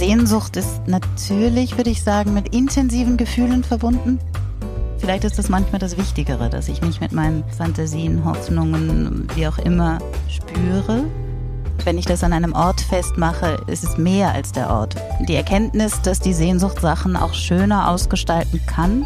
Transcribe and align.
Sehnsucht 0.00 0.56
ist 0.56 0.88
natürlich, 0.88 1.76
würde 1.76 1.90
ich 1.90 2.02
sagen, 2.02 2.32
mit 2.32 2.54
intensiven 2.54 3.18
Gefühlen 3.18 3.62
verbunden. 3.62 4.18
Vielleicht 4.96 5.24
ist 5.24 5.38
das 5.38 5.50
manchmal 5.50 5.78
das 5.78 5.98
Wichtigere, 5.98 6.48
dass 6.48 6.70
ich 6.70 6.80
mich 6.80 7.02
mit 7.02 7.12
meinen 7.12 7.44
Fantasien, 7.58 8.24
Hoffnungen, 8.24 9.28
wie 9.34 9.46
auch 9.46 9.58
immer 9.58 9.98
spüre. 10.26 11.04
Wenn 11.84 11.98
ich 11.98 12.06
das 12.06 12.24
an 12.24 12.32
einem 12.32 12.54
Ort 12.54 12.80
festmache, 12.80 13.62
ist 13.66 13.84
es 13.84 13.98
mehr 13.98 14.32
als 14.32 14.52
der 14.52 14.70
Ort. 14.70 14.96
Die 15.28 15.34
Erkenntnis, 15.34 16.00
dass 16.00 16.18
die 16.18 16.32
Sehnsucht 16.32 16.80
Sachen 16.80 17.14
auch 17.14 17.34
schöner 17.34 17.90
ausgestalten 17.90 18.58
kann 18.66 19.04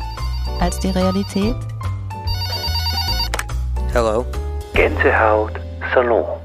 als 0.61 0.79
die 0.79 0.91
Realität. 0.91 1.57
Hello. 3.93 4.25
Gänsehaut 4.75 5.55
Salon. 5.93 6.44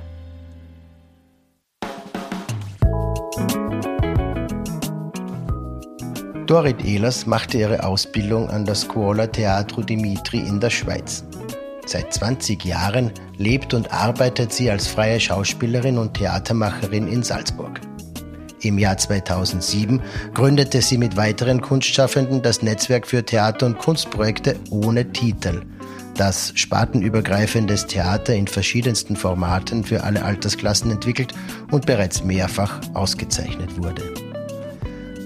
Dorit 6.49 6.83
Ehlers 6.83 7.27
machte 7.27 7.59
ihre 7.59 7.83
Ausbildung 7.83 8.49
an 8.49 8.65
der 8.65 8.73
Scuola 8.73 9.27
Teatro 9.27 9.83
Dimitri 9.83 10.39
in 10.39 10.59
der 10.59 10.71
Schweiz. 10.71 11.23
Seit 11.85 12.11
20 12.11 12.65
Jahren 12.65 13.11
lebt 13.37 13.75
und 13.75 13.93
arbeitet 13.93 14.51
sie 14.51 14.71
als 14.71 14.87
freie 14.87 15.19
Schauspielerin 15.19 15.99
und 15.99 16.15
Theatermacherin 16.15 17.07
in 17.07 17.21
Salzburg. 17.21 17.79
Im 18.61 18.79
Jahr 18.79 18.97
2007 18.97 20.01
gründete 20.33 20.81
sie 20.81 20.97
mit 20.97 21.15
weiteren 21.15 21.61
Kunstschaffenden 21.61 22.41
das 22.41 22.63
Netzwerk 22.63 23.05
für 23.05 23.23
Theater- 23.23 23.67
und 23.67 23.77
Kunstprojekte 23.77 24.55
ohne 24.71 25.11
Titel, 25.11 25.61
das 26.15 26.51
spartenübergreifendes 26.55 27.85
Theater 27.85 28.33
in 28.33 28.47
verschiedensten 28.47 29.15
Formaten 29.15 29.83
für 29.83 30.03
alle 30.03 30.25
Altersklassen 30.25 30.89
entwickelt 30.89 31.31
und 31.69 31.85
bereits 31.85 32.23
mehrfach 32.23 32.81
ausgezeichnet 32.95 33.77
wurde. 33.77 34.28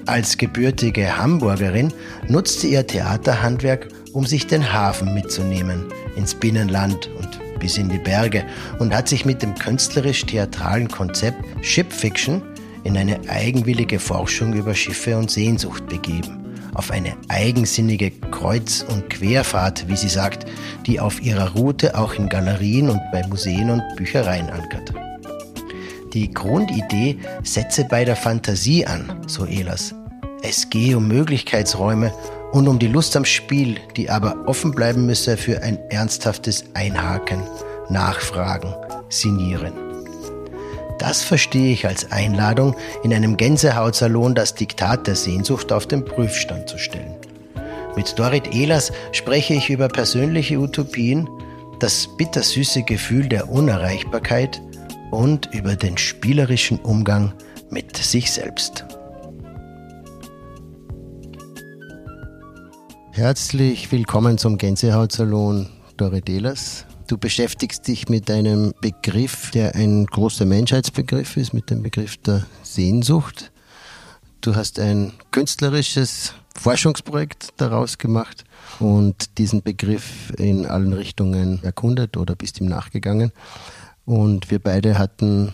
Als 0.05 0.38
gebürtige 0.38 1.17
Hamburgerin 1.17 1.94
nutzt 2.28 2.59
sie 2.59 2.73
ihr 2.73 2.86
Theaterhandwerk, 2.86 3.88
um 4.11 4.25
sich 4.25 4.47
den 4.47 4.73
Hafen 4.73 5.14
mitzunehmen, 5.14 5.86
ins 6.17 6.36
Binnenland 6.36 7.09
und 7.17 7.59
bis 7.59 7.78
in 7.78 7.88
die 7.88 8.00
Berge 8.00 8.44
und 8.80 8.94
hat 8.94 9.08
sich 9.08 9.23
mit 9.23 9.41
dem 9.41 9.55
künstlerisch-theatralen 9.55 10.89
Konzept 10.89 11.38
Ship 11.61 11.91
Fiction 11.91 12.41
in 12.83 12.97
eine 12.97 13.17
eigenwillige 13.30 13.97
Forschung 13.97 14.53
über 14.53 14.75
Schiffe 14.75 15.17
und 15.17 15.31
Sehnsucht 15.31 15.88
begeben. 15.88 16.53
Auf 16.73 16.91
eine 16.91 17.16
eigensinnige 17.30 18.11
Kreuz- 18.11 18.83
und 18.89 19.09
Querfahrt, 19.09 19.88
wie 19.88 19.95
sie 19.95 20.09
sagt, 20.09 20.45
die 20.85 21.00
auf 21.00 21.22
ihrer 21.22 21.53
Route 21.53 21.97
auch 21.97 22.16
in 22.16 22.28
Galerien 22.28 22.89
und 22.89 23.00
bei 23.13 23.25
Museen 23.28 23.69
und 23.69 23.83
Büchereien 23.95 24.50
ankert. 24.50 24.94
Die 26.14 26.31
Grundidee 26.31 27.17
setze 27.44 27.86
bei 27.86 28.06
der 28.06 28.16
Fantasie 28.16 28.86
an, 28.86 29.22
so 29.25 29.47
Ehlers. 29.47 29.95
Es 30.44 30.69
gehe 30.69 30.95
um 30.95 31.08
Möglichkeitsräume 31.08 32.14
und 32.52 32.67
um 32.67 32.78
die 32.78 32.88
Lust 32.88 33.17
am 33.17 33.25
Spiel, 33.25 33.78
die 33.97 34.11
aber 34.11 34.47
offen 34.47 34.72
bleiben 34.72 35.08
müsse 35.08 35.38
für 35.38 35.64
ein 35.64 35.80
ernsthaftes 35.89 36.66
Einhaken, 36.75 37.41
Nachfragen, 37.89 38.75
Sinieren. 39.09 39.73
Das 41.00 41.23
verstehe 41.23 41.73
ich 41.73 41.88
als 41.88 42.11
Einladung, 42.11 42.75
in 43.03 43.11
einem 43.11 43.36
Gänsehautsalon 43.36 44.36
das 44.36 44.53
Diktat 44.53 45.08
der 45.08 45.16
Sehnsucht 45.16 45.72
auf 45.72 45.88
den 45.88 46.06
Prüfstand 46.06 46.69
zu 46.69 46.78
stellen. 46.78 47.16
Mit 47.95 48.17
Dorit 48.19 48.53
Ehlers 48.53 48.91
spreche 49.11 49.56
ich 49.56 49.72
über 49.72 49.88
persönliche 49.88 50.59
Utopien, 50.59 51.28
das 51.80 52.08
bittersüße 52.17 52.84
Gefühl 52.84 53.28
der 53.28 53.50
Unerreichbarkeit, 53.50 54.61
und 55.14 55.53
über 55.53 55.75
den 55.75 55.95
spielerischen 55.95 56.80
Umgang 56.80 57.33
mit 57.69 57.95
sich 57.95 58.31
selbst. 58.31 58.83
Herzlich 63.11 63.91
willkommen 63.91 64.39
zum 64.39 64.58
Gänsehautsalon 64.58 65.69
Doridelas. 65.97 66.88
Du 67.06 67.19
beschäftigst 67.19 67.88
dich 67.88 68.09
mit 68.09 68.31
einem 68.31 68.74
Begriff, 68.81 69.51
der 69.51 69.75
ein 69.75 70.07
großer 70.07 70.46
Menschheitsbegriff 70.46 71.38
ist, 71.38 71.53
mit 71.53 71.69
dem 71.69 71.84
Begriff 71.84 72.18
der 72.18 72.47
Sehnsucht. 72.63 73.51
Du 74.41 74.56
hast 74.56 74.80
ein 74.80 75.13
künstlerisches 75.30 76.34
Forschungsprojekt 76.56 77.50
daraus 77.57 78.00
gemacht 78.00 78.45
und 78.80 79.38
diesen 79.38 79.62
Begriff 79.62 80.34
in 80.38 80.66
allen 80.66 80.94
Richtungen 80.94 81.63
erkundet 81.63 82.18
oder 82.18 82.35
bist 82.35 82.59
ihm 82.59 82.68
nachgegangen. 82.68 83.31
Und 84.06 84.52
wir 84.52 84.59
beide 84.59 84.97
hatten, 84.97 85.53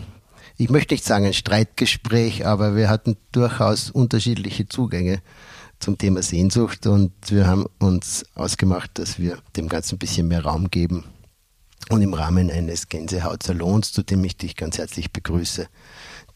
ich 0.56 0.70
möchte 0.70 0.94
nicht 0.94 1.04
sagen 1.04 1.26
ein 1.26 1.34
Streitgespräch, 1.34 2.46
aber 2.46 2.76
wir 2.76 2.88
hatten 2.88 3.16
durchaus 3.32 3.90
unterschiedliche 3.90 4.68
Zugänge 4.68 5.22
zum 5.78 5.96
Thema 5.96 6.22
Sehnsucht 6.22 6.86
und 6.86 7.12
wir 7.28 7.46
haben 7.46 7.66
uns 7.78 8.24
ausgemacht, 8.34 8.98
dass 8.98 9.18
wir 9.18 9.38
dem 9.56 9.68
Ganzen 9.68 9.94
ein 9.94 9.98
bisschen 9.98 10.28
mehr 10.28 10.44
Raum 10.44 10.70
geben 10.70 11.04
und 11.88 12.02
im 12.02 12.12
Rahmen 12.12 12.50
eines 12.50 12.88
Gänsehaut-Salons, 12.88 13.92
zu 13.92 14.02
dem 14.02 14.22
ich 14.24 14.36
dich 14.36 14.56
ganz 14.56 14.78
herzlich 14.78 15.10
begrüße, 15.10 15.68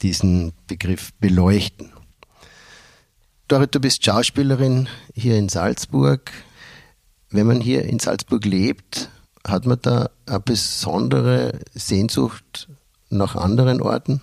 diesen 0.02 0.52
Begriff 0.66 1.12
beleuchten. 1.20 1.92
Dorit, 3.46 3.74
du 3.74 3.80
bist 3.80 4.04
Schauspielerin 4.04 4.88
hier 5.14 5.36
in 5.36 5.48
Salzburg. 5.48 6.32
Wenn 7.30 7.46
man 7.46 7.60
hier 7.60 7.84
in 7.84 7.98
Salzburg 7.98 8.44
lebt, 8.44 9.10
hat 9.46 9.66
man 9.66 9.78
da 9.82 10.10
eine 10.26 10.40
besondere 10.40 11.60
Sehnsucht 11.74 12.68
nach 13.10 13.36
anderen 13.36 13.80
Orten? 13.80 14.20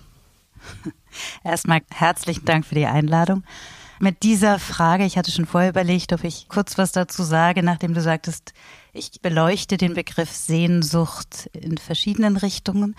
Erstmal 1.44 1.80
herzlichen 1.90 2.44
Dank 2.44 2.66
für 2.66 2.74
die 2.74 2.86
Einladung. 2.86 3.44
Mit 4.00 4.24
dieser 4.24 4.58
Frage, 4.58 5.04
ich 5.04 5.16
hatte 5.16 5.30
schon 5.30 5.46
vorher 5.46 5.70
überlegt, 5.70 6.12
ob 6.12 6.24
ich 6.24 6.48
kurz 6.48 6.76
was 6.76 6.90
dazu 6.90 7.22
sage, 7.22 7.62
nachdem 7.62 7.94
du 7.94 8.00
sagtest, 8.00 8.52
ich 8.92 9.20
beleuchte 9.20 9.76
den 9.76 9.94
Begriff 9.94 10.32
Sehnsucht 10.32 11.48
in 11.52 11.78
verschiedenen 11.78 12.36
Richtungen. 12.36 12.96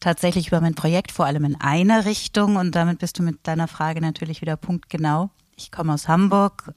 Tatsächlich 0.00 0.48
über 0.48 0.62
mein 0.62 0.74
Projekt 0.74 1.12
vor 1.12 1.26
allem 1.26 1.44
in 1.44 1.60
einer 1.60 2.06
Richtung 2.06 2.56
und 2.56 2.74
damit 2.74 3.00
bist 3.00 3.18
du 3.18 3.22
mit 3.22 3.46
deiner 3.46 3.68
Frage 3.68 4.00
natürlich 4.00 4.40
wieder 4.40 4.56
punktgenau. 4.56 5.28
Ich 5.56 5.70
komme 5.70 5.92
aus 5.92 6.08
Hamburg 6.08 6.72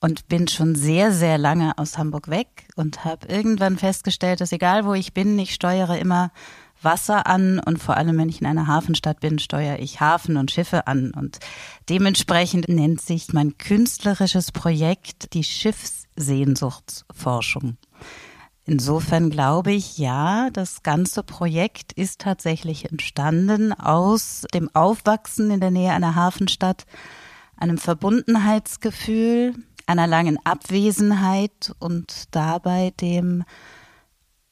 und 0.00 0.28
bin 0.28 0.48
schon 0.48 0.74
sehr, 0.74 1.12
sehr 1.12 1.38
lange 1.38 1.78
aus 1.78 1.98
Hamburg 1.98 2.28
weg 2.28 2.66
und 2.74 3.04
habe 3.04 3.28
irgendwann 3.28 3.78
festgestellt, 3.78 4.40
dass 4.40 4.50
egal 4.52 4.84
wo 4.84 4.94
ich 4.94 5.12
bin, 5.12 5.38
ich 5.38 5.54
steuere 5.54 5.98
immer 5.98 6.32
Wasser 6.82 7.26
an 7.26 7.58
und 7.58 7.78
vor 7.78 7.98
allem, 7.98 8.16
wenn 8.18 8.30
ich 8.30 8.40
in 8.40 8.46
einer 8.46 8.66
Hafenstadt 8.66 9.20
bin, 9.20 9.38
steuere 9.38 9.78
ich 9.78 10.00
Hafen 10.00 10.38
und 10.38 10.50
Schiffe 10.50 10.86
an. 10.86 11.12
Und 11.12 11.38
dementsprechend 11.90 12.70
nennt 12.70 13.02
sich 13.02 13.30
mein 13.32 13.58
künstlerisches 13.58 14.52
Projekt 14.52 15.34
die 15.34 15.44
Schiffssehnsuchtsforschung. 15.44 17.76
Insofern 18.64 19.28
glaube 19.30 19.72
ich, 19.72 19.98
ja, 19.98 20.48
das 20.50 20.82
ganze 20.82 21.22
Projekt 21.22 21.92
ist 21.92 22.20
tatsächlich 22.20 22.90
entstanden 22.90 23.72
aus 23.72 24.44
dem 24.54 24.74
Aufwachsen 24.74 25.50
in 25.50 25.60
der 25.60 25.70
Nähe 25.70 25.92
einer 25.92 26.14
Hafenstadt, 26.14 26.86
einem 27.56 27.78
Verbundenheitsgefühl, 27.78 29.54
einer 29.90 30.06
langen 30.06 30.38
Abwesenheit 30.44 31.72
und 31.80 32.24
dabei 32.30 32.92
dem 33.00 33.42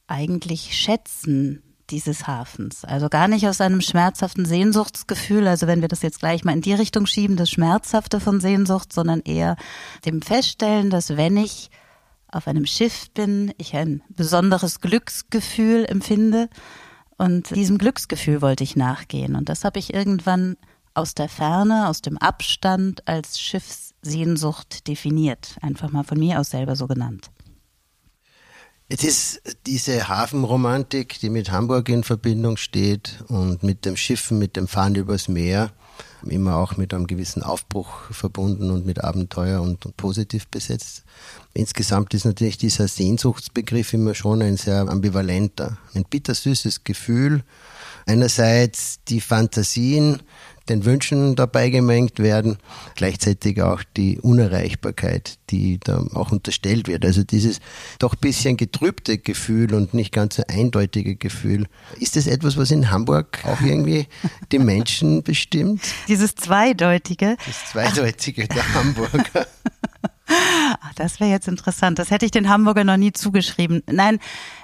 eigentlich 0.08 0.76
Schätzen 0.76 1.62
dieses 1.90 2.26
Hafens. 2.26 2.84
Also 2.84 3.08
gar 3.08 3.28
nicht 3.28 3.46
aus 3.46 3.60
einem 3.60 3.80
schmerzhaften 3.80 4.44
Sehnsuchtsgefühl, 4.44 5.46
also 5.46 5.66
wenn 5.66 5.80
wir 5.80 5.88
das 5.88 6.02
jetzt 6.02 6.18
gleich 6.18 6.44
mal 6.44 6.52
in 6.52 6.60
die 6.60 6.74
Richtung 6.74 7.06
schieben, 7.06 7.36
das 7.36 7.50
Schmerzhafte 7.50 8.20
von 8.20 8.40
Sehnsucht, 8.40 8.92
sondern 8.92 9.20
eher 9.20 9.56
dem 10.04 10.22
Feststellen, 10.22 10.90
dass 10.90 11.16
wenn 11.16 11.36
ich 11.36 11.70
auf 12.30 12.46
einem 12.48 12.66
Schiff 12.66 13.10
bin, 13.12 13.54
ich 13.56 13.74
ein 13.74 14.02
besonderes 14.08 14.80
Glücksgefühl 14.80 15.86
empfinde. 15.86 16.50
Und 17.16 17.54
diesem 17.54 17.78
Glücksgefühl 17.78 18.42
wollte 18.42 18.64
ich 18.64 18.76
nachgehen. 18.76 19.34
Und 19.34 19.48
das 19.48 19.64
habe 19.64 19.78
ich 19.78 19.94
irgendwann 19.94 20.56
aus 20.94 21.14
der 21.14 21.28
Ferne, 21.28 21.88
aus 21.88 22.02
dem 22.02 22.18
Abstand 22.18 23.08
als 23.08 23.40
Schiffssehnsucht 24.04 24.86
definiert. 24.86 25.56
Einfach 25.60 25.90
mal 25.90 26.04
von 26.04 26.18
mir 26.18 26.40
aus 26.40 26.50
selber 26.50 26.76
so 26.76 26.86
genannt. 26.86 27.30
Es 28.90 29.04
ist 29.04 29.42
diese 29.66 30.08
Hafenromantik, 30.08 31.18
die 31.20 31.28
mit 31.28 31.50
Hamburg 31.50 31.90
in 31.90 32.04
Verbindung 32.04 32.56
steht 32.56 33.22
und 33.28 33.62
mit 33.62 33.84
dem 33.84 33.98
Schiffen, 33.98 34.38
mit 34.38 34.56
dem 34.56 34.66
Fahren 34.66 34.94
übers 34.94 35.28
Meer, 35.28 35.72
immer 36.26 36.56
auch 36.56 36.78
mit 36.78 36.94
einem 36.94 37.06
gewissen 37.06 37.42
Aufbruch 37.42 38.10
verbunden 38.10 38.70
und 38.70 38.86
mit 38.86 39.04
Abenteuer 39.04 39.60
und, 39.60 39.84
und 39.84 39.96
positiv 39.98 40.48
besetzt. 40.48 41.04
Insgesamt 41.52 42.14
ist 42.14 42.24
natürlich 42.24 42.56
dieser 42.56 42.88
Sehnsuchtsbegriff 42.88 43.92
immer 43.92 44.14
schon 44.14 44.40
ein 44.40 44.56
sehr 44.56 44.88
ambivalenter, 44.88 45.76
ein 45.94 46.04
bittersüßes 46.04 46.82
Gefühl, 46.84 47.44
einerseits 48.08 49.00
die 49.08 49.20
Fantasien, 49.20 50.22
den 50.68 50.84
Wünschen 50.84 51.34
dabei 51.34 51.70
gemengt 51.70 52.18
werden, 52.18 52.58
gleichzeitig 52.94 53.62
auch 53.62 53.82
die 53.96 54.18
Unerreichbarkeit, 54.18 55.38
die 55.50 55.78
da 55.78 56.04
auch 56.14 56.30
unterstellt 56.30 56.88
wird. 56.88 57.04
Also 57.04 57.22
dieses 57.22 57.60
doch 57.98 58.14
bisschen 58.14 58.56
getrübte 58.56 59.18
Gefühl 59.18 59.74
und 59.74 59.94
nicht 59.94 60.12
ganz 60.12 60.36
so 60.36 60.42
eindeutige 60.46 61.16
Gefühl. 61.16 61.66
Ist 62.00 62.16
das 62.16 62.26
etwas, 62.26 62.56
was 62.56 62.70
in 62.70 62.90
Hamburg 62.90 63.38
auch 63.44 63.60
irgendwie 63.62 64.06
die 64.52 64.58
Menschen 64.58 65.22
bestimmt? 65.22 65.80
Dieses 66.06 66.34
Zweideutige. 66.34 67.36
Das 67.46 67.70
Zweideutige 67.70 68.48
der 68.48 68.74
Hamburger. 68.74 69.46
Das 70.96 71.20
wäre 71.20 71.30
jetzt 71.30 71.48
interessant. 71.48 71.98
Das 71.98 72.10
hätte 72.10 72.26
ich 72.26 72.30
den 72.30 72.50
Hamburger 72.50 72.84
noch 72.84 72.98
nie 72.98 73.12
zugeschrieben. 73.12 73.82
Nein, 73.90 74.18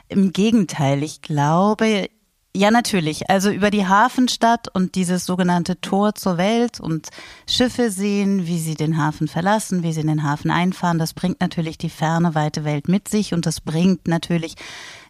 im 0.08 0.30
Gegenteil. 0.30 1.02
Ich 1.02 1.22
glaube, 1.22 2.10
ja, 2.56 2.70
natürlich. 2.70 3.28
Also 3.28 3.50
über 3.50 3.70
die 3.70 3.88
Hafenstadt 3.88 4.68
und 4.72 4.94
dieses 4.94 5.26
sogenannte 5.26 5.80
Tor 5.80 6.14
zur 6.14 6.38
Welt 6.38 6.78
und 6.78 7.08
Schiffe 7.48 7.90
sehen, 7.90 8.46
wie 8.46 8.60
sie 8.60 8.76
den 8.76 8.96
Hafen 8.96 9.26
verlassen, 9.26 9.82
wie 9.82 9.92
sie 9.92 10.02
in 10.02 10.06
den 10.06 10.22
Hafen 10.22 10.52
einfahren, 10.52 11.00
das 11.00 11.14
bringt 11.14 11.40
natürlich 11.40 11.78
die 11.78 11.90
ferne, 11.90 12.36
weite 12.36 12.64
Welt 12.64 12.86
mit 12.86 13.08
sich 13.08 13.34
und 13.34 13.44
das 13.46 13.60
bringt 13.60 14.06
natürlich 14.06 14.54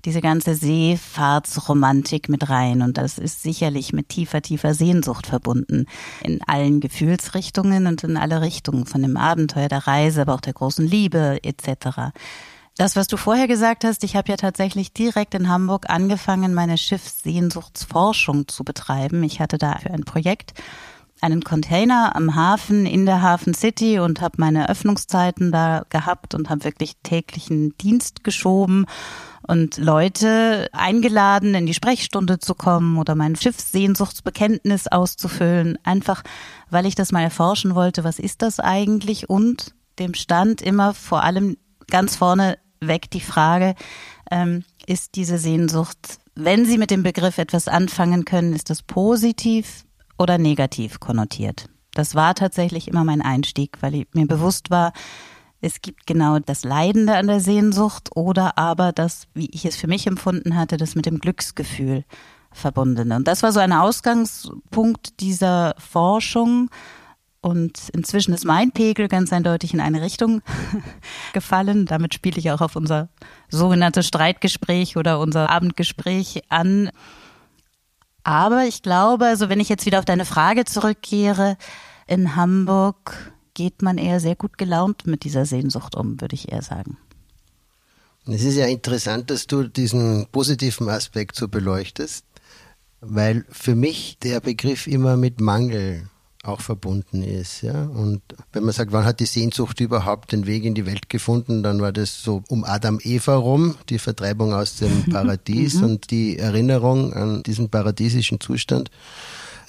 diese 0.06 0.22
ganze 0.22 0.54
Seefahrtsromantik 0.54 2.30
mit 2.30 2.48
rein. 2.48 2.80
Und 2.80 2.96
das 2.96 3.18
ist 3.18 3.42
sicherlich 3.42 3.92
mit 3.92 4.08
tiefer, 4.08 4.40
tiefer 4.40 4.72
Sehnsucht 4.72 5.26
verbunden. 5.26 5.84
In 6.22 6.42
allen 6.46 6.80
Gefühlsrichtungen 6.80 7.86
und 7.86 8.04
in 8.04 8.16
alle 8.16 8.40
Richtungen, 8.40 8.86
von 8.86 9.02
dem 9.02 9.18
Abenteuer 9.18 9.68
der 9.68 9.86
Reise, 9.86 10.22
aber 10.22 10.34
auch 10.34 10.40
der 10.40 10.54
großen 10.54 10.86
Liebe 10.86 11.40
etc. 11.42 12.12
Das, 12.76 12.96
was 12.96 13.06
du 13.06 13.16
vorher 13.16 13.46
gesagt 13.46 13.84
hast, 13.84 14.02
ich 14.02 14.16
habe 14.16 14.30
ja 14.30 14.36
tatsächlich 14.36 14.92
direkt 14.92 15.34
in 15.34 15.48
Hamburg 15.48 15.88
angefangen, 15.88 16.54
meine 16.54 16.76
Schiffssehnsuchtsforschung 16.76 18.48
zu 18.48 18.64
betreiben. 18.64 19.22
Ich 19.22 19.38
hatte 19.38 19.58
da 19.58 19.78
für 19.78 19.90
ein 19.90 20.04
Projekt 20.04 20.54
einen 21.20 21.44
Container 21.44 22.16
am 22.16 22.34
Hafen 22.34 22.84
in 22.84 23.06
der 23.06 23.22
Hafen 23.22 23.54
City 23.54 24.00
und 24.00 24.20
habe 24.20 24.34
meine 24.38 24.68
Öffnungszeiten 24.68 25.52
da 25.52 25.84
gehabt 25.88 26.34
und 26.34 26.50
habe 26.50 26.64
wirklich 26.64 26.96
täglichen 27.04 27.78
Dienst 27.78 28.24
geschoben 28.24 28.86
und 29.46 29.78
Leute 29.78 30.68
eingeladen, 30.72 31.54
in 31.54 31.66
die 31.66 31.74
Sprechstunde 31.74 32.40
zu 32.40 32.56
kommen 32.56 32.98
oder 32.98 33.14
mein 33.14 33.36
Schiffssehnsuchtsbekenntnis 33.36 34.88
auszufüllen, 34.88 35.78
einfach 35.84 36.24
weil 36.70 36.86
ich 36.86 36.96
das 36.96 37.12
mal 37.12 37.22
erforschen 37.22 37.76
wollte, 37.76 38.02
was 38.02 38.18
ist 38.18 38.42
das 38.42 38.58
eigentlich 38.58 39.30
und 39.30 39.74
dem 40.00 40.14
stand 40.14 40.60
immer 40.60 40.92
vor 40.92 41.22
allem 41.22 41.56
ganz 41.88 42.16
vorne 42.16 42.58
weg 42.88 43.10
die 43.10 43.20
Frage, 43.20 43.74
ähm, 44.30 44.64
ist 44.86 45.16
diese 45.16 45.38
Sehnsucht, 45.38 46.18
wenn 46.34 46.64
Sie 46.64 46.78
mit 46.78 46.90
dem 46.90 47.02
Begriff 47.02 47.38
etwas 47.38 47.68
anfangen 47.68 48.24
können, 48.24 48.54
ist 48.54 48.70
das 48.70 48.82
positiv 48.82 49.84
oder 50.18 50.38
negativ 50.38 51.00
konnotiert? 51.00 51.66
Das 51.92 52.14
war 52.14 52.34
tatsächlich 52.34 52.88
immer 52.88 53.04
mein 53.04 53.22
Einstieg, 53.22 53.78
weil 53.80 54.04
mir 54.12 54.26
bewusst 54.26 54.70
war, 54.70 54.92
es 55.60 55.80
gibt 55.80 56.06
genau 56.06 56.38
das 56.40 56.64
Leidende 56.64 57.16
an 57.16 57.26
der 57.26 57.40
Sehnsucht 57.40 58.10
oder 58.14 58.58
aber 58.58 58.92
das, 58.92 59.28
wie 59.32 59.48
ich 59.50 59.64
es 59.64 59.76
für 59.76 59.86
mich 59.86 60.06
empfunden 60.06 60.56
hatte, 60.56 60.76
das 60.76 60.94
mit 60.94 61.06
dem 61.06 61.20
Glücksgefühl 61.20 62.04
verbundene. 62.50 63.16
Und 63.16 63.26
das 63.26 63.42
war 63.42 63.52
so 63.52 63.60
ein 63.60 63.72
Ausgangspunkt 63.72 65.20
dieser 65.20 65.74
Forschung 65.78 66.68
und 67.44 67.90
inzwischen 67.90 68.32
ist 68.32 68.46
mein 68.46 68.72
Pegel 68.72 69.06
ganz 69.06 69.30
eindeutig 69.30 69.74
in 69.74 69.80
eine 69.80 70.00
Richtung 70.00 70.40
gefallen. 71.34 71.84
Damit 71.84 72.14
spiele 72.14 72.38
ich 72.38 72.50
auch 72.50 72.62
auf 72.62 72.74
unser 72.74 73.10
sogenanntes 73.50 74.06
Streitgespräch 74.06 74.96
oder 74.96 75.20
unser 75.20 75.50
Abendgespräch 75.50 76.44
an. 76.48 76.90
Aber 78.22 78.64
ich 78.64 78.80
glaube, 78.80 79.26
also 79.26 79.50
wenn 79.50 79.60
ich 79.60 79.68
jetzt 79.68 79.84
wieder 79.84 79.98
auf 79.98 80.06
deine 80.06 80.24
Frage 80.24 80.64
zurückkehre, 80.64 81.58
in 82.06 82.34
Hamburg 82.34 83.34
geht 83.52 83.82
man 83.82 83.98
eher 83.98 84.20
sehr 84.20 84.36
gut 84.36 84.56
gelaunt 84.56 85.06
mit 85.06 85.24
dieser 85.24 85.44
Sehnsucht 85.44 85.96
um, 85.96 86.22
würde 86.22 86.34
ich 86.34 86.50
eher 86.50 86.62
sagen. 86.62 86.96
Es 88.26 88.42
ist 88.42 88.56
ja 88.56 88.66
interessant, 88.68 89.28
dass 89.28 89.46
du 89.46 89.64
diesen 89.64 90.26
positiven 90.32 90.88
Aspekt 90.88 91.36
so 91.36 91.48
beleuchtest, 91.48 92.24
weil 93.02 93.44
für 93.50 93.74
mich 93.74 94.18
der 94.20 94.40
Begriff 94.40 94.86
immer 94.86 95.18
mit 95.18 95.42
Mangel 95.42 96.08
auch 96.44 96.60
verbunden 96.60 97.22
ist. 97.22 97.62
Ja? 97.62 97.84
Und 97.84 98.22
wenn 98.52 98.64
man 98.64 98.72
sagt, 98.72 98.92
wann 98.92 99.04
hat 99.04 99.20
die 99.20 99.26
Sehnsucht 99.26 99.80
überhaupt 99.80 100.32
den 100.32 100.46
Weg 100.46 100.64
in 100.64 100.74
die 100.74 100.86
Welt 100.86 101.08
gefunden, 101.08 101.62
dann 101.62 101.80
war 101.80 101.92
das 101.92 102.22
so 102.22 102.42
um 102.48 102.64
Adam 102.64 102.98
Eva 103.02 103.36
rum, 103.36 103.76
die 103.88 103.98
Vertreibung 103.98 104.52
aus 104.52 104.76
dem 104.76 105.04
Paradies 105.10 105.74
mhm. 105.74 105.84
und 105.84 106.10
die 106.10 106.38
Erinnerung 106.38 107.12
an 107.12 107.42
diesen 107.42 107.68
paradiesischen 107.68 108.40
Zustand. 108.40 108.90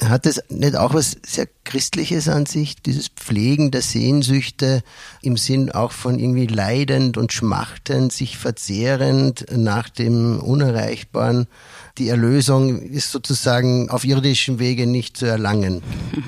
Hat 0.02 0.26
es 0.26 0.42
nicht 0.50 0.76
auch 0.76 0.94
was 0.94 1.18
sehr 1.26 1.48
Christliches 1.64 2.28
an 2.28 2.46
sich, 2.46 2.82
dieses 2.82 3.08
Pflegen 3.08 3.72
der 3.72 3.82
Sehnsüchte 3.82 4.84
im 5.22 5.38
Sinn 5.38 5.72
auch 5.72 5.92
von 5.92 6.20
irgendwie 6.20 6.48
leidend 6.48 7.18
und 7.18 7.34
schmachtend, 7.34 8.12
sich 8.12 8.38
verzehrend 8.38 9.46
nach 9.52 9.90
dem 9.90 10.40
Unerreichbaren? 10.40 11.48
die 11.98 12.10
Erlösung 12.10 12.82
ist 12.82 13.12
sozusagen 13.12 13.90
auf 13.90 14.04
irdischem 14.04 14.60
Wege 14.60 14.86
nicht 14.86 15.16
zu 15.16 15.26
erlangen. 15.26 15.82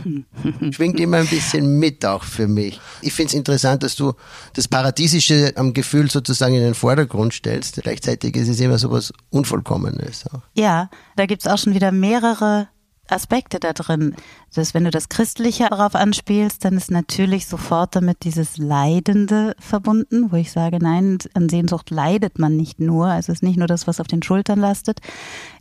Schwingt 0.71 0.99
immer 0.99 1.17
ein 1.17 1.27
bisschen 1.27 1.77
mit 1.77 2.05
auch 2.05 2.23
für 2.23 2.47
mich. 2.47 2.79
Ich 3.01 3.13
finde 3.13 3.29
es 3.29 3.33
interessant, 3.33 3.83
dass 3.83 3.95
du 3.95 4.13
das 4.53 4.67
Paradiesische 4.67 5.53
am 5.55 5.73
Gefühl 5.73 6.09
sozusagen 6.09 6.55
in 6.55 6.61
den 6.61 6.73
Vordergrund 6.73 7.33
stellst. 7.33 7.81
Gleichzeitig 7.81 8.35
ist 8.37 8.47
es 8.47 8.59
immer 8.59 8.77
so 8.77 8.91
was 8.91 9.11
Unvollkommenes. 9.29 10.25
Auch. 10.31 10.41
Ja, 10.53 10.89
da 11.17 11.25
gibt 11.25 11.45
es 11.45 11.51
auch 11.51 11.57
schon 11.57 11.73
wieder 11.73 11.91
mehrere 11.91 12.69
Aspekte 13.11 13.59
da 13.59 13.73
drin. 13.73 14.15
Dass 14.53 14.73
wenn 14.73 14.83
du 14.83 14.91
das 14.91 15.09
Christliche 15.09 15.67
darauf 15.69 15.95
anspielst, 15.95 16.63
dann 16.65 16.75
ist 16.75 16.91
natürlich 16.91 17.47
sofort 17.47 17.95
damit 17.95 18.23
dieses 18.23 18.57
Leidende 18.57 19.55
verbunden, 19.59 20.31
wo 20.31 20.35
ich 20.35 20.51
sage, 20.51 20.79
nein, 20.79 21.17
an 21.33 21.49
Sehnsucht 21.49 21.89
leidet 21.89 22.39
man 22.39 22.55
nicht 22.55 22.79
nur. 22.79 23.07
Also 23.07 23.31
es 23.31 23.39
ist 23.39 23.43
nicht 23.43 23.57
nur 23.57 23.67
das, 23.67 23.87
was 23.87 23.99
auf 23.99 24.07
den 24.07 24.23
Schultern 24.23 24.59
lastet. 24.59 24.99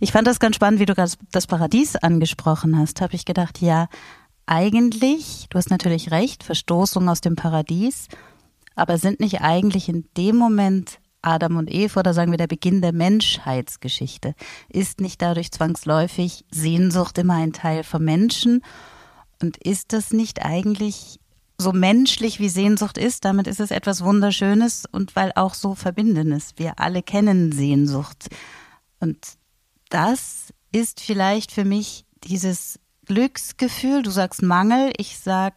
Ich 0.01 0.13
fand 0.13 0.27
das 0.27 0.41
ganz 0.41 0.57
spannend, 0.57 0.81
wie 0.81 0.87
du 0.87 0.95
das 0.95 1.47
Paradies 1.47 1.97
angesprochen 1.97 2.79
hast. 2.79 3.01
Habe 3.01 3.15
ich 3.15 3.25
gedacht, 3.25 3.61
ja, 3.61 3.89
eigentlich, 4.47 5.47
du 5.51 5.59
hast 5.59 5.71
natürlich 5.71 6.11
recht, 6.13 6.45
Verstoßung 6.45 7.09
aus 7.09 7.21
dem 7.21 7.35
Paradies, 7.35 8.09
aber 8.77 8.99
sind 8.99 9.21
nicht 9.21 9.41
eigentlich 9.41 9.89
in 9.89 10.07
dem 10.17 10.37
Moment 10.37 11.01
Adam 11.26 11.56
und 11.56 11.73
Eva 11.73 12.00
oder 12.00 12.14
sagen 12.14 12.31
wir 12.31 12.38
der 12.38 12.46
Beginn 12.46 12.81
der 12.81 12.93
Menschheitsgeschichte, 12.93 14.34
ist 14.69 15.00
nicht 15.00 15.20
dadurch 15.20 15.50
zwangsläufig 15.50 16.44
Sehnsucht 16.50 17.19
immer 17.19 17.34
ein 17.34 17.52
Teil 17.52 17.82
vom 17.82 18.05
Menschen? 18.05 18.62
Und 19.43 19.56
ist 19.58 19.93
das 19.93 20.12
nicht 20.12 20.44
eigentlich 20.44 21.19
so 21.58 21.73
menschlich 21.73 22.38
wie 22.38 22.49
Sehnsucht 22.49 22.96
ist, 22.96 23.25
damit 23.25 23.46
ist 23.46 23.61
es 23.61 23.70
etwas 23.70 24.05
Wunderschönes 24.05 24.84
und 24.90 25.17
weil 25.17 25.32
auch 25.34 25.55
so 25.55 25.75
Verbindendes. 25.75 26.55
Wir 26.56 26.78
alle 26.78 27.02
kennen 27.02 27.50
Sehnsucht. 27.50 28.28
Und 29.00 29.19
das 29.88 30.52
ist 30.73 31.00
vielleicht 31.00 31.50
für 31.52 31.64
mich 31.64 32.05
dieses 32.25 32.78
Glücksgefühl. 33.06 34.02
Du 34.02 34.11
sagst 34.11 34.43
Mangel, 34.43 34.93
ich 34.96 35.19
sag 35.19 35.55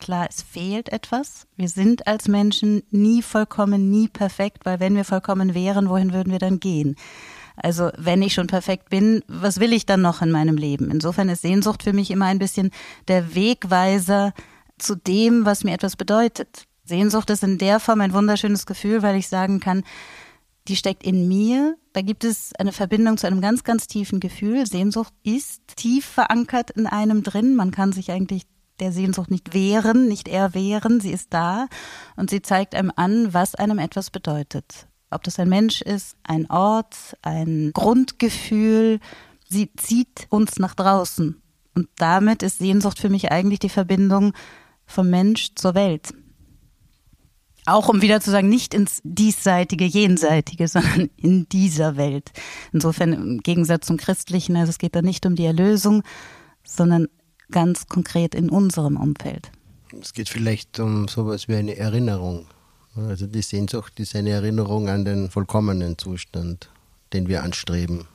Klar, 0.00 0.26
es 0.30 0.42
fehlt 0.42 0.90
etwas. 0.90 1.46
Wir 1.56 1.68
sind 1.68 2.06
als 2.06 2.26
Menschen 2.26 2.82
nie 2.90 3.22
vollkommen, 3.22 3.90
nie 3.90 4.08
perfekt, 4.08 4.64
weil 4.64 4.80
wenn 4.80 4.96
wir 4.96 5.04
vollkommen 5.04 5.54
wären, 5.54 5.90
wohin 5.90 6.12
würden 6.12 6.32
wir 6.32 6.38
dann 6.38 6.58
gehen? 6.58 6.96
Also 7.56 7.90
wenn 7.98 8.22
ich 8.22 8.32
schon 8.32 8.46
perfekt 8.46 8.88
bin, 8.88 9.22
was 9.28 9.60
will 9.60 9.74
ich 9.74 9.84
dann 9.84 10.00
noch 10.00 10.22
in 10.22 10.30
meinem 10.30 10.56
Leben? 10.56 10.90
Insofern 10.90 11.28
ist 11.28 11.42
Sehnsucht 11.42 11.82
für 11.82 11.92
mich 11.92 12.10
immer 12.10 12.24
ein 12.24 12.38
bisschen 12.38 12.70
der 13.08 13.34
Wegweiser 13.34 14.32
zu 14.78 14.96
dem, 14.96 15.44
was 15.44 15.64
mir 15.64 15.74
etwas 15.74 15.96
bedeutet. 15.96 16.64
Sehnsucht 16.84 17.28
ist 17.28 17.44
in 17.44 17.58
der 17.58 17.78
Form 17.78 18.00
ein 18.00 18.14
wunderschönes 18.14 18.64
Gefühl, 18.64 19.02
weil 19.02 19.16
ich 19.16 19.28
sagen 19.28 19.60
kann, 19.60 19.84
die 20.68 20.76
steckt 20.76 21.04
in 21.04 21.28
mir. 21.28 21.76
Da 21.92 22.00
gibt 22.00 22.24
es 22.24 22.54
eine 22.58 22.72
Verbindung 22.72 23.18
zu 23.18 23.26
einem 23.26 23.42
ganz, 23.42 23.64
ganz 23.64 23.86
tiefen 23.86 24.20
Gefühl. 24.20 24.66
Sehnsucht 24.66 25.12
ist 25.22 25.60
tief 25.76 26.06
verankert 26.06 26.70
in 26.70 26.86
einem 26.86 27.22
drin. 27.22 27.54
Man 27.54 27.70
kann 27.70 27.92
sich 27.92 28.10
eigentlich 28.10 28.46
der 28.80 28.92
Sehnsucht 28.92 29.30
nicht 29.30 29.54
wehren, 29.54 30.08
nicht 30.08 30.28
erwehren, 30.28 31.00
sie 31.00 31.12
ist 31.12 31.32
da 31.32 31.68
und 32.16 32.30
sie 32.30 32.42
zeigt 32.42 32.74
einem 32.74 32.92
an, 32.96 33.32
was 33.32 33.54
einem 33.54 33.78
etwas 33.78 34.10
bedeutet. 34.10 34.86
Ob 35.10 35.24
das 35.24 35.38
ein 35.38 35.48
Mensch 35.48 35.82
ist, 35.82 36.16
ein 36.22 36.48
Ort, 36.50 37.16
ein 37.22 37.72
Grundgefühl, 37.74 39.00
sie 39.48 39.72
zieht 39.74 40.26
uns 40.30 40.58
nach 40.58 40.74
draußen. 40.74 41.40
Und 41.74 41.88
damit 41.96 42.42
ist 42.42 42.58
Sehnsucht 42.58 42.98
für 42.98 43.08
mich 43.08 43.30
eigentlich 43.30 43.58
die 43.58 43.68
Verbindung 43.68 44.32
vom 44.86 45.10
Mensch 45.10 45.54
zur 45.54 45.74
Welt. 45.74 46.12
Auch 47.66 47.88
um 47.88 48.02
wieder 48.02 48.20
zu 48.20 48.30
sagen, 48.30 48.48
nicht 48.48 48.74
ins 48.74 49.00
diesseitige, 49.04 49.84
jenseitige, 49.84 50.66
sondern 50.68 51.10
in 51.16 51.48
dieser 51.48 51.96
Welt. 51.96 52.32
Insofern 52.72 53.12
im 53.12 53.40
Gegensatz 53.40 53.86
zum 53.86 53.96
Christlichen, 53.96 54.56
also 54.56 54.70
es 54.70 54.78
geht 54.78 54.96
da 54.96 55.02
nicht 55.02 55.26
um 55.26 55.36
die 55.36 55.44
Erlösung, 55.44 56.02
sondern 56.64 57.08
ganz 57.50 57.86
konkret 57.86 58.34
in 58.34 58.50
unserem 58.50 58.96
Umfeld? 58.96 59.50
Es 60.00 60.12
geht 60.12 60.28
vielleicht 60.28 60.78
um 60.78 61.08
sowas 61.08 61.48
wie 61.48 61.56
eine 61.56 61.76
Erinnerung. 61.76 62.46
Also 62.96 63.26
die 63.26 63.42
Sehnsucht 63.42 63.98
ist 64.00 64.16
eine 64.16 64.30
Erinnerung 64.30 64.88
an 64.88 65.04
den 65.04 65.30
vollkommenen 65.30 65.98
Zustand, 65.98 66.70
den 67.12 67.28
wir 67.28 67.42
anstreben. 67.42 68.06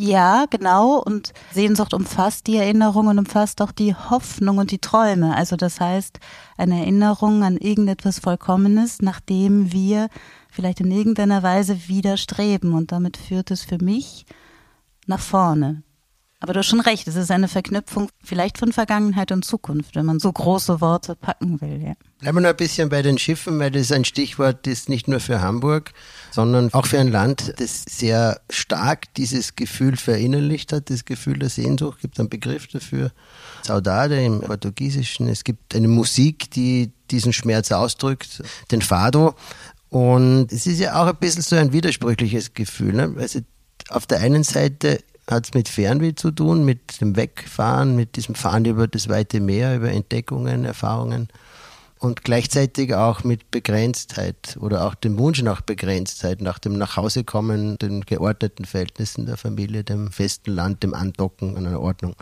Ja, 0.00 0.46
genau. 0.48 1.02
Und 1.02 1.32
Sehnsucht 1.52 1.92
umfasst 1.92 2.46
die 2.46 2.56
Erinnerung 2.56 3.08
und 3.08 3.18
umfasst 3.18 3.60
auch 3.60 3.72
die 3.72 3.96
Hoffnung 3.96 4.58
und 4.58 4.70
die 4.70 4.78
Träume. 4.78 5.34
Also 5.34 5.56
das 5.56 5.80
heißt, 5.80 6.20
eine 6.56 6.78
Erinnerung 6.80 7.42
an 7.42 7.56
irgendetwas 7.56 8.20
Vollkommenes, 8.20 9.02
nachdem 9.02 9.72
wir 9.72 10.08
vielleicht 10.50 10.78
in 10.80 10.92
irgendeiner 10.92 11.42
Weise 11.42 11.88
widerstreben. 11.88 12.74
Und 12.74 12.92
damit 12.92 13.16
führt 13.16 13.50
es 13.50 13.62
für 13.64 13.82
mich 13.82 14.24
nach 15.06 15.20
vorne. 15.20 15.82
Aber 16.40 16.52
du 16.52 16.60
hast 16.60 16.66
schon 16.66 16.80
recht, 16.80 17.08
es 17.08 17.16
ist 17.16 17.32
eine 17.32 17.48
Verknüpfung 17.48 18.10
vielleicht 18.22 18.58
von 18.58 18.72
Vergangenheit 18.72 19.32
und 19.32 19.44
Zukunft, 19.44 19.96
wenn 19.96 20.06
man 20.06 20.20
so 20.20 20.32
große 20.32 20.80
Worte 20.80 21.16
packen 21.16 21.60
will. 21.60 21.82
Ja. 21.82 21.94
Bleiben 22.20 22.36
wir 22.36 22.42
noch 22.42 22.50
ein 22.50 22.56
bisschen 22.56 22.88
bei 22.88 23.02
den 23.02 23.18
Schiffen, 23.18 23.58
weil 23.58 23.72
das 23.72 23.90
ein 23.90 24.04
Stichwort 24.04 24.64
ist 24.68 24.88
nicht 24.88 25.08
nur 25.08 25.18
für 25.18 25.40
Hamburg, 25.40 25.92
sondern 26.30 26.72
auch 26.74 26.86
für 26.86 27.00
ein 27.00 27.08
Land, 27.08 27.54
das 27.58 27.84
sehr 27.88 28.40
stark 28.50 29.12
dieses 29.14 29.56
Gefühl 29.56 29.96
verinnerlicht 29.96 30.72
hat, 30.72 30.90
das 30.90 31.04
Gefühl 31.04 31.40
der 31.40 31.48
Sehnsucht. 31.48 32.00
Gibt 32.00 32.20
einen 32.20 32.28
Begriff 32.28 32.68
dafür, 32.68 33.10
Saudade 33.62 34.24
im 34.24 34.40
Portugiesischen. 34.40 35.26
Es 35.26 35.42
gibt 35.42 35.74
eine 35.74 35.88
Musik, 35.88 36.52
die 36.52 36.92
diesen 37.10 37.32
Schmerz 37.32 37.72
ausdrückt, 37.72 38.44
den 38.70 38.82
Fado. 38.82 39.34
Und 39.88 40.52
es 40.52 40.66
ist 40.68 40.78
ja 40.78 41.02
auch 41.02 41.08
ein 41.08 41.16
bisschen 41.16 41.42
so 41.42 41.56
ein 41.56 41.72
widersprüchliches 41.72 42.54
Gefühl. 42.54 42.92
Ne? 42.92 43.14
Also 43.18 43.40
auf 43.88 44.06
der 44.06 44.20
einen 44.20 44.44
Seite 44.44 45.00
hat 45.30 45.46
es 45.46 45.54
mit 45.54 45.68
Fernweh 45.68 46.14
zu 46.14 46.30
tun, 46.30 46.64
mit 46.64 47.00
dem 47.00 47.16
Wegfahren, 47.16 47.96
mit 47.96 48.16
diesem 48.16 48.34
Fahren 48.34 48.64
über 48.64 48.88
das 48.88 49.08
weite 49.08 49.40
Meer, 49.40 49.76
über 49.76 49.90
Entdeckungen, 49.90 50.64
Erfahrungen 50.64 51.28
und 51.98 52.22
gleichzeitig 52.22 52.94
auch 52.94 53.24
mit 53.24 53.50
Begrenztheit 53.50 54.56
oder 54.60 54.86
auch 54.86 54.94
dem 54.94 55.18
Wunsch 55.18 55.42
nach 55.42 55.60
Begrenztheit, 55.60 56.40
nach 56.40 56.58
dem 56.58 56.78
Nachhausekommen, 56.78 57.76
den 57.78 58.02
geordneten 58.02 58.64
Verhältnissen 58.64 59.26
der 59.26 59.36
Familie, 59.36 59.84
dem 59.84 60.12
festen 60.12 60.52
Land, 60.52 60.82
dem 60.82 60.94
Andocken 60.94 61.56
an 61.56 61.66
einer 61.66 61.80
Ordnung. 61.80 62.14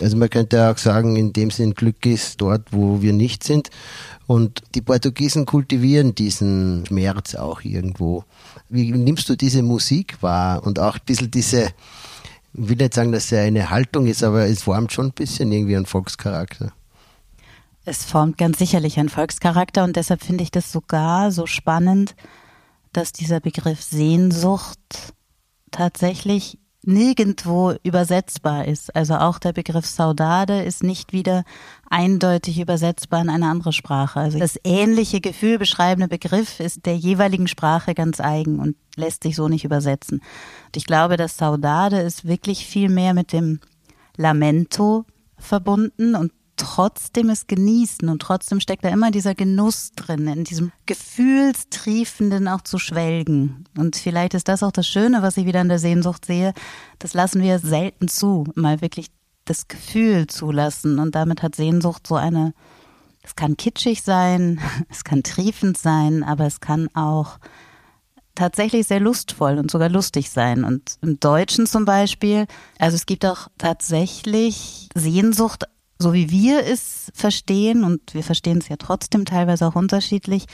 Also 0.00 0.16
man 0.16 0.30
könnte 0.30 0.70
auch 0.70 0.78
sagen, 0.78 1.16
in 1.16 1.32
dem 1.32 1.50
Sinn 1.50 1.74
Glück 1.74 2.04
ist 2.06 2.40
dort, 2.40 2.72
wo 2.72 3.02
wir 3.02 3.12
nicht 3.12 3.44
sind. 3.44 3.70
Und 4.26 4.62
die 4.74 4.82
Portugiesen 4.82 5.46
kultivieren 5.46 6.14
diesen 6.14 6.84
Schmerz 6.86 7.34
auch 7.34 7.62
irgendwo. 7.62 8.24
Wie 8.68 8.90
nimmst 8.92 9.28
du 9.28 9.36
diese 9.36 9.62
Musik 9.62 10.22
wahr 10.22 10.62
und 10.66 10.78
auch 10.78 10.96
ein 10.96 11.04
bisschen 11.06 11.30
diese, 11.30 11.68
ich 12.54 12.68
will 12.68 12.76
nicht 12.76 12.94
sagen, 12.94 13.12
dass 13.12 13.30
es 13.30 13.38
eine 13.38 13.70
Haltung 13.70 14.06
ist, 14.06 14.22
aber 14.22 14.46
es 14.46 14.62
formt 14.62 14.92
schon 14.92 15.06
ein 15.06 15.12
bisschen 15.12 15.52
irgendwie 15.52 15.76
einen 15.76 15.86
Volkscharakter. 15.86 16.72
Es 17.84 18.04
formt 18.04 18.36
ganz 18.36 18.58
sicherlich 18.58 18.98
einen 18.98 19.08
Volkscharakter 19.08 19.84
und 19.84 19.96
deshalb 19.96 20.22
finde 20.22 20.44
ich 20.44 20.50
das 20.50 20.72
sogar 20.72 21.30
so 21.30 21.46
spannend, 21.46 22.14
dass 22.92 23.12
dieser 23.12 23.40
Begriff 23.40 23.82
Sehnsucht 23.82 25.14
tatsächlich 25.70 26.58
nirgendwo 26.84 27.74
übersetzbar 27.82 28.66
ist. 28.66 28.94
Also 28.94 29.16
auch 29.16 29.38
der 29.38 29.52
Begriff 29.52 29.86
Saudade 29.86 30.62
ist 30.62 30.82
nicht 30.82 31.12
wieder 31.12 31.44
eindeutig 31.90 32.60
übersetzbar 32.60 33.20
in 33.20 33.30
eine 33.30 33.48
andere 33.48 33.72
Sprache. 33.72 34.20
Also 34.20 34.38
das 34.38 34.58
ähnliche 34.64 35.20
Gefühl 35.20 35.58
beschreibende 35.58 36.08
Begriff 36.08 36.60
ist 36.60 36.86
der 36.86 36.96
jeweiligen 36.96 37.48
Sprache 37.48 37.94
ganz 37.94 38.20
eigen 38.20 38.60
und 38.60 38.76
lässt 38.96 39.24
sich 39.24 39.36
so 39.36 39.48
nicht 39.48 39.64
übersetzen. 39.64 40.20
Und 40.66 40.76
ich 40.76 40.86
glaube, 40.86 41.16
dass 41.16 41.36
Saudade 41.36 41.98
ist 42.00 42.26
wirklich 42.26 42.66
viel 42.66 42.88
mehr 42.88 43.14
mit 43.14 43.32
dem 43.32 43.60
Lamento 44.16 45.04
verbunden 45.36 46.14
und 46.14 46.32
trotzdem 46.58 47.30
es 47.30 47.46
genießen 47.46 48.08
und 48.08 48.20
trotzdem 48.20 48.60
steckt 48.60 48.84
da 48.84 48.90
immer 48.90 49.10
dieser 49.10 49.34
Genuss 49.34 49.92
drin, 49.92 50.26
in 50.26 50.44
diesem 50.44 50.72
Gefühlstriefenden 50.86 52.48
auch 52.48 52.60
zu 52.60 52.78
schwelgen. 52.78 53.64
Und 53.76 53.96
vielleicht 53.96 54.34
ist 54.34 54.48
das 54.48 54.62
auch 54.62 54.72
das 54.72 54.86
Schöne, 54.86 55.22
was 55.22 55.36
ich 55.36 55.46
wieder 55.46 55.62
in 55.62 55.68
der 55.68 55.78
Sehnsucht 55.78 56.26
sehe. 56.26 56.52
Das 56.98 57.14
lassen 57.14 57.40
wir 57.40 57.58
selten 57.58 58.08
zu, 58.08 58.44
mal 58.54 58.80
wirklich 58.80 59.06
das 59.46 59.68
Gefühl 59.68 60.26
zulassen. 60.26 60.98
Und 60.98 61.14
damit 61.14 61.42
hat 61.42 61.54
Sehnsucht 61.54 62.06
so 62.06 62.16
eine, 62.16 62.52
es 63.22 63.34
kann 63.34 63.56
kitschig 63.56 64.02
sein, 64.02 64.60
es 64.90 65.04
kann 65.04 65.22
triefend 65.22 65.78
sein, 65.78 66.22
aber 66.22 66.46
es 66.46 66.60
kann 66.60 66.88
auch 66.94 67.38
tatsächlich 68.34 68.86
sehr 68.86 69.00
lustvoll 69.00 69.58
und 69.58 69.70
sogar 69.70 69.88
lustig 69.88 70.30
sein. 70.30 70.64
Und 70.64 70.96
im 71.02 71.18
Deutschen 71.18 71.66
zum 71.66 71.84
Beispiel, 71.84 72.46
also 72.78 72.94
es 72.94 73.06
gibt 73.06 73.26
auch 73.26 73.48
tatsächlich 73.58 74.88
Sehnsucht 74.94 75.64
so 75.98 76.12
wie 76.12 76.30
wir 76.30 76.64
es 76.64 77.10
verstehen, 77.14 77.84
und 77.84 78.14
wir 78.14 78.22
verstehen 78.22 78.58
es 78.58 78.68
ja 78.68 78.76
trotzdem 78.76 79.24
teilweise 79.24 79.66
auch 79.66 79.74
unterschiedlich, 79.74 80.46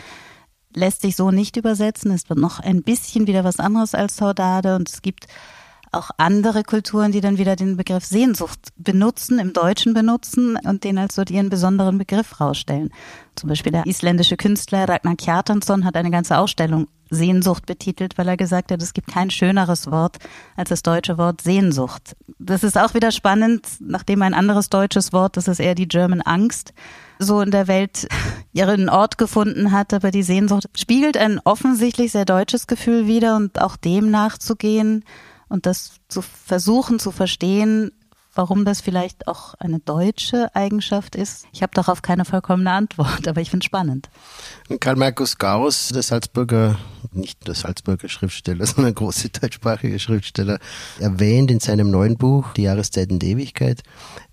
lässt 0.74 1.02
sich 1.02 1.16
so 1.16 1.30
nicht 1.30 1.56
übersetzen. 1.56 2.10
Es 2.10 2.28
wird 2.28 2.38
noch 2.38 2.60
ein 2.60 2.82
bisschen 2.82 3.26
wieder 3.26 3.44
was 3.44 3.58
anderes 3.58 3.94
als 3.94 4.16
Saudade 4.16 4.76
und 4.76 4.88
es 4.88 5.02
gibt 5.02 5.26
auch 5.96 6.10
andere 6.18 6.62
Kulturen, 6.62 7.12
die 7.12 7.20
dann 7.20 7.38
wieder 7.38 7.56
den 7.56 7.76
Begriff 7.76 8.04
Sehnsucht 8.04 8.68
benutzen, 8.76 9.38
im 9.38 9.52
Deutschen 9.52 9.94
benutzen 9.94 10.56
und 10.64 10.84
den 10.84 10.98
als 10.98 11.14
so 11.14 11.22
ihren 11.22 11.48
besonderen 11.48 11.98
Begriff 11.98 12.40
rausstellen. 12.40 12.90
Zum 13.34 13.48
Beispiel 13.48 13.72
der 13.72 13.86
isländische 13.86 14.36
Künstler 14.36 14.88
Ragnar 14.88 15.16
Kjartansson 15.16 15.84
hat 15.84 15.96
eine 15.96 16.10
ganze 16.10 16.38
Ausstellung 16.38 16.86
Sehnsucht 17.10 17.66
betitelt, 17.66 18.18
weil 18.18 18.28
er 18.28 18.36
gesagt 18.36 18.70
hat, 18.70 18.82
es 18.82 18.92
gibt 18.92 19.08
kein 19.08 19.30
schöneres 19.30 19.90
Wort 19.90 20.18
als 20.56 20.68
das 20.70 20.82
deutsche 20.82 21.18
Wort 21.18 21.40
Sehnsucht. 21.40 22.16
Das 22.38 22.64
ist 22.64 22.76
auch 22.76 22.94
wieder 22.94 23.12
spannend, 23.12 23.66
nachdem 23.80 24.22
ein 24.22 24.34
anderes 24.34 24.70
deutsches 24.70 25.12
Wort, 25.12 25.36
das 25.36 25.48
ist 25.48 25.60
eher 25.60 25.74
die 25.74 25.88
German 25.88 26.20
Angst, 26.22 26.72
so 27.18 27.40
in 27.40 27.50
der 27.50 27.68
Welt 27.68 28.08
ihren 28.52 28.88
Ort 28.88 29.18
gefunden 29.18 29.72
hat, 29.72 29.94
aber 29.94 30.10
die 30.10 30.22
Sehnsucht 30.22 30.68
spiegelt 30.76 31.16
ein 31.16 31.40
offensichtlich 31.44 32.12
sehr 32.12 32.24
deutsches 32.24 32.66
Gefühl 32.66 33.06
wider 33.06 33.36
und 33.36 33.60
auch 33.60 33.76
dem 33.76 34.10
nachzugehen 34.10 35.04
und 35.54 35.66
das 35.66 36.00
zu 36.08 36.20
versuchen 36.20 36.98
zu 36.98 37.12
verstehen, 37.12 37.92
warum 38.34 38.64
das 38.64 38.80
vielleicht 38.80 39.28
auch 39.28 39.54
eine 39.54 39.78
deutsche 39.78 40.52
Eigenschaft 40.56 41.14
ist. 41.14 41.46
Ich 41.52 41.62
habe 41.62 41.70
darauf 41.72 42.02
keine 42.02 42.24
vollkommene 42.24 42.72
Antwort, 42.72 43.28
aber 43.28 43.40
ich 43.40 43.50
finde 43.50 43.62
es 43.62 43.66
spannend. 43.66 44.10
Karl 44.80 44.96
Markus 44.96 45.38
Gauss, 45.38 45.90
der 45.94 46.02
Salzburger, 46.02 46.76
nicht 47.12 47.46
der 47.46 47.54
Salzburger 47.54 48.08
Schriftsteller, 48.08 48.66
sondern 48.66 48.94
große 48.94 49.30
deutschsprachige 49.30 49.98
Schriftsteller, 49.98 50.58
erwähnt 50.98 51.50
in 51.50 51.60
seinem 51.60 51.90
neuen 51.90 52.16
Buch 52.16 52.52
Die 52.54 52.62
Jahreszeiten 52.62 53.18
der 53.18 53.30
Ewigkeit 53.30 53.82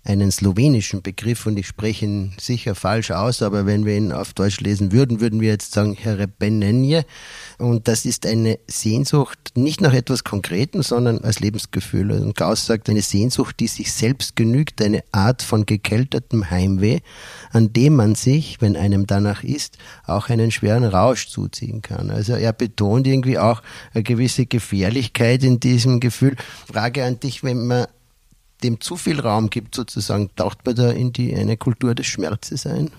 einen 0.04 0.32
slowenischen 0.32 1.02
Begriff 1.02 1.46
und 1.46 1.56
ich 1.56 1.68
spreche 1.68 2.04
ihn 2.04 2.32
sicher 2.40 2.74
falsch 2.74 3.12
aus, 3.12 3.40
aber 3.40 3.66
wenn 3.66 3.86
wir 3.86 3.96
ihn 3.96 4.12
auf 4.12 4.32
Deutsch 4.32 4.60
lesen 4.60 4.90
würden, 4.90 5.20
würden 5.20 5.40
wir 5.40 5.50
jetzt 5.50 5.72
sagen 5.72 5.94
Herebenenje. 5.94 7.04
Und 7.58 7.86
das 7.86 8.04
ist 8.04 8.26
eine 8.26 8.58
Sehnsucht 8.66 9.52
nicht 9.54 9.80
nach 9.80 9.94
etwas 9.94 10.24
Konkreten, 10.24 10.82
sondern 10.82 11.18
als 11.18 11.38
Lebensgefühl. 11.38 12.10
Und 12.10 12.34
Gauss 12.34 12.66
sagt, 12.66 12.90
eine 12.90 13.02
Sehnsucht, 13.02 13.60
die 13.60 13.68
sich 13.68 13.92
selbst 13.92 14.34
genügt, 14.34 14.82
eine 14.82 15.04
Art 15.12 15.42
von 15.42 15.66
gekältertem 15.66 16.50
Heimweh, 16.50 16.98
an 17.52 17.72
dem 17.72 17.94
man 17.94 18.16
sich, 18.16 18.60
wenn 18.60 18.76
einem 18.76 19.06
danach 19.06 19.44
ist, 19.44 19.78
auch 20.04 20.30
einen 20.30 20.50
schweren 20.50 20.84
Rausch 20.84 21.28
zuziehen 21.28 21.80
kann. 21.80 22.10
Also 22.10 22.32
er 22.32 22.52
betont 22.62 23.08
irgendwie 23.08 23.38
auch 23.38 23.60
eine 23.92 24.04
gewisse 24.04 24.46
Gefährlichkeit 24.46 25.42
in 25.42 25.58
diesem 25.58 25.98
Gefühl. 25.98 26.36
Frage 26.72 27.04
an 27.04 27.18
dich, 27.18 27.42
wenn 27.42 27.66
man 27.66 27.86
dem 28.62 28.80
zu 28.80 28.96
viel 28.96 29.18
Raum 29.18 29.50
gibt, 29.50 29.74
sozusagen, 29.74 30.30
taucht 30.36 30.64
man 30.64 30.76
da 30.76 30.90
in 30.90 31.12
die 31.12 31.34
eine 31.34 31.56
Kultur 31.56 31.96
des 31.96 32.06
Schmerzes 32.06 32.64
ein? 32.66 32.90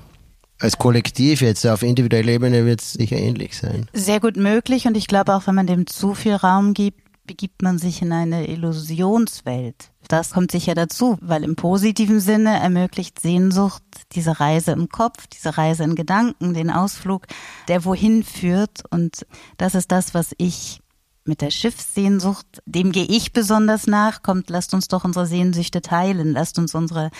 Als 0.60 0.78
Kollektiv 0.78 1.42
jetzt 1.42 1.66
auf 1.66 1.82
individueller 1.82 2.34
Ebene 2.34 2.66
wird 2.66 2.82
es 2.82 2.92
sicher 2.92 3.18
ähnlich 3.18 3.58
sein. 3.58 3.88
Sehr 3.94 4.20
gut 4.20 4.36
möglich 4.36 4.86
und 4.86 4.98
ich 4.98 5.08
glaube 5.08 5.34
auch, 5.34 5.48
wenn 5.48 5.56
man 5.56 5.68
dem 5.68 5.88
zu 5.88 6.14
viel 6.14 6.36
Raum 6.36 6.74
gibt, 6.74 7.03
begibt 7.26 7.62
man 7.62 7.78
sich 7.78 8.02
in 8.02 8.12
eine 8.12 8.48
Illusionswelt. 8.48 9.92
Das 10.08 10.32
kommt 10.32 10.52
sicher 10.52 10.76
dazu, 10.76 11.18
weil 11.22 11.44
im 11.44 11.56
positiven 11.56 12.20
Sinne 12.20 12.60
ermöglicht 12.60 13.20
Sehnsucht 13.20 13.84
diese 14.12 14.40
Reise 14.40 14.72
im 14.72 14.90
Kopf, 14.90 15.28
diese 15.28 15.58
Reise 15.58 15.84
in 15.84 15.96
Gedanken, 15.96 16.54
den 16.54 16.70
Ausflug, 16.70 17.28
der 17.68 17.86
wohin 17.86 18.24
führt. 18.24 18.84
Und 18.90 19.26
das 19.58 19.76
ist 19.76 19.92
das, 19.92 20.14
was 20.14 20.34
ich 20.38 20.82
mit 21.26 21.42
der 21.42 21.52
Schiffssehnsucht, 21.52 22.62
dem 22.66 22.92
gehe 22.92 23.06
ich 23.06 23.32
besonders 23.32 23.88
nach, 23.88 24.24
kommt, 24.24 24.50
lasst 24.50 24.74
uns 24.74 24.90
doch 24.90 25.06
unsere 25.06 25.26
Sehnsüchte 25.26 25.82
teilen, 25.82 26.34
lasst 26.34 26.60
uns 26.60 26.76
unsere 26.76 27.12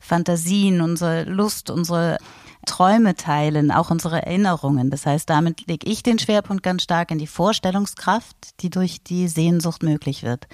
Fantasien, 0.00 0.80
unsere 0.80 1.24
Lust, 1.24 1.70
unsere 1.70 2.18
Träume 2.66 3.14
teilen, 3.14 3.70
auch 3.70 3.90
unsere 3.90 4.22
Erinnerungen. 4.22 4.90
Das 4.90 5.06
heißt, 5.06 5.28
damit 5.28 5.66
lege 5.66 5.90
ich 5.90 6.02
den 6.02 6.18
Schwerpunkt 6.18 6.62
ganz 6.62 6.82
stark 6.82 7.10
in 7.10 7.18
die 7.18 7.26
Vorstellungskraft, 7.26 8.60
die 8.60 8.70
durch 8.70 9.02
die 9.02 9.28
Sehnsucht 9.28 9.82
möglich 9.82 10.22
wird. 10.22 10.46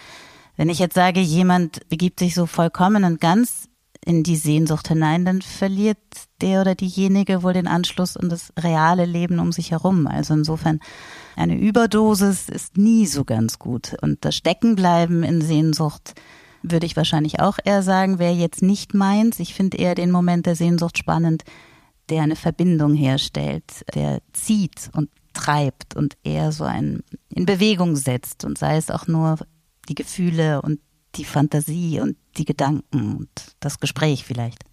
Wenn 0.56 0.68
ich 0.68 0.78
jetzt 0.78 0.94
sage, 0.94 1.20
jemand 1.20 1.88
begibt 1.88 2.18
sich 2.18 2.34
so 2.34 2.46
vollkommen 2.46 3.04
und 3.04 3.20
ganz 3.20 3.68
in 4.04 4.22
die 4.22 4.36
Sehnsucht 4.36 4.88
hinein, 4.88 5.24
dann 5.24 5.42
verliert 5.42 5.98
der 6.40 6.62
oder 6.62 6.74
diejenige 6.74 7.42
wohl 7.42 7.52
den 7.52 7.66
Anschluss 7.66 8.16
an 8.16 8.28
das 8.28 8.52
reale 8.58 9.04
Leben 9.04 9.38
um 9.38 9.52
sich 9.52 9.70
herum. 9.70 10.06
Also 10.06 10.34
insofern 10.34 10.80
eine 11.36 11.56
Überdosis 11.56 12.48
ist 12.48 12.76
nie 12.78 13.06
so 13.06 13.24
ganz 13.24 13.58
gut. 13.58 13.96
Und 14.00 14.24
das 14.24 14.34
Steckenbleiben 14.34 15.24
in 15.24 15.42
Sehnsucht 15.42 16.14
würde 16.62 16.86
ich 16.86 16.96
wahrscheinlich 16.96 17.40
auch 17.40 17.58
eher 17.64 17.82
sagen, 17.82 18.18
wäre 18.18 18.32
jetzt 18.32 18.62
nicht 18.62 18.94
meins. 18.94 19.38
Ich 19.40 19.54
finde 19.54 19.76
eher 19.76 19.94
den 19.94 20.10
Moment 20.10 20.46
der 20.46 20.56
Sehnsucht 20.56 20.98
spannend, 20.98 21.44
der 22.08 22.22
eine 22.22 22.36
Verbindung 22.36 22.94
herstellt, 22.94 23.84
der 23.94 24.20
zieht 24.32 24.90
und 24.92 25.10
treibt 25.34 25.94
und 25.94 26.16
eher 26.24 26.52
so 26.52 26.64
ein 26.64 27.02
in 27.28 27.46
Bewegung 27.46 27.96
setzt 27.96 28.44
und 28.44 28.58
sei 28.58 28.76
es 28.76 28.90
auch 28.90 29.06
nur 29.06 29.38
die 29.88 29.94
Gefühle 29.94 30.62
und 30.62 30.80
die 31.14 31.24
Fantasie 31.24 32.00
und 32.00 32.16
die 32.36 32.44
Gedanken 32.44 33.16
und 33.16 33.30
das 33.60 33.80
Gespräch 33.80 34.24
vielleicht. 34.24 34.64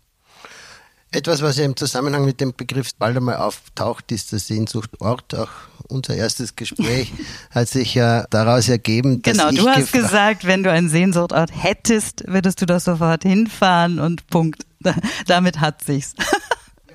Etwas, 1.12 1.42
was 1.42 1.58
ja 1.58 1.64
im 1.64 1.78
Zusammenhang 1.78 2.26
mit 2.26 2.42
dem 2.42 2.54
Begriff 2.54 2.94
bald 2.96 3.16
einmal 3.16 3.38
auftaucht, 3.38 4.12
ist 4.12 4.34
der 4.34 4.40
Sehnsuchtort. 4.40 5.34
Auch 5.34 5.50
unser 5.88 6.16
erstes 6.16 6.56
Gespräch 6.56 7.14
hat 7.52 7.70
sich 7.70 7.96
ja 7.96 8.26
daraus 8.30 8.68
ergeben, 8.68 9.22
dass 9.22 9.38
genau, 9.38 9.52
du 9.52 9.70
hast 9.70 9.94
gesagt, 9.94 10.46
wenn 10.46 10.64
du 10.64 10.72
einen 10.72 10.90
Sehnsuchtort 10.90 11.52
hättest, 11.56 12.28
würdest 12.28 12.62
du 12.62 12.66
doch 12.66 12.82
sofort 12.82 13.24
hinfahren 13.24 14.00
und 14.00 14.28
Punkt. 14.28 14.66
Damit 15.28 15.62
hat 15.62 15.84
sich's. 15.84 16.16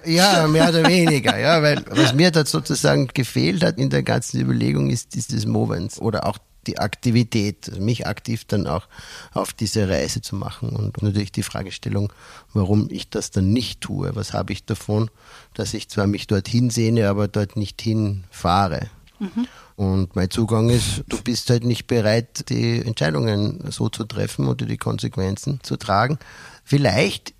Ja, 0.04 0.46
mehr 0.46 0.68
oder 0.68 0.86
weniger, 0.86 1.38
ja, 1.38 1.62
weil 1.62 1.84
was 1.88 2.14
mir 2.14 2.30
da 2.30 2.44
sozusagen 2.44 3.08
gefehlt 3.08 3.62
hat 3.62 3.78
in 3.78 3.90
der 3.90 4.02
ganzen 4.02 4.40
Überlegung 4.40 4.90
ist 4.90 5.14
dieses 5.14 5.46
Movens 5.46 6.00
oder 6.00 6.26
auch 6.26 6.38
die 6.66 6.78
Aktivität, 6.78 7.68
also 7.68 7.80
mich 7.80 8.06
aktiv 8.06 8.44
dann 8.44 8.66
auch 8.66 8.86
auf 9.32 9.52
diese 9.52 9.88
Reise 9.88 10.20
zu 10.20 10.36
machen 10.36 10.70
und 10.70 11.02
natürlich 11.02 11.32
die 11.32 11.42
Fragestellung, 11.42 12.12
warum 12.52 12.88
ich 12.90 13.08
das 13.08 13.30
dann 13.30 13.50
nicht 13.50 13.80
tue. 13.80 14.14
Was 14.14 14.32
habe 14.32 14.52
ich 14.52 14.64
davon, 14.66 15.10
dass 15.54 15.74
ich 15.74 15.88
zwar 15.88 16.06
mich 16.06 16.26
dorthin 16.26 16.70
sehne, 16.70 17.08
aber 17.08 17.28
dort 17.28 17.56
nicht 17.56 17.80
hinfahre. 17.80 18.90
Mhm. 19.18 19.46
Und 19.76 20.14
mein 20.14 20.30
Zugang 20.30 20.68
ist, 20.68 21.04
du 21.08 21.22
bist 21.22 21.48
halt 21.48 21.64
nicht 21.64 21.86
bereit, 21.86 22.50
die 22.50 22.82
Entscheidungen 22.84 23.64
so 23.70 23.88
zu 23.88 24.04
treffen 24.04 24.46
oder 24.46 24.66
die 24.66 24.76
Konsequenzen 24.76 25.60
zu 25.62 25.76
tragen. 25.76 26.18
Vielleicht 26.64 27.32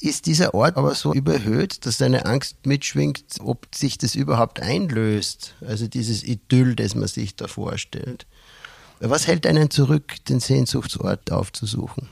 ist 0.00 0.26
dieser 0.26 0.54
Ort 0.54 0.76
aber 0.76 0.94
so 0.94 1.12
überhöht, 1.14 1.86
dass 1.86 1.98
deine 1.98 2.26
Angst 2.26 2.66
mitschwingt, 2.66 3.24
ob 3.40 3.74
sich 3.74 3.98
das 3.98 4.14
überhaupt 4.14 4.60
einlöst. 4.60 5.54
Also 5.60 5.86
dieses 5.86 6.22
Idyll, 6.22 6.76
das 6.76 6.94
man 6.94 7.08
sich 7.08 7.36
da 7.36 7.48
vorstellt. 7.48 8.26
Was 9.00 9.26
hält 9.26 9.46
einen 9.46 9.70
zurück, 9.70 10.24
den 10.28 10.40
Sehnsuchtsort 10.40 11.30
aufzusuchen? 11.32 12.08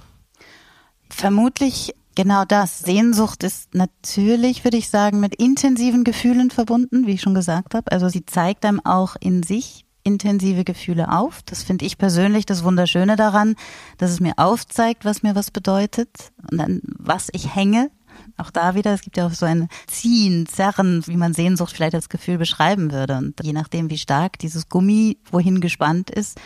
Vermutlich 1.08 1.94
genau 2.14 2.44
das. 2.44 2.80
Sehnsucht 2.80 3.42
ist 3.44 3.74
natürlich, 3.74 4.64
würde 4.64 4.76
ich 4.76 4.88
sagen, 4.88 5.20
mit 5.20 5.34
intensiven 5.34 6.04
Gefühlen 6.04 6.50
verbunden, 6.50 7.06
wie 7.06 7.12
ich 7.12 7.22
schon 7.22 7.34
gesagt 7.34 7.74
habe. 7.74 7.90
Also 7.92 8.08
sie 8.08 8.26
zeigt 8.26 8.64
einem 8.64 8.80
auch 8.84 9.16
in 9.20 9.42
sich 9.42 9.84
intensive 10.04 10.64
Gefühle 10.64 11.12
auf. 11.12 11.42
Das 11.44 11.62
finde 11.62 11.84
ich 11.84 11.98
persönlich 11.98 12.46
das 12.46 12.64
Wunderschöne 12.64 13.16
daran, 13.16 13.54
dass 13.98 14.10
es 14.10 14.20
mir 14.20 14.34
aufzeigt, 14.36 15.04
was 15.04 15.22
mir 15.22 15.34
was 15.34 15.50
bedeutet 15.50 16.32
und 16.50 16.58
dann 16.58 16.80
was 16.84 17.28
ich 17.32 17.54
hänge. 17.54 17.90
Auch 18.36 18.50
da 18.50 18.74
wieder, 18.74 18.92
es 18.92 19.02
gibt 19.02 19.16
ja 19.16 19.26
auch 19.26 19.32
so 19.32 19.46
ein 19.46 19.68
Ziehen, 19.86 20.46
Zerren, 20.46 21.06
wie 21.06 21.16
man 21.16 21.34
Sehnsucht 21.34 21.72
vielleicht 21.74 21.94
als 21.94 22.08
Gefühl 22.08 22.38
beschreiben 22.38 22.92
würde. 22.92 23.16
Und 23.16 23.34
je 23.42 23.52
nachdem, 23.52 23.90
wie 23.90 23.98
stark 23.98 24.38
dieses 24.38 24.68
Gummi 24.68 25.18
wohin 25.30 25.60
gespannt 25.60 26.10
ist, 26.10 26.38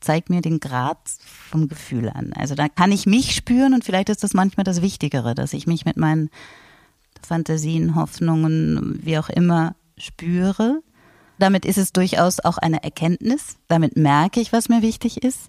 zeigt 0.00 0.30
mir 0.30 0.40
den 0.40 0.60
Grad 0.60 0.98
vom 1.50 1.68
Gefühl 1.68 2.08
an. 2.08 2.32
Also 2.34 2.54
da 2.54 2.68
kann 2.68 2.92
ich 2.92 3.06
mich 3.06 3.34
spüren 3.34 3.74
und 3.74 3.84
vielleicht 3.84 4.08
ist 4.08 4.24
das 4.24 4.34
manchmal 4.34 4.64
das 4.64 4.82
Wichtigere, 4.82 5.34
dass 5.34 5.52
ich 5.52 5.66
mich 5.66 5.84
mit 5.84 5.96
meinen 5.96 6.30
Fantasien, 7.26 7.94
Hoffnungen, 7.94 8.98
wie 9.02 9.18
auch 9.18 9.28
immer 9.28 9.74
spüre. 9.98 10.82
Damit 11.40 11.64
ist 11.64 11.78
es 11.78 11.92
durchaus 11.92 12.40
auch 12.40 12.58
eine 12.58 12.82
Erkenntnis. 12.84 13.56
Damit 13.66 13.96
merke 13.96 14.40
ich, 14.40 14.52
was 14.52 14.68
mir 14.68 14.82
wichtig 14.82 15.24
ist. 15.24 15.48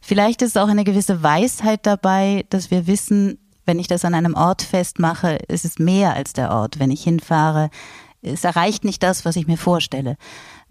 Vielleicht 0.00 0.42
ist 0.42 0.58
auch 0.58 0.68
eine 0.68 0.84
gewisse 0.84 1.22
Weisheit 1.22 1.86
dabei, 1.86 2.46
dass 2.48 2.70
wir 2.70 2.86
wissen, 2.86 3.38
wenn 3.66 3.78
ich 3.78 3.86
das 3.86 4.04
an 4.04 4.14
einem 4.14 4.34
Ort 4.34 4.62
festmache, 4.62 5.38
ist 5.46 5.64
es 5.64 5.78
mehr 5.78 6.14
als 6.14 6.32
der 6.32 6.50
Ort. 6.50 6.78
Wenn 6.78 6.90
ich 6.90 7.04
hinfahre, 7.04 7.70
es 8.22 8.44
erreicht 8.44 8.84
nicht 8.84 9.02
das, 9.02 9.24
was 9.24 9.36
ich 9.36 9.46
mir 9.46 9.58
vorstelle. 9.58 10.16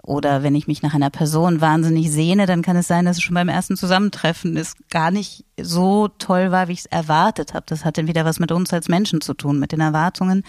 Oder 0.01 0.43
wenn 0.43 0.55
ich 0.55 0.65
mich 0.65 0.81
nach 0.81 0.95
einer 0.95 1.11
Person 1.11 1.61
wahnsinnig 1.61 2.09
sehne, 2.09 2.45
dann 2.45 2.61
kann 2.63 2.77
es 2.77 2.87
sein, 2.87 3.05
dass 3.05 3.17
es 3.17 3.23
schon 3.23 3.35
beim 3.35 3.49
ersten 3.49 3.77
Zusammentreffen 3.77 4.57
es 4.57 4.75
gar 4.89 5.11
nicht 5.11 5.45
so 5.61 6.07
toll 6.07 6.51
war, 6.51 6.67
wie 6.67 6.73
ich 6.73 6.79
es 6.79 6.85
erwartet 6.87 7.53
habe. 7.53 7.65
Das 7.67 7.85
hat 7.85 7.97
dann 7.97 8.07
wieder 8.07 8.25
was 8.25 8.39
mit 8.39 8.51
uns 8.51 8.73
als 8.73 8.87
Menschen 8.87 9.21
zu 9.21 9.35
tun, 9.35 9.59
mit 9.59 9.71
den 9.71 9.81
Erwartungen. 9.81 10.43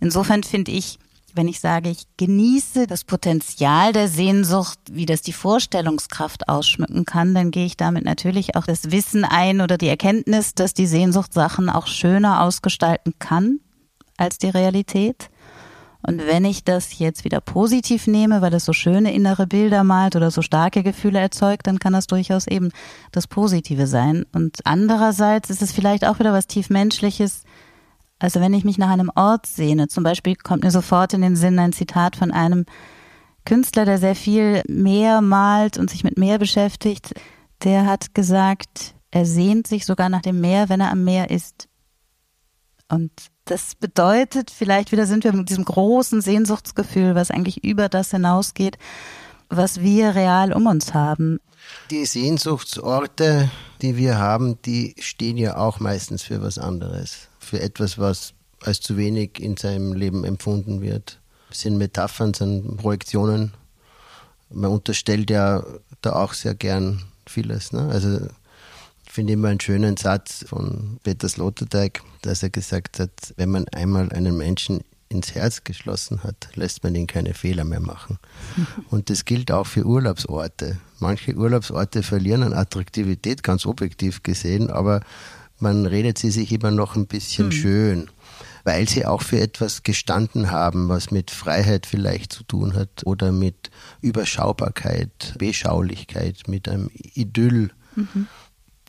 Insofern 0.00 0.42
finde 0.42 0.72
ich, 0.72 0.98
wenn 1.34 1.48
ich 1.48 1.60
sage, 1.60 1.90
ich 1.90 2.06
genieße 2.16 2.86
das 2.86 3.04
Potenzial 3.04 3.92
der 3.92 4.08
Sehnsucht, 4.08 4.78
wie 4.90 5.06
das 5.06 5.22
die 5.22 5.32
Vorstellungskraft 5.32 6.48
ausschmücken 6.48 7.04
kann, 7.04 7.34
dann 7.34 7.50
gehe 7.50 7.66
ich 7.66 7.76
damit 7.76 8.04
natürlich 8.04 8.56
auch 8.56 8.66
das 8.66 8.90
Wissen 8.90 9.24
ein 9.24 9.60
oder 9.60 9.76
die 9.76 9.88
Erkenntnis, 9.88 10.54
dass 10.54 10.74
die 10.74 10.86
Sehnsucht 10.86 11.32
Sachen 11.32 11.68
auch 11.68 11.86
schöner 11.86 12.42
ausgestalten 12.42 13.14
kann 13.18 13.60
als 14.16 14.38
die 14.38 14.48
Realität. 14.48 15.30
Und 16.06 16.26
wenn 16.26 16.44
ich 16.44 16.64
das 16.64 16.98
jetzt 16.98 17.24
wieder 17.24 17.40
positiv 17.40 18.06
nehme, 18.06 18.42
weil 18.42 18.52
es 18.52 18.66
so 18.66 18.74
schöne 18.74 19.14
innere 19.14 19.46
Bilder 19.46 19.84
malt 19.84 20.16
oder 20.16 20.30
so 20.30 20.42
starke 20.42 20.82
Gefühle 20.82 21.18
erzeugt, 21.18 21.66
dann 21.66 21.78
kann 21.78 21.94
das 21.94 22.06
durchaus 22.06 22.46
eben 22.46 22.70
das 23.10 23.26
Positive 23.26 23.86
sein. 23.86 24.26
Und 24.32 24.58
andererseits 24.64 25.48
ist 25.48 25.62
es 25.62 25.72
vielleicht 25.72 26.06
auch 26.06 26.18
wieder 26.18 26.34
was 26.34 26.46
tiefmenschliches. 26.46 27.44
Also 28.24 28.40
wenn 28.40 28.54
ich 28.54 28.64
mich 28.64 28.78
nach 28.78 28.88
einem 28.88 29.10
Ort 29.16 29.44
sehne, 29.44 29.88
zum 29.88 30.02
Beispiel 30.02 30.34
kommt 30.34 30.64
mir 30.64 30.70
sofort 30.70 31.12
in 31.12 31.20
den 31.20 31.36
Sinn 31.36 31.58
ein 31.58 31.74
Zitat 31.74 32.16
von 32.16 32.30
einem 32.30 32.64
Künstler, 33.44 33.84
der 33.84 33.98
sehr 33.98 34.14
viel 34.14 34.62
mehr 34.66 35.20
malt 35.20 35.76
und 35.76 35.90
sich 35.90 36.04
mit 36.04 36.16
Meer 36.16 36.38
beschäftigt. 36.38 37.12
Der 37.64 37.84
hat 37.84 38.14
gesagt, 38.14 38.94
er 39.10 39.26
sehnt 39.26 39.66
sich 39.66 39.84
sogar 39.84 40.08
nach 40.08 40.22
dem 40.22 40.40
Meer, 40.40 40.70
wenn 40.70 40.80
er 40.80 40.90
am 40.90 41.04
Meer 41.04 41.30
ist. 41.30 41.68
Und 42.88 43.12
das 43.44 43.74
bedeutet, 43.74 44.50
vielleicht 44.50 44.90
wieder 44.90 45.04
sind 45.04 45.24
wir 45.24 45.34
mit 45.34 45.50
diesem 45.50 45.66
großen 45.66 46.22
Sehnsuchtsgefühl, 46.22 47.14
was 47.14 47.30
eigentlich 47.30 47.62
über 47.62 47.90
das 47.90 48.10
hinausgeht, 48.10 48.78
was 49.50 49.82
wir 49.82 50.14
real 50.14 50.54
um 50.54 50.66
uns 50.66 50.94
haben. 50.94 51.40
Die 51.90 52.06
Sehnsuchtsorte, 52.06 53.50
die 53.82 53.98
wir 53.98 54.16
haben, 54.16 54.56
die 54.62 54.94
stehen 54.98 55.36
ja 55.36 55.58
auch 55.58 55.78
meistens 55.78 56.22
für 56.22 56.40
was 56.40 56.56
anderes. 56.56 57.28
Für 57.44 57.60
etwas, 57.60 57.98
was 57.98 58.34
als 58.60 58.80
zu 58.80 58.96
wenig 58.96 59.40
in 59.40 59.56
seinem 59.56 59.92
Leben 59.92 60.24
empfunden 60.24 60.80
wird. 60.80 61.20
Das 61.50 61.60
sind 61.60 61.76
Metaphern, 61.76 62.34
sind 62.34 62.76
Projektionen. 62.78 63.52
Man 64.50 64.70
unterstellt 64.70 65.30
ja 65.30 65.64
da 66.00 66.14
auch 66.14 66.32
sehr 66.32 66.54
gern 66.54 67.04
vieles. 67.26 67.72
Ne? 67.72 67.88
Also 67.90 68.26
finde 69.14 69.34
immer 69.34 69.48
einen 69.48 69.60
schönen 69.60 69.96
Satz 69.96 70.44
von 70.48 70.98
Peter 71.04 71.28
Sloterdijk, 71.28 72.02
dass 72.22 72.42
er 72.42 72.50
gesagt 72.50 72.98
hat, 72.98 73.12
wenn 73.36 73.48
man 73.48 73.68
einmal 73.68 74.10
einen 74.10 74.36
Menschen 74.36 74.80
ins 75.08 75.36
Herz 75.36 75.62
geschlossen 75.62 76.24
hat, 76.24 76.48
lässt 76.56 76.82
man 76.82 76.96
ihn 76.96 77.06
keine 77.06 77.32
Fehler 77.32 77.62
mehr 77.62 77.78
machen. 77.78 78.18
Und 78.90 79.10
das 79.10 79.24
gilt 79.24 79.52
auch 79.52 79.68
für 79.68 79.86
Urlaubsorte. 79.86 80.78
Manche 80.98 81.36
Urlaubsorte 81.36 82.02
verlieren 82.02 82.42
an 82.42 82.54
Attraktivität, 82.54 83.44
ganz 83.44 83.66
objektiv 83.66 84.24
gesehen, 84.24 84.68
aber 84.68 85.00
man 85.58 85.86
redet 85.86 86.18
sie 86.18 86.30
sich 86.30 86.52
immer 86.52 86.70
noch 86.70 86.96
ein 86.96 87.06
bisschen 87.06 87.46
mhm. 87.46 87.52
schön, 87.52 88.10
weil 88.64 88.88
sie 88.88 89.06
auch 89.06 89.22
für 89.22 89.40
etwas 89.40 89.82
gestanden 89.82 90.50
haben, 90.50 90.88
was 90.88 91.10
mit 91.10 91.30
Freiheit 91.30 91.86
vielleicht 91.86 92.32
zu 92.32 92.44
tun 92.44 92.74
hat 92.74 93.04
oder 93.04 93.32
mit 93.32 93.70
Überschaubarkeit, 94.00 95.34
Beschaulichkeit, 95.38 96.48
mit 96.48 96.68
einem 96.68 96.90
Idyll. 97.14 97.70
Mhm. 97.94 98.26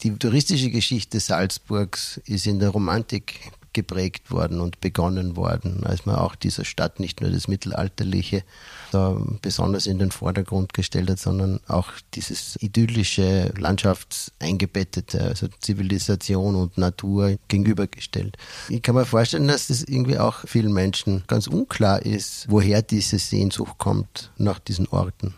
Die 0.04 0.17
touristische 0.17 0.71
Geschichte 0.71 1.19
Salzburgs 1.19 2.19
ist 2.25 2.47
in 2.47 2.60
der 2.60 2.69
Romantik 2.69 3.51
geprägt 3.75 4.31
worden 4.31 4.61
und 4.61 4.81
begonnen 4.81 5.35
worden, 5.35 5.83
als 5.83 6.07
man 6.07 6.15
auch 6.15 6.33
dieser 6.33 6.65
Stadt 6.65 6.99
nicht 6.99 7.21
nur 7.21 7.29
das 7.29 7.47
Mittelalterliche 7.47 8.43
da 8.91 9.21
besonders 9.41 9.85
in 9.85 9.99
den 9.99 10.11
Vordergrund 10.11 10.73
gestellt 10.73 11.09
hat, 11.09 11.19
sondern 11.19 11.59
auch 11.67 11.91
dieses 12.13 12.55
idyllische, 12.61 13.53
landschaftseingebettete, 13.57 15.21
also 15.21 15.47
Zivilisation 15.59 16.55
und 16.55 16.77
Natur 16.77 17.35
gegenübergestellt. 17.49 18.38
Ich 18.69 18.81
kann 18.81 18.95
mir 18.95 19.05
vorstellen, 19.05 19.47
dass 19.47 19.67
das 19.67 19.83
irgendwie 19.83 20.17
auch 20.17 20.47
vielen 20.47 20.73
Menschen 20.73 21.23
ganz 21.27 21.47
unklar 21.47 22.01
ist, 22.01 22.49
woher 22.49 22.81
diese 22.81 23.19
Sehnsucht 23.19 23.77
kommt 23.77 24.31
nach 24.38 24.59
diesen 24.59 24.88
Orten. 24.88 25.35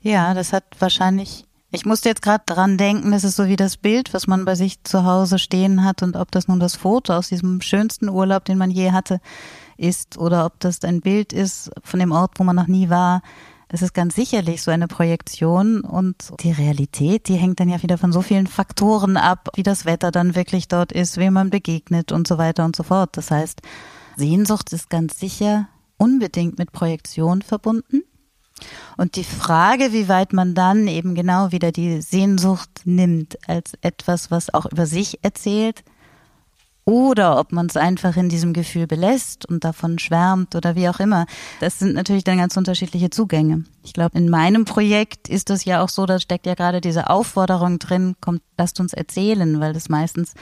Ja, 0.00 0.34
das 0.34 0.52
hat 0.52 0.64
wahrscheinlich 0.80 1.44
ich 1.74 1.84
musste 1.84 2.08
jetzt 2.08 2.22
gerade 2.22 2.44
dran 2.46 2.78
denken, 2.78 3.10
das 3.10 3.24
ist 3.24 3.36
so 3.36 3.46
wie 3.48 3.56
das 3.56 3.76
Bild, 3.76 4.14
was 4.14 4.26
man 4.26 4.44
bei 4.44 4.54
sich 4.54 4.82
zu 4.84 5.04
Hause 5.04 5.38
stehen 5.38 5.84
hat 5.84 6.02
und 6.02 6.16
ob 6.16 6.30
das 6.30 6.46
nun 6.46 6.60
das 6.60 6.76
Foto 6.76 7.14
aus 7.14 7.28
diesem 7.28 7.60
schönsten 7.60 8.08
Urlaub, 8.08 8.44
den 8.44 8.58
man 8.58 8.70
je 8.70 8.92
hatte, 8.92 9.20
ist 9.76 10.16
oder 10.16 10.46
ob 10.46 10.60
das 10.60 10.82
ein 10.84 11.00
Bild 11.00 11.32
ist 11.32 11.70
von 11.82 11.98
dem 11.98 12.12
Ort, 12.12 12.38
wo 12.38 12.44
man 12.44 12.54
noch 12.54 12.68
nie 12.68 12.90
war. 12.90 13.22
Das 13.68 13.82
ist 13.82 13.92
ganz 13.92 14.14
sicherlich 14.14 14.62
so 14.62 14.70
eine 14.70 14.86
Projektion 14.86 15.80
und 15.80 16.32
die 16.40 16.52
Realität, 16.52 17.26
die 17.26 17.34
hängt 17.34 17.58
dann 17.58 17.68
ja 17.68 17.82
wieder 17.82 17.98
von 17.98 18.12
so 18.12 18.22
vielen 18.22 18.46
Faktoren 18.46 19.16
ab, 19.16 19.48
wie 19.56 19.64
das 19.64 19.84
Wetter 19.84 20.12
dann 20.12 20.36
wirklich 20.36 20.68
dort 20.68 20.92
ist, 20.92 21.16
wem 21.16 21.32
man 21.32 21.50
begegnet 21.50 22.12
und 22.12 22.28
so 22.28 22.38
weiter 22.38 22.64
und 22.64 22.76
so 22.76 22.84
fort. 22.84 23.16
Das 23.16 23.32
heißt, 23.32 23.62
Sehnsucht 24.16 24.72
ist 24.72 24.90
ganz 24.90 25.18
sicher 25.18 25.66
unbedingt 25.96 26.56
mit 26.56 26.70
Projektion 26.70 27.42
verbunden. 27.42 28.02
Und 28.96 29.16
die 29.16 29.24
Frage, 29.24 29.92
wie 29.92 30.08
weit 30.08 30.32
man 30.32 30.54
dann 30.54 30.88
eben 30.88 31.14
genau 31.14 31.52
wieder 31.52 31.72
die 31.72 32.00
Sehnsucht 32.02 32.82
nimmt 32.84 33.36
als 33.48 33.72
etwas, 33.80 34.30
was 34.30 34.52
auch 34.52 34.66
über 34.66 34.86
sich 34.86 35.18
erzählt 35.22 35.82
oder 36.84 37.38
ob 37.38 37.52
man 37.52 37.66
es 37.66 37.76
einfach 37.76 38.16
in 38.16 38.28
diesem 38.28 38.52
Gefühl 38.52 38.86
belässt 38.86 39.46
und 39.46 39.64
davon 39.64 39.98
schwärmt 39.98 40.54
oder 40.54 40.76
wie 40.76 40.88
auch 40.88 41.00
immer. 41.00 41.26
Das 41.60 41.78
sind 41.78 41.94
natürlich 41.94 42.24
dann 42.24 42.38
ganz 42.38 42.56
unterschiedliche 42.56 43.10
Zugänge. 43.10 43.64
Ich 43.82 43.94
glaube, 43.94 44.18
in 44.18 44.28
meinem 44.28 44.64
Projekt 44.64 45.28
ist 45.28 45.50
das 45.50 45.64
ja 45.64 45.82
auch 45.82 45.88
so, 45.88 46.04
da 46.04 46.18
steckt 46.18 46.46
ja 46.46 46.54
gerade 46.54 46.80
diese 46.80 47.08
Aufforderung 47.08 47.78
drin, 47.78 48.16
kommt, 48.20 48.42
lasst 48.58 48.80
uns 48.80 48.92
erzählen, 48.92 49.60
weil 49.60 49.72
das 49.72 49.88
meistens, 49.88 50.34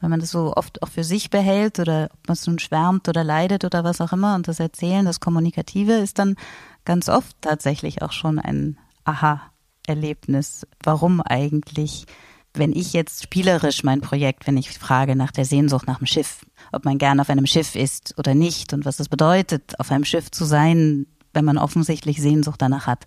wenn 0.00 0.10
man 0.10 0.20
das 0.20 0.30
so 0.30 0.54
oft 0.56 0.82
auch 0.82 0.88
für 0.88 1.04
sich 1.04 1.30
behält 1.30 1.78
oder 1.78 2.10
ob 2.12 2.28
man 2.28 2.34
es 2.34 2.46
nun 2.46 2.58
schwärmt 2.58 3.08
oder 3.08 3.22
leidet 3.22 3.64
oder 3.64 3.84
was 3.84 4.00
auch 4.00 4.12
immer 4.12 4.34
und 4.34 4.48
das 4.48 4.58
Erzählen, 4.58 5.04
das 5.04 5.20
Kommunikative 5.20 5.92
ist 5.92 6.18
dann 6.18 6.34
ganz 6.86 7.10
oft 7.10 7.36
tatsächlich 7.42 8.00
auch 8.00 8.12
schon 8.12 8.38
ein 8.38 8.78
Aha-Erlebnis. 9.04 10.66
Warum 10.82 11.20
eigentlich 11.20 12.06
wenn 12.58 12.72
ich 12.72 12.92
jetzt 12.92 13.22
spielerisch 13.22 13.84
mein 13.84 14.00
Projekt, 14.00 14.46
wenn 14.46 14.56
ich 14.56 14.70
frage 14.78 15.16
nach 15.16 15.30
der 15.30 15.44
Sehnsucht 15.44 15.86
nach 15.86 15.98
dem 15.98 16.06
Schiff, 16.06 16.44
ob 16.72 16.84
man 16.84 16.98
gern 16.98 17.20
auf 17.20 17.30
einem 17.30 17.46
Schiff 17.46 17.74
ist 17.74 18.14
oder 18.18 18.34
nicht 18.34 18.72
und 18.72 18.84
was 18.84 19.00
es 19.00 19.08
bedeutet, 19.08 19.78
auf 19.78 19.90
einem 19.90 20.04
Schiff 20.04 20.30
zu 20.30 20.44
sein, 20.44 21.06
wenn 21.32 21.44
man 21.44 21.58
offensichtlich 21.58 22.20
Sehnsucht 22.20 22.60
danach 22.62 22.86
hat. 22.86 23.04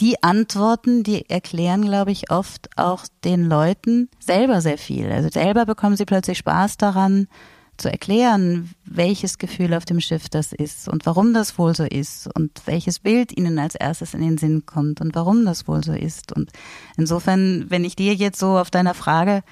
Die 0.00 0.22
Antworten, 0.22 1.04
die 1.04 1.28
erklären, 1.30 1.82
glaube 1.82 2.12
ich, 2.12 2.30
oft 2.30 2.68
auch 2.76 3.04
den 3.24 3.48
Leuten 3.48 4.10
selber 4.18 4.60
sehr 4.60 4.76
viel. 4.76 5.10
Also 5.10 5.30
selber 5.30 5.64
bekommen 5.64 5.96
sie 5.96 6.04
plötzlich 6.04 6.38
Spaß 6.38 6.76
daran, 6.76 7.28
zu 7.78 7.90
erklären, 7.90 8.70
welches 8.84 9.38
Gefühl 9.38 9.74
auf 9.74 9.84
dem 9.84 10.00
Schiff 10.00 10.28
das 10.28 10.52
ist 10.52 10.88
und 10.88 11.06
warum 11.06 11.34
das 11.34 11.58
wohl 11.58 11.74
so 11.74 11.84
ist 11.84 12.28
und 12.34 12.50
welches 12.66 12.98
Bild 12.98 13.36
ihnen 13.36 13.58
als 13.58 13.74
erstes 13.74 14.14
in 14.14 14.20
den 14.20 14.38
Sinn 14.38 14.66
kommt 14.66 15.00
und 15.00 15.14
warum 15.14 15.44
das 15.44 15.68
wohl 15.68 15.84
so 15.84 15.92
ist. 15.92 16.32
Und 16.32 16.50
insofern, 16.96 17.66
wenn 17.68 17.84
ich 17.84 17.96
dir 17.96 18.14
jetzt 18.14 18.38
so 18.38 18.58
auf 18.58 18.70
deiner 18.70 18.94
Frage 18.94 19.42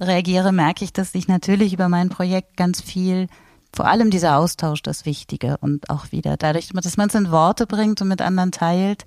reagiere, 0.00 0.52
merke 0.52 0.84
ich, 0.84 0.92
dass 0.92 1.14
ich 1.14 1.28
natürlich 1.28 1.72
über 1.72 1.88
mein 1.88 2.08
Projekt 2.08 2.56
ganz 2.56 2.80
viel, 2.80 3.26
vor 3.74 3.86
allem 3.86 4.10
dieser 4.10 4.36
Austausch, 4.38 4.82
das 4.82 5.04
Wichtige 5.04 5.56
und 5.58 5.90
auch 5.90 6.12
wieder 6.12 6.36
dadurch, 6.36 6.68
dass 6.68 6.96
man 6.96 7.08
es 7.08 7.14
in 7.14 7.30
Worte 7.30 7.66
bringt 7.66 8.00
und 8.00 8.08
mit 8.08 8.22
anderen 8.22 8.52
teilt, 8.52 9.06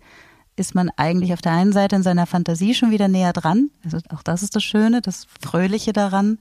ist 0.55 0.75
man 0.75 0.89
eigentlich 0.97 1.33
auf 1.33 1.41
der 1.41 1.53
einen 1.53 1.73
Seite 1.73 1.95
in 1.95 2.03
seiner 2.03 2.27
Fantasie 2.27 2.73
schon 2.73 2.91
wieder 2.91 3.07
näher 3.07 3.33
dran. 3.33 3.69
Also 3.83 3.97
auch 4.09 4.21
das 4.21 4.43
ist 4.43 4.55
das 4.55 4.63
Schöne, 4.63 5.01
das 5.01 5.27
Fröhliche 5.41 5.93
daran. 5.93 6.39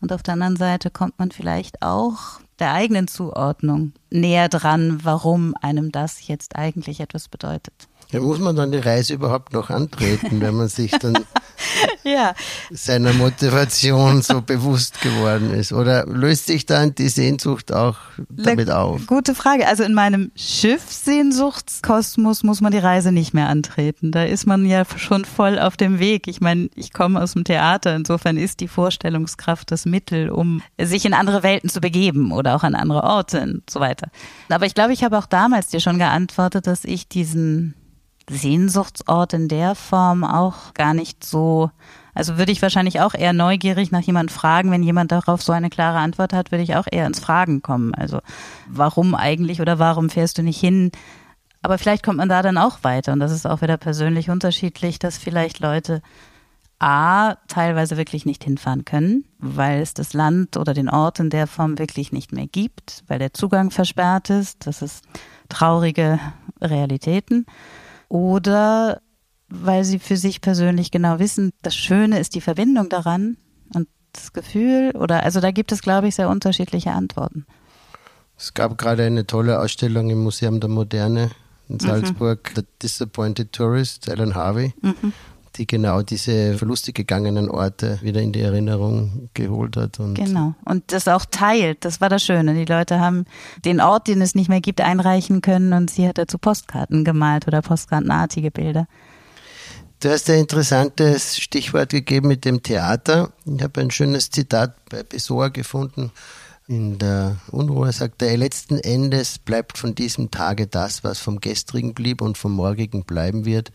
Und 0.00 0.12
auf 0.12 0.22
der 0.22 0.34
anderen 0.34 0.56
Seite 0.56 0.90
kommt 0.90 1.18
man 1.18 1.30
vielleicht 1.30 1.82
auch 1.82 2.40
der 2.58 2.72
eigenen 2.72 3.08
Zuordnung 3.08 3.92
näher 4.10 4.48
dran, 4.48 5.00
warum 5.02 5.54
einem 5.60 5.92
das 5.92 6.26
jetzt 6.26 6.56
eigentlich 6.56 7.00
etwas 7.00 7.28
bedeutet. 7.28 7.88
Ja, 8.12 8.20
muss 8.20 8.38
man 8.38 8.54
dann 8.54 8.70
die 8.70 8.78
Reise 8.78 9.14
überhaupt 9.14 9.52
noch 9.52 9.68
antreten, 9.68 10.40
wenn 10.40 10.54
man 10.54 10.68
sich 10.68 10.92
dann 10.92 11.26
ja. 12.04 12.34
seiner 12.70 13.12
Motivation 13.12 14.22
so 14.22 14.42
bewusst 14.42 15.00
geworden 15.00 15.52
ist? 15.52 15.72
Oder 15.72 16.06
löst 16.06 16.46
sich 16.46 16.66
dann 16.66 16.94
die 16.94 17.08
Sehnsucht 17.08 17.72
auch 17.72 17.96
damit 18.28 18.70
auf? 18.70 19.08
Gute 19.08 19.34
Frage. 19.34 19.66
Also 19.66 19.82
in 19.82 19.92
meinem 19.92 20.30
Schiffsehnsuchtskosmos 20.36 22.44
muss 22.44 22.60
man 22.60 22.70
die 22.70 22.78
Reise 22.78 23.10
nicht 23.10 23.34
mehr 23.34 23.48
antreten. 23.48 24.12
Da 24.12 24.22
ist 24.22 24.46
man 24.46 24.64
ja 24.66 24.84
schon 24.96 25.24
voll 25.24 25.58
auf 25.58 25.76
dem 25.76 25.98
Weg. 25.98 26.28
Ich 26.28 26.40
meine, 26.40 26.70
ich 26.76 26.92
komme 26.92 27.20
aus 27.20 27.32
dem 27.32 27.42
Theater. 27.42 27.96
Insofern 27.96 28.36
ist 28.36 28.60
die 28.60 28.68
Vorstellungskraft 28.68 29.72
das 29.72 29.84
Mittel, 29.84 30.30
um 30.30 30.62
sich 30.80 31.06
in 31.06 31.14
andere 31.14 31.42
Welten 31.42 31.68
zu 31.68 31.80
begeben 31.80 32.30
oder 32.30 32.54
auch 32.54 32.62
an 32.62 32.76
andere 32.76 33.02
Orte 33.02 33.40
und 33.40 33.68
so 33.68 33.80
weiter. 33.80 34.10
Aber 34.48 34.66
ich 34.66 34.74
glaube, 34.74 34.92
ich 34.92 35.02
habe 35.02 35.18
auch 35.18 35.26
damals 35.26 35.66
dir 35.68 35.80
schon 35.80 35.98
geantwortet, 35.98 36.68
dass 36.68 36.84
ich 36.84 37.08
diesen 37.08 37.74
Sehnsuchtsort 38.28 39.32
in 39.32 39.48
der 39.48 39.74
Form 39.74 40.24
auch 40.24 40.74
gar 40.74 40.94
nicht 40.94 41.24
so. 41.24 41.70
Also 42.14 42.38
würde 42.38 42.52
ich 42.52 42.62
wahrscheinlich 42.62 43.00
auch 43.00 43.14
eher 43.14 43.32
neugierig 43.32 43.92
nach 43.92 44.00
jemand 44.00 44.30
fragen, 44.30 44.70
wenn 44.70 44.82
jemand 44.82 45.12
darauf 45.12 45.42
so 45.42 45.52
eine 45.52 45.70
klare 45.70 45.98
Antwort 45.98 46.32
hat, 46.32 46.50
würde 46.50 46.64
ich 46.64 46.74
auch 46.76 46.86
eher 46.90 47.06
ins 47.06 47.20
Fragen 47.20 47.62
kommen. 47.62 47.94
Also 47.94 48.20
warum 48.68 49.14
eigentlich 49.14 49.60
oder 49.60 49.78
warum 49.78 50.10
fährst 50.10 50.38
du 50.38 50.42
nicht 50.42 50.58
hin? 50.58 50.90
Aber 51.62 51.78
vielleicht 51.78 52.04
kommt 52.04 52.18
man 52.18 52.28
da 52.28 52.42
dann 52.42 52.58
auch 52.58 52.82
weiter 52.82 53.12
und 53.12 53.20
das 53.20 53.32
ist 53.32 53.46
auch 53.46 53.60
wieder 53.60 53.76
persönlich 53.76 54.30
unterschiedlich, 54.30 54.98
dass 54.98 55.18
vielleicht 55.18 55.60
Leute 55.60 56.02
A, 56.78 57.36
teilweise 57.48 57.96
wirklich 57.96 58.26
nicht 58.26 58.44
hinfahren 58.44 58.84
können, 58.84 59.24
weil 59.38 59.80
es 59.80 59.94
das 59.94 60.12
Land 60.12 60.56
oder 60.58 60.74
den 60.74 60.90
Ort 60.90 61.20
in 61.20 61.30
der 61.30 61.46
Form 61.46 61.78
wirklich 61.78 62.12
nicht 62.12 62.32
mehr 62.32 62.46
gibt, 62.46 63.02
weil 63.08 63.18
der 63.18 63.32
Zugang 63.32 63.70
versperrt 63.70 64.28
ist. 64.28 64.66
Das 64.66 64.82
ist 64.82 65.04
traurige 65.48 66.20
Realitäten 66.60 67.46
oder 68.08 69.00
weil 69.48 69.84
sie 69.84 69.98
für 69.98 70.16
sich 70.16 70.40
persönlich 70.40 70.90
genau 70.90 71.18
wissen, 71.18 71.52
das 71.62 71.76
Schöne 71.76 72.18
ist 72.18 72.34
die 72.34 72.40
Verbindung 72.40 72.88
daran 72.88 73.36
und 73.74 73.88
das 74.12 74.32
Gefühl 74.32 74.92
oder 74.94 75.22
also 75.22 75.40
da 75.40 75.50
gibt 75.50 75.72
es, 75.72 75.82
glaube 75.82 76.08
ich, 76.08 76.16
sehr 76.16 76.28
unterschiedliche 76.28 76.92
Antworten. 76.92 77.46
Es 78.36 78.54
gab 78.54 78.76
gerade 78.76 79.04
eine 79.04 79.26
tolle 79.26 79.60
Ausstellung 79.60 80.10
im 80.10 80.22
Museum 80.22 80.60
der 80.60 80.68
Moderne 80.68 81.30
in 81.68 81.76
mhm. 81.76 81.80
Salzburg, 81.80 82.50
mhm. 82.50 82.54
The 82.56 82.66
Disappointed 82.82 83.52
Tourist, 83.52 84.10
Alan 84.10 84.34
Harvey. 84.34 84.74
Mhm 84.82 85.12
die 85.58 85.66
genau 85.66 86.02
diese 86.02 86.56
verlustig 86.56 86.94
gegangenen 86.94 87.50
Orte 87.50 87.98
wieder 88.02 88.20
in 88.20 88.32
die 88.32 88.40
Erinnerung 88.40 89.30
geholt 89.34 89.76
hat. 89.76 89.98
Und 90.00 90.14
genau. 90.14 90.54
Und 90.64 90.92
das 90.92 91.08
auch 91.08 91.24
teilt. 91.24 91.84
Das 91.84 92.00
war 92.00 92.08
das 92.08 92.22
Schöne. 92.22 92.54
Die 92.54 92.64
Leute 92.64 93.00
haben 93.00 93.24
den 93.64 93.80
Ort, 93.80 94.08
den 94.08 94.20
es 94.20 94.34
nicht 94.34 94.48
mehr 94.48 94.60
gibt, 94.60 94.80
einreichen 94.80 95.40
können 95.40 95.72
und 95.72 95.90
sie 95.90 96.06
hat 96.06 96.18
dazu 96.18 96.38
Postkarten 96.38 97.04
gemalt 97.04 97.46
oder 97.46 97.62
postkartenartige 97.62 98.50
Bilder. 98.50 98.86
Du 100.00 100.10
hast 100.10 100.28
ein 100.28 100.40
interessantes 100.40 101.38
Stichwort 101.38 101.88
gegeben 101.90 102.28
mit 102.28 102.44
dem 102.44 102.62
Theater. 102.62 103.32
Ich 103.46 103.62
habe 103.62 103.80
ein 103.80 103.90
schönes 103.90 104.30
Zitat 104.30 104.76
bei 104.90 105.02
Pessoa 105.02 105.48
gefunden. 105.48 106.12
In 106.68 106.98
der 106.98 107.36
Unruhe 107.52 107.92
sagt 107.92 108.22
er, 108.22 108.36
letzten 108.36 108.80
Endes 108.80 109.38
bleibt 109.38 109.78
von 109.78 109.94
diesem 109.94 110.32
Tage 110.32 110.66
das, 110.66 111.04
was 111.04 111.20
vom 111.20 111.38
gestrigen 111.38 111.94
blieb 111.94 112.20
und 112.20 112.36
vom 112.36 112.52
morgigen 112.52 113.04
bleiben 113.04 113.44
wird, 113.44 113.70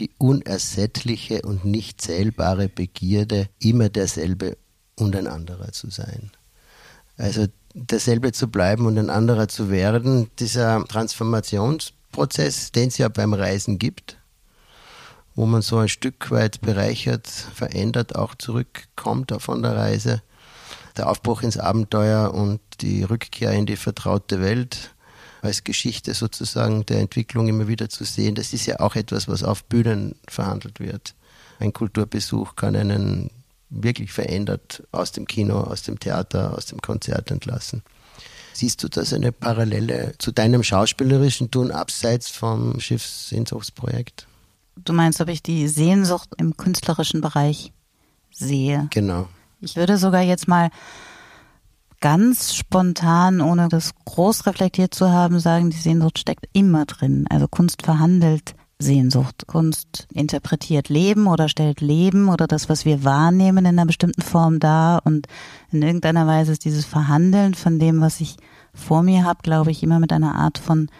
die 0.00 0.10
unersättliche 0.18 1.42
und 1.42 1.64
nicht 1.64 2.00
zählbare 2.00 2.68
Begierde, 2.68 3.48
immer 3.60 3.90
derselbe 3.90 4.56
und 4.96 5.14
ein 5.14 5.28
anderer 5.28 5.70
zu 5.70 5.88
sein. 5.90 6.32
Also 7.16 7.46
derselbe 7.74 8.32
zu 8.32 8.48
bleiben 8.48 8.86
und 8.86 8.98
ein 8.98 9.10
anderer 9.10 9.46
zu 9.46 9.70
werden, 9.70 10.28
dieser 10.40 10.84
Transformationsprozess, 10.84 12.72
den 12.72 12.88
es 12.88 12.98
ja 12.98 13.08
beim 13.08 13.34
Reisen 13.34 13.78
gibt, 13.78 14.16
wo 15.36 15.46
man 15.46 15.62
so 15.62 15.78
ein 15.78 15.88
Stück 15.88 16.32
weit 16.32 16.60
bereichert, 16.60 17.28
verändert, 17.28 18.16
auch 18.16 18.34
zurückkommt 18.34 19.32
von 19.38 19.62
der 19.62 19.76
Reise, 19.76 20.22
der 20.96 21.08
Aufbruch 21.08 21.42
ins 21.42 21.58
Abenteuer 21.58 22.32
und 22.34 22.60
die 22.80 23.02
Rückkehr 23.02 23.52
in 23.52 23.66
die 23.66 23.76
vertraute 23.76 24.40
Welt, 24.40 24.94
als 25.40 25.64
Geschichte 25.64 26.14
sozusagen 26.14 26.86
der 26.86 27.00
Entwicklung 27.00 27.48
immer 27.48 27.66
wieder 27.66 27.88
zu 27.88 28.04
sehen. 28.04 28.34
Das 28.34 28.52
ist 28.52 28.66
ja 28.66 28.80
auch 28.80 28.94
etwas, 28.94 29.28
was 29.28 29.42
auf 29.42 29.64
Bühnen 29.64 30.14
verhandelt 30.28 30.78
wird. 30.78 31.14
Ein 31.58 31.72
Kulturbesuch 31.72 32.56
kann 32.56 32.76
einen 32.76 33.30
wirklich 33.70 34.12
verändert 34.12 34.82
aus 34.92 35.12
dem 35.12 35.26
Kino, 35.26 35.60
aus 35.60 35.82
dem 35.82 35.98
Theater, 35.98 36.56
aus 36.56 36.66
dem 36.66 36.80
Konzert 36.80 37.30
entlassen. 37.30 37.82
Siehst 38.52 38.82
du 38.82 38.88
das 38.88 39.12
eine 39.12 39.32
Parallele 39.32 40.14
zu 40.18 40.30
deinem 40.30 40.62
schauspielerischen 40.62 41.50
Tun 41.50 41.70
abseits 41.70 42.28
vom 42.28 42.78
Schiffssehnsuchtsprojekt? 42.78 44.26
Du 44.76 44.92
meinst, 44.92 45.20
ob 45.20 45.28
ich 45.28 45.42
die 45.42 45.68
Sehnsucht 45.68 46.30
im 46.36 46.56
künstlerischen 46.56 47.20
Bereich 47.20 47.72
sehe? 48.30 48.88
Genau. 48.90 49.28
Ich 49.62 49.76
würde 49.76 49.96
sogar 49.96 50.22
jetzt 50.22 50.48
mal 50.48 50.70
ganz 52.00 52.54
spontan, 52.54 53.40
ohne 53.40 53.68
das 53.68 53.92
groß 54.04 54.46
reflektiert 54.46 54.92
zu 54.92 55.10
haben, 55.10 55.38
sagen, 55.38 55.70
die 55.70 55.76
Sehnsucht 55.76 56.18
steckt 56.18 56.46
immer 56.52 56.84
drin. 56.84 57.26
Also 57.30 57.46
Kunst 57.46 57.82
verhandelt 57.82 58.56
Sehnsucht. 58.80 59.46
Kunst 59.46 60.08
interpretiert 60.12 60.88
Leben 60.88 61.28
oder 61.28 61.48
stellt 61.48 61.80
Leben 61.80 62.28
oder 62.28 62.48
das, 62.48 62.68
was 62.68 62.84
wir 62.84 63.04
wahrnehmen, 63.04 63.58
in 63.58 63.66
einer 63.66 63.86
bestimmten 63.86 64.22
Form 64.22 64.58
dar. 64.58 65.06
Und 65.06 65.28
in 65.70 65.80
irgendeiner 65.82 66.26
Weise 66.26 66.50
ist 66.50 66.64
dieses 66.64 66.84
Verhandeln 66.84 67.54
von 67.54 67.78
dem, 67.78 68.00
was 68.00 68.20
ich 68.20 68.36
vor 68.74 69.04
mir 69.04 69.24
habe, 69.24 69.42
glaube 69.44 69.70
ich, 69.70 69.84
immer 69.84 70.00
mit 70.00 70.12
einer 70.12 70.34
Art 70.34 70.58
von 70.58 70.90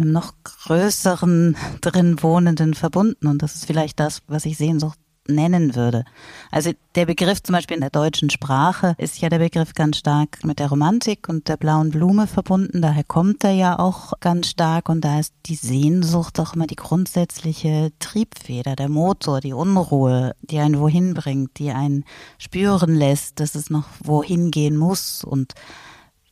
einem 0.00 0.10
noch 0.10 0.32
größeren 0.42 1.56
drin 1.82 2.22
wohnenden 2.22 2.72
verbunden. 2.72 3.26
Und 3.26 3.42
das 3.42 3.54
ist 3.54 3.66
vielleicht 3.66 4.00
das, 4.00 4.22
was 4.26 4.46
ich 4.46 4.56
Sehnsucht 4.56 4.98
nennen 5.26 5.74
würde. 5.74 6.04
Also 6.50 6.72
der 6.94 7.06
Begriff 7.06 7.42
zum 7.42 7.54
Beispiel 7.54 7.76
in 7.76 7.80
der 7.80 7.90
deutschen 7.90 8.30
Sprache 8.30 8.94
ist 8.98 9.20
ja 9.20 9.28
der 9.28 9.38
Begriff 9.38 9.74
ganz 9.74 9.98
stark 9.98 10.44
mit 10.44 10.58
der 10.58 10.68
Romantik 10.68 11.28
und 11.28 11.48
der 11.48 11.56
blauen 11.56 11.90
Blume 11.90 12.26
verbunden. 12.26 12.82
Daher 12.82 13.04
kommt 13.04 13.44
er 13.44 13.52
ja 13.52 13.78
auch 13.78 14.12
ganz 14.20 14.48
stark 14.48 14.88
und 14.88 15.02
da 15.02 15.20
ist 15.20 15.34
die 15.46 15.54
Sehnsucht 15.54 16.38
auch 16.40 16.54
immer 16.54 16.66
die 16.66 16.76
grundsätzliche 16.76 17.92
Triebfeder, 17.98 18.76
der 18.76 18.88
Motor, 18.88 19.40
die 19.40 19.52
Unruhe, 19.52 20.34
die 20.42 20.58
einen 20.58 20.78
wohin 20.78 21.14
bringt, 21.14 21.58
die 21.58 21.70
einen 21.70 22.04
spüren 22.38 22.94
lässt, 22.94 23.40
dass 23.40 23.54
es 23.54 23.70
noch 23.70 23.86
wohin 24.02 24.50
gehen 24.50 24.76
muss. 24.76 25.24
Und 25.24 25.54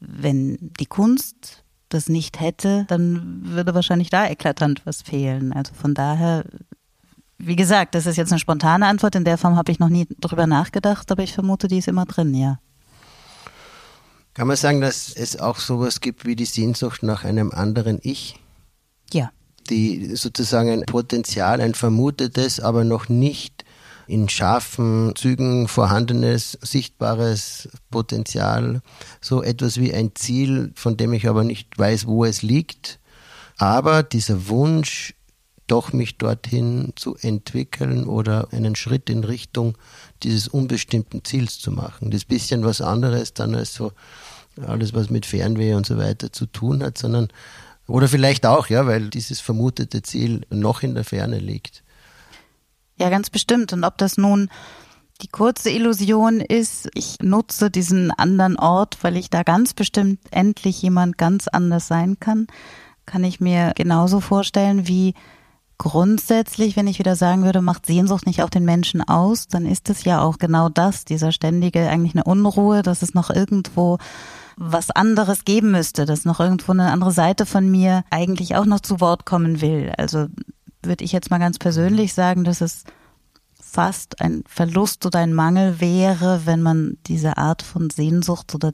wenn 0.00 0.58
die 0.78 0.86
Kunst 0.86 1.64
das 1.88 2.08
nicht 2.08 2.40
hätte, 2.40 2.84
dann 2.88 3.42
würde 3.44 3.74
wahrscheinlich 3.74 4.10
da 4.10 4.28
eklatant 4.28 4.84
was 4.84 5.02
fehlen. 5.02 5.52
Also 5.52 5.74
von 5.74 5.94
daher 5.94 6.44
wie 7.44 7.56
gesagt, 7.56 7.96
das 7.96 8.06
ist 8.06 8.16
jetzt 8.16 8.30
eine 8.30 8.38
spontane 8.38 8.86
Antwort. 8.86 9.16
In 9.16 9.24
der 9.24 9.36
Form 9.36 9.56
habe 9.56 9.72
ich 9.72 9.80
noch 9.80 9.88
nie 9.88 10.06
drüber 10.20 10.46
nachgedacht, 10.46 11.10
aber 11.10 11.24
ich 11.24 11.32
vermute, 11.32 11.66
die 11.66 11.78
ist 11.78 11.88
immer 11.88 12.06
drin, 12.06 12.34
ja. 12.34 12.60
Kann 14.34 14.46
man 14.46 14.56
sagen, 14.56 14.80
dass 14.80 15.12
es 15.12 15.38
auch 15.38 15.58
sowas 15.58 16.00
gibt 16.00 16.24
wie 16.24 16.36
die 16.36 16.44
Sehnsucht 16.44 17.02
nach 17.02 17.24
einem 17.24 17.50
anderen 17.50 17.98
Ich? 18.02 18.38
Ja. 19.12 19.30
Die 19.68 20.14
sozusagen 20.14 20.70
ein 20.70 20.86
Potenzial, 20.86 21.60
ein 21.60 21.74
vermutetes, 21.74 22.60
aber 22.60 22.84
noch 22.84 23.08
nicht 23.08 23.64
in 24.06 24.28
scharfen 24.28 25.12
Zügen 25.16 25.66
vorhandenes, 25.66 26.58
sichtbares 26.62 27.68
Potenzial, 27.90 28.82
so 29.20 29.42
etwas 29.42 29.80
wie 29.80 29.92
ein 29.92 30.12
Ziel, 30.14 30.72
von 30.76 30.96
dem 30.96 31.12
ich 31.12 31.28
aber 31.28 31.42
nicht 31.42 31.76
weiß, 31.76 32.06
wo 32.06 32.24
es 32.24 32.42
liegt. 32.42 33.00
Aber 33.58 34.02
dieser 34.04 34.48
Wunsch, 34.48 35.14
doch 35.66 35.92
mich 35.92 36.18
dorthin 36.18 36.92
zu 36.96 37.16
entwickeln 37.16 38.04
oder 38.04 38.48
einen 38.52 38.76
Schritt 38.76 39.08
in 39.08 39.24
Richtung 39.24 39.78
dieses 40.22 40.48
unbestimmten 40.48 41.24
Ziels 41.24 41.58
zu 41.58 41.70
machen. 41.70 42.10
Das 42.10 42.22
ist 42.22 42.26
ein 42.26 42.34
bisschen 42.34 42.64
was 42.64 42.80
anderes 42.80 43.34
dann 43.34 43.54
als 43.54 43.74
so 43.74 43.92
alles, 44.66 44.92
was 44.92 45.08
mit 45.08 45.24
Fernweh 45.24 45.74
und 45.74 45.86
so 45.86 45.96
weiter 45.96 46.32
zu 46.32 46.46
tun 46.46 46.82
hat, 46.82 46.98
sondern 46.98 47.28
oder 47.86 48.08
vielleicht 48.08 48.46
auch, 48.46 48.68
ja, 48.68 48.86
weil 48.86 49.08
dieses 49.08 49.40
vermutete 49.40 50.02
Ziel 50.02 50.42
noch 50.50 50.82
in 50.82 50.94
der 50.94 51.04
Ferne 51.04 51.38
liegt. 51.38 51.82
Ja, 52.96 53.10
ganz 53.10 53.30
bestimmt. 53.30 53.72
Und 53.72 53.84
ob 53.84 53.98
das 53.98 54.16
nun 54.16 54.48
die 55.20 55.28
kurze 55.28 55.70
Illusion 55.70 56.40
ist, 56.40 56.88
ich 56.94 57.18
nutze 57.20 57.70
diesen 57.70 58.10
anderen 58.10 58.56
Ort, 58.56 58.98
weil 59.02 59.16
ich 59.16 59.30
da 59.30 59.42
ganz 59.42 59.74
bestimmt 59.74 60.20
endlich 60.30 60.82
jemand 60.82 61.18
ganz 61.18 61.48
anders 61.48 61.88
sein 61.88 62.18
kann, 62.20 62.46
kann 63.06 63.24
ich 63.24 63.40
mir 63.40 63.72
genauso 63.76 64.20
vorstellen 64.20 64.86
wie 64.86 65.14
grundsätzlich, 65.82 66.76
wenn 66.76 66.86
ich 66.86 67.00
wieder 67.00 67.16
sagen 67.16 67.42
würde, 67.42 67.60
macht 67.60 67.86
Sehnsucht 67.86 68.24
nicht 68.24 68.40
auch 68.44 68.50
den 68.50 68.64
Menschen 68.64 69.02
aus, 69.02 69.48
dann 69.48 69.66
ist 69.66 69.90
es 69.90 70.04
ja 70.04 70.20
auch 70.20 70.38
genau 70.38 70.68
das, 70.68 71.04
dieser 71.04 71.32
ständige, 71.32 71.88
eigentlich 71.88 72.14
eine 72.14 72.22
Unruhe, 72.22 72.82
dass 72.82 73.02
es 73.02 73.14
noch 73.14 73.30
irgendwo 73.30 73.98
was 74.56 74.92
anderes 74.92 75.44
geben 75.44 75.72
müsste, 75.72 76.06
dass 76.06 76.24
noch 76.24 76.38
irgendwo 76.38 76.70
eine 76.70 76.92
andere 76.92 77.10
Seite 77.10 77.46
von 77.46 77.68
mir 77.68 78.04
eigentlich 78.10 78.54
auch 78.54 78.64
noch 78.64 78.78
zu 78.78 79.00
Wort 79.00 79.26
kommen 79.26 79.60
will. 79.60 79.92
Also 79.98 80.28
würde 80.84 81.02
ich 81.02 81.10
jetzt 81.10 81.32
mal 81.32 81.38
ganz 81.38 81.58
persönlich 81.58 82.14
sagen, 82.14 82.44
dass 82.44 82.60
es 82.60 82.84
fast 83.60 84.20
ein 84.20 84.44
Verlust 84.46 85.04
oder 85.04 85.18
ein 85.18 85.34
Mangel 85.34 85.80
wäre, 85.80 86.42
wenn 86.44 86.62
man 86.62 86.96
diese 87.08 87.38
Art 87.38 87.60
von 87.60 87.90
Sehnsucht 87.90 88.54
oder 88.54 88.72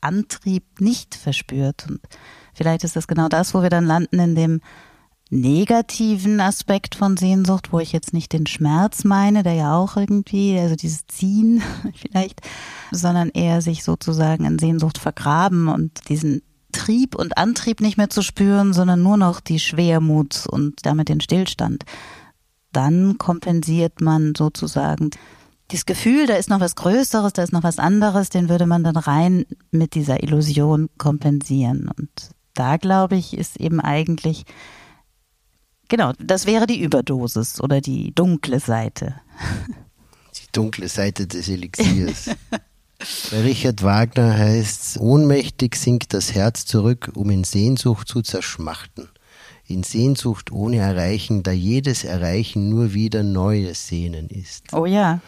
Antrieb 0.00 0.80
nicht 0.80 1.14
verspürt. 1.14 1.86
Und 1.88 2.00
vielleicht 2.52 2.82
ist 2.82 2.96
das 2.96 3.06
genau 3.06 3.28
das, 3.28 3.54
wo 3.54 3.62
wir 3.62 3.70
dann 3.70 3.86
landen 3.86 4.18
in 4.18 4.34
dem 4.34 4.60
negativen 5.32 6.40
Aspekt 6.40 6.94
von 6.94 7.16
Sehnsucht, 7.16 7.72
wo 7.72 7.80
ich 7.80 7.92
jetzt 7.92 8.12
nicht 8.12 8.34
den 8.34 8.46
Schmerz 8.46 9.04
meine, 9.04 9.42
der 9.42 9.54
ja 9.54 9.76
auch 9.76 9.96
irgendwie, 9.96 10.58
also 10.58 10.76
dieses 10.76 11.06
Ziehen 11.06 11.62
vielleicht, 11.94 12.42
sondern 12.90 13.30
eher 13.30 13.62
sich 13.62 13.82
sozusagen 13.82 14.44
in 14.44 14.58
Sehnsucht 14.58 14.98
vergraben 14.98 15.68
und 15.68 16.10
diesen 16.10 16.42
Trieb 16.70 17.14
und 17.14 17.38
Antrieb 17.38 17.80
nicht 17.80 17.96
mehr 17.96 18.10
zu 18.10 18.20
spüren, 18.20 18.74
sondern 18.74 19.02
nur 19.02 19.16
noch 19.16 19.40
die 19.40 19.58
Schwermut 19.58 20.46
und 20.46 20.84
damit 20.84 21.08
den 21.08 21.20
Stillstand. 21.20 21.84
Dann 22.72 23.16
kompensiert 23.16 24.02
man 24.02 24.34
sozusagen 24.36 25.10
das 25.68 25.86
Gefühl, 25.86 26.26
da 26.26 26.34
ist 26.34 26.50
noch 26.50 26.60
was 26.60 26.76
Größeres, 26.76 27.32
da 27.32 27.42
ist 27.42 27.52
noch 27.54 27.62
was 27.62 27.78
anderes, 27.78 28.28
den 28.28 28.50
würde 28.50 28.66
man 28.66 28.84
dann 28.84 28.96
rein 28.96 29.46
mit 29.70 29.94
dieser 29.94 30.22
Illusion 30.22 30.90
kompensieren. 30.98 31.90
Und 31.96 32.10
da 32.52 32.76
glaube 32.76 33.16
ich, 33.16 33.36
ist 33.36 33.58
eben 33.58 33.80
eigentlich 33.80 34.44
Genau, 35.92 36.14
das 36.18 36.46
wäre 36.46 36.66
die 36.66 36.80
Überdosis 36.80 37.60
oder 37.60 37.82
die 37.82 38.14
dunkle 38.14 38.60
Seite. 38.60 39.16
Die 40.34 40.50
dunkle 40.50 40.88
Seite 40.88 41.26
des 41.26 41.50
Elixiers. 41.50 42.30
Bei 43.30 43.42
Richard 43.42 43.82
Wagner 43.82 44.38
heißt 44.38 44.82
es, 44.82 44.98
ohnmächtig 44.98 45.76
sinkt 45.76 46.14
das 46.14 46.32
Herz 46.32 46.64
zurück, 46.64 47.12
um 47.14 47.28
in 47.28 47.44
Sehnsucht 47.44 48.08
zu 48.08 48.22
zerschmachten. 48.22 49.10
In 49.66 49.82
Sehnsucht 49.82 50.50
ohne 50.50 50.78
Erreichen, 50.78 51.42
da 51.42 51.50
jedes 51.50 52.04
Erreichen 52.04 52.70
nur 52.70 52.94
wieder 52.94 53.22
neues 53.22 53.86
Sehnen 53.86 54.30
ist. 54.30 54.72
Oh 54.72 54.86
ja. 54.86 55.20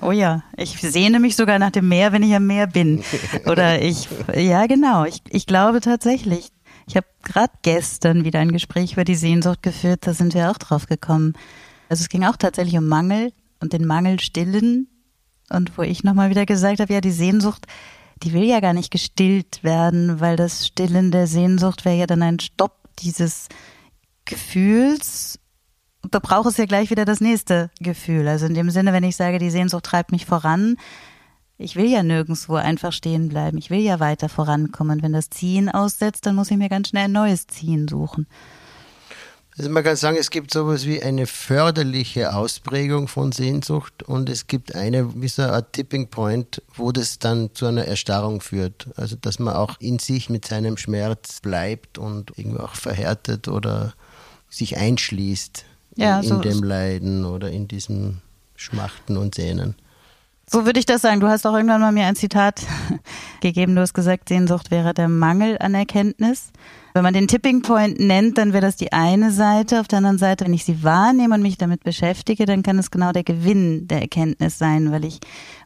Oh 0.00 0.12
ja, 0.12 0.44
ich 0.56 0.80
sehne 0.80 1.20
mich 1.20 1.36
sogar 1.36 1.58
nach 1.58 1.72
dem 1.72 1.88
Meer, 1.88 2.12
wenn 2.12 2.22
ich 2.22 2.34
am 2.34 2.46
Meer 2.46 2.66
bin. 2.66 3.04
Oder 3.44 3.82
ich, 3.82 4.08
ja 4.34 4.66
genau, 4.66 5.04
ich, 5.04 5.20
ich 5.28 5.44
glaube 5.44 5.82
tatsächlich, 5.82 6.48
ich 6.90 6.96
habe 6.96 7.06
gerade 7.22 7.52
gestern 7.62 8.24
wieder 8.24 8.40
ein 8.40 8.50
Gespräch 8.50 8.94
über 8.94 9.04
die 9.04 9.14
Sehnsucht 9.14 9.62
geführt, 9.62 10.08
da 10.08 10.12
sind 10.12 10.34
wir 10.34 10.50
auch 10.50 10.58
drauf 10.58 10.86
gekommen. 10.86 11.34
Also 11.88 12.02
es 12.02 12.08
ging 12.08 12.24
auch 12.24 12.36
tatsächlich 12.36 12.76
um 12.76 12.88
Mangel 12.88 13.32
und 13.60 13.72
den 13.72 13.86
Mangel 13.86 14.18
stillen. 14.18 14.88
Und 15.50 15.78
wo 15.78 15.82
ich 15.82 16.02
nochmal 16.02 16.30
wieder 16.30 16.46
gesagt 16.46 16.80
habe, 16.80 16.92
ja, 16.92 17.00
die 17.00 17.12
Sehnsucht, 17.12 17.66
die 18.24 18.32
will 18.32 18.42
ja 18.42 18.58
gar 18.58 18.72
nicht 18.72 18.90
gestillt 18.90 19.62
werden, 19.62 20.18
weil 20.18 20.34
das 20.34 20.66
Stillen 20.66 21.12
der 21.12 21.28
Sehnsucht 21.28 21.84
wäre 21.84 21.96
ja 21.96 22.06
dann 22.08 22.22
ein 22.22 22.40
Stopp 22.40 22.88
dieses 22.98 23.46
Gefühls. 24.24 25.38
Da 26.10 26.18
braucht 26.18 26.48
es 26.48 26.56
ja 26.56 26.66
gleich 26.66 26.90
wieder 26.90 27.04
das 27.04 27.20
nächste 27.20 27.70
Gefühl. 27.78 28.26
Also 28.26 28.46
in 28.46 28.54
dem 28.54 28.70
Sinne, 28.70 28.92
wenn 28.92 29.04
ich 29.04 29.14
sage, 29.14 29.38
die 29.38 29.50
Sehnsucht 29.50 29.84
treibt 29.84 30.10
mich 30.10 30.26
voran, 30.26 30.76
ich 31.60 31.76
will 31.76 31.90
ja 31.90 32.02
nirgendwo 32.02 32.54
einfach 32.54 32.92
stehen 32.92 33.28
bleiben. 33.28 33.58
Ich 33.58 33.70
will 33.70 33.80
ja 33.80 34.00
weiter 34.00 34.28
vorankommen. 34.28 35.02
wenn 35.02 35.12
das 35.12 35.28
Ziehen 35.28 35.68
aussetzt, 35.68 36.24
dann 36.24 36.34
muss 36.34 36.50
ich 36.50 36.56
mir 36.56 36.70
ganz 36.70 36.88
schnell 36.88 37.04
ein 37.04 37.12
neues 37.12 37.46
Ziehen 37.46 37.86
suchen. 37.86 38.26
Also 39.58 39.68
man 39.68 39.84
kann 39.84 39.96
sagen, 39.96 40.16
es 40.18 40.30
gibt 40.30 40.54
sowas 40.54 40.86
wie 40.86 41.02
eine 41.02 41.26
förderliche 41.26 42.34
Ausprägung 42.34 43.08
von 43.08 43.30
Sehnsucht 43.30 44.02
und 44.04 44.30
es 44.30 44.46
gibt 44.46 44.74
eine, 44.74 45.20
wie 45.20 45.28
so 45.28 45.42
eine 45.42 45.52
Art 45.52 45.74
Tipping 45.74 46.08
Point, 46.08 46.62
wo 46.74 46.92
das 46.92 47.18
dann 47.18 47.50
zu 47.52 47.66
einer 47.66 47.84
Erstarrung 47.84 48.40
führt. 48.40 48.88
Also 48.96 49.16
dass 49.16 49.38
man 49.38 49.54
auch 49.54 49.78
in 49.78 49.98
sich 49.98 50.30
mit 50.30 50.46
seinem 50.46 50.78
Schmerz 50.78 51.40
bleibt 51.40 51.98
und 51.98 52.32
irgendwie 52.38 52.60
auch 52.60 52.74
verhärtet 52.74 53.48
oder 53.48 53.92
sich 54.48 54.78
einschließt 54.78 55.64
ja, 55.96 56.20
in, 56.20 56.26
so 56.26 56.38
dem 56.38 56.62
Leiden 56.62 57.26
oder 57.26 57.50
in 57.50 57.68
diesem 57.68 58.22
Schmachten 58.56 59.18
und 59.18 59.34
Sehnen. 59.34 59.74
So 60.52 60.66
würde 60.66 60.80
ich 60.80 60.86
das 60.86 61.02
sagen. 61.02 61.20
Du 61.20 61.28
hast 61.28 61.46
auch 61.46 61.54
irgendwann 61.54 61.80
mal 61.80 61.92
mir 61.92 62.06
ein 62.06 62.16
Zitat 62.16 62.66
gegeben. 63.40 63.76
Du 63.76 63.82
hast 63.82 63.94
gesagt, 63.94 64.28
Sehnsucht 64.28 64.72
wäre 64.72 64.92
der 64.94 65.08
Mangel 65.08 65.56
an 65.60 65.74
Erkenntnis. 65.74 66.50
Wenn 66.92 67.04
man 67.04 67.14
den 67.14 67.28
Tipping 67.28 67.62
Point 67.62 68.00
nennt, 68.00 68.36
dann 68.36 68.52
wäre 68.52 68.62
das 68.62 68.74
die 68.74 68.92
eine 68.92 69.30
Seite. 69.30 69.78
Auf 69.78 69.86
der 69.86 69.98
anderen 69.98 70.18
Seite, 70.18 70.44
wenn 70.44 70.52
ich 70.52 70.64
sie 70.64 70.82
wahrnehme 70.82 71.36
und 71.36 71.42
mich 71.42 71.56
damit 71.56 71.84
beschäftige, 71.84 72.46
dann 72.46 72.64
kann 72.64 72.80
es 72.80 72.90
genau 72.90 73.12
der 73.12 73.22
Gewinn 73.22 73.86
der 73.86 74.00
Erkenntnis 74.00 74.58
sein, 74.58 74.90
weil 74.90 75.04
ich 75.04 75.20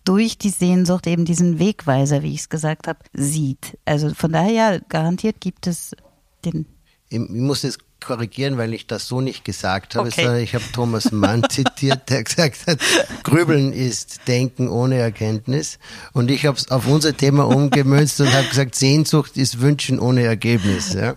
durch 0.05 0.37
die 0.37 0.51
Sehnsucht 0.51 1.07
eben 1.07 1.25
diesen 1.25 1.59
Wegweiser, 1.59 2.23
wie 2.23 2.35
ich 2.35 2.40
es 2.40 2.49
gesagt 2.51 2.87
habe, 2.87 2.99
sieht. 3.14 3.79
Also 3.87 4.12
von 4.12 4.33
daher 4.33 4.53
ja, 4.53 4.79
garantiert 4.90 5.40
gibt 5.40 5.66
es 5.66 5.97
den. 6.44 6.66
Ich 7.09 7.20
muss 7.20 7.62
jetzt 7.62 7.79
korrigieren, 8.04 8.58
weil 8.58 8.74
ich 8.74 8.86
das 8.86 9.08
so 9.08 9.20
nicht 9.20 9.44
gesagt 9.44 9.96
habe, 9.96 10.08
okay. 10.08 10.42
ich 10.42 10.54
habe 10.54 10.64
Thomas 10.72 11.12
Mann 11.12 11.44
zitiert, 11.48 12.10
der 12.10 12.24
gesagt 12.24 12.66
hat, 12.66 12.78
Grübeln 13.22 13.72
ist 13.72 14.20
Denken 14.28 14.68
ohne 14.68 14.96
Erkenntnis. 14.96 15.78
Und 16.12 16.30
ich 16.30 16.46
habe 16.46 16.56
es 16.56 16.70
auf 16.70 16.86
unser 16.86 17.16
Thema 17.16 17.46
umgemünzt 17.48 18.20
und 18.20 18.32
habe 18.32 18.48
gesagt, 18.48 18.74
Sehnsucht 18.74 19.36
ist 19.36 19.60
Wünschen 19.60 19.98
ohne 19.98 20.22
Ergebnis. 20.22 20.94
Ja. 20.94 21.16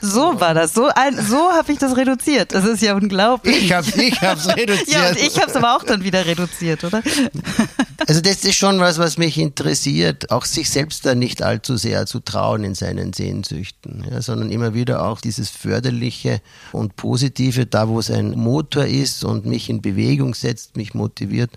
So 0.00 0.40
war 0.40 0.54
das. 0.54 0.74
So, 0.74 0.88
ein, 0.94 1.16
so 1.16 1.52
habe 1.52 1.72
ich 1.72 1.78
das 1.78 1.96
reduziert. 1.96 2.54
Das 2.54 2.64
ist 2.64 2.82
ja 2.82 2.94
unglaublich. 2.94 3.64
Ich 3.64 3.72
habe 3.72 3.86
ich 4.02 4.20
hab's 4.20 4.48
reduziert. 4.48 4.88
ja, 4.88 5.08
und 5.08 5.18
ich 5.18 5.38
habe 5.38 5.50
es 5.50 5.56
aber 5.56 5.76
auch 5.76 5.84
dann 5.84 6.04
wieder 6.04 6.26
reduziert, 6.26 6.84
oder? 6.84 7.02
Also 8.06 8.20
das 8.20 8.44
ist 8.44 8.54
schon 8.54 8.78
was, 8.78 8.98
was 8.98 9.18
mich 9.18 9.36
interessiert, 9.36 10.30
auch 10.30 10.44
sich 10.44 10.70
selbst 10.70 11.04
da 11.04 11.16
nicht 11.16 11.42
allzu 11.42 11.76
sehr 11.76 12.06
zu 12.06 12.20
trauen 12.20 12.62
in 12.62 12.74
seinen 12.74 13.12
Sehnsüchten, 13.12 14.04
ja, 14.08 14.22
sondern 14.22 14.50
immer 14.50 14.72
wieder 14.72 15.04
auch 15.04 15.20
dieses 15.20 15.50
Förderliche 15.50 16.40
und 16.72 16.94
Positive, 16.94 17.66
da 17.66 17.88
wo 17.88 17.98
es 17.98 18.10
ein 18.10 18.30
Motor 18.30 18.84
ist 18.84 19.24
und 19.24 19.46
mich 19.46 19.68
in 19.68 19.82
Bewegung 19.82 20.34
setzt, 20.34 20.76
mich 20.76 20.94
motiviert, 20.94 21.50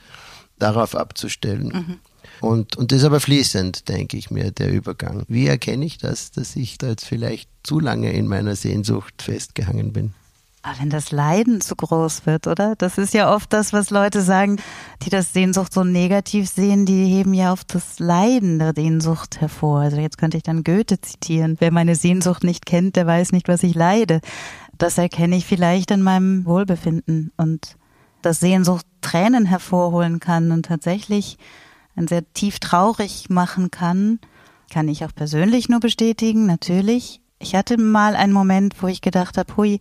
darauf 0.57 0.95
abzustellen. 0.95 1.67
Mhm. 1.67 1.99
Und, 2.41 2.75
und 2.75 2.91
das 2.91 2.99
ist 2.99 3.05
aber 3.05 3.19
fließend, 3.19 3.87
denke 3.87 4.17
ich 4.17 4.31
mir, 4.31 4.51
der 4.51 4.71
Übergang. 4.71 5.23
Wie 5.27 5.47
erkenne 5.47 5.85
ich 5.85 5.99
das, 5.99 6.31
dass 6.31 6.55
ich 6.55 6.77
da 6.77 6.89
jetzt 6.89 7.05
vielleicht 7.05 7.49
zu 7.63 7.79
lange 7.79 8.11
in 8.11 8.27
meiner 8.27 8.55
Sehnsucht 8.55 9.21
festgehangen 9.21 9.93
bin? 9.93 10.13
Aber 10.63 10.79
wenn 10.79 10.91
das 10.91 11.11
Leiden 11.11 11.59
zu 11.59 11.75
groß 11.75 12.27
wird, 12.27 12.45
oder? 12.45 12.75
Das 12.75 12.99
ist 12.99 13.15
ja 13.15 13.33
oft 13.33 13.51
das, 13.51 13.73
was 13.73 13.89
Leute 13.89 14.21
sagen, 14.21 14.57
die 15.01 15.09
das 15.09 15.33
Sehnsucht 15.33 15.73
so 15.73 15.83
negativ 15.83 16.47
sehen, 16.49 16.85
die 16.85 17.05
heben 17.05 17.33
ja 17.33 17.51
auf 17.51 17.63
das 17.63 17.97
Leiden 17.97 18.59
der 18.59 18.73
Sehnsucht 18.75 19.41
hervor. 19.41 19.79
Also 19.79 19.97
jetzt 19.97 20.19
könnte 20.19 20.37
ich 20.37 20.43
dann 20.43 20.63
Goethe 20.63 21.01
zitieren. 21.01 21.55
Wer 21.59 21.71
meine 21.71 21.95
Sehnsucht 21.95 22.43
nicht 22.43 22.67
kennt, 22.67 22.95
der 22.95 23.07
weiß 23.07 23.31
nicht, 23.31 23.47
was 23.47 23.63
ich 23.63 23.73
leide. 23.73 24.21
Das 24.77 24.99
erkenne 24.99 25.35
ich 25.35 25.47
vielleicht 25.47 25.89
in 25.89 26.03
meinem 26.03 26.45
Wohlbefinden 26.45 27.31
und 27.37 27.75
dass 28.21 28.39
Sehnsucht 28.39 28.85
Tränen 29.01 29.47
hervorholen 29.47 30.19
kann 30.19 30.51
und 30.51 30.67
tatsächlich 30.67 31.39
ein 32.01 32.07
sehr 32.07 32.31
tief 32.33 32.59
traurig 32.59 33.29
machen 33.29 33.71
kann, 33.71 34.19
kann 34.71 34.87
ich 34.87 35.05
auch 35.05 35.13
persönlich 35.13 35.69
nur 35.69 35.79
bestätigen, 35.79 36.45
natürlich. 36.45 37.21
Ich 37.39 37.55
hatte 37.55 37.77
mal 37.77 38.15
einen 38.15 38.33
Moment, 38.33 38.81
wo 38.81 38.87
ich 38.87 39.01
gedacht 39.01 39.37
habe, 39.37 39.55
hui, 39.57 39.79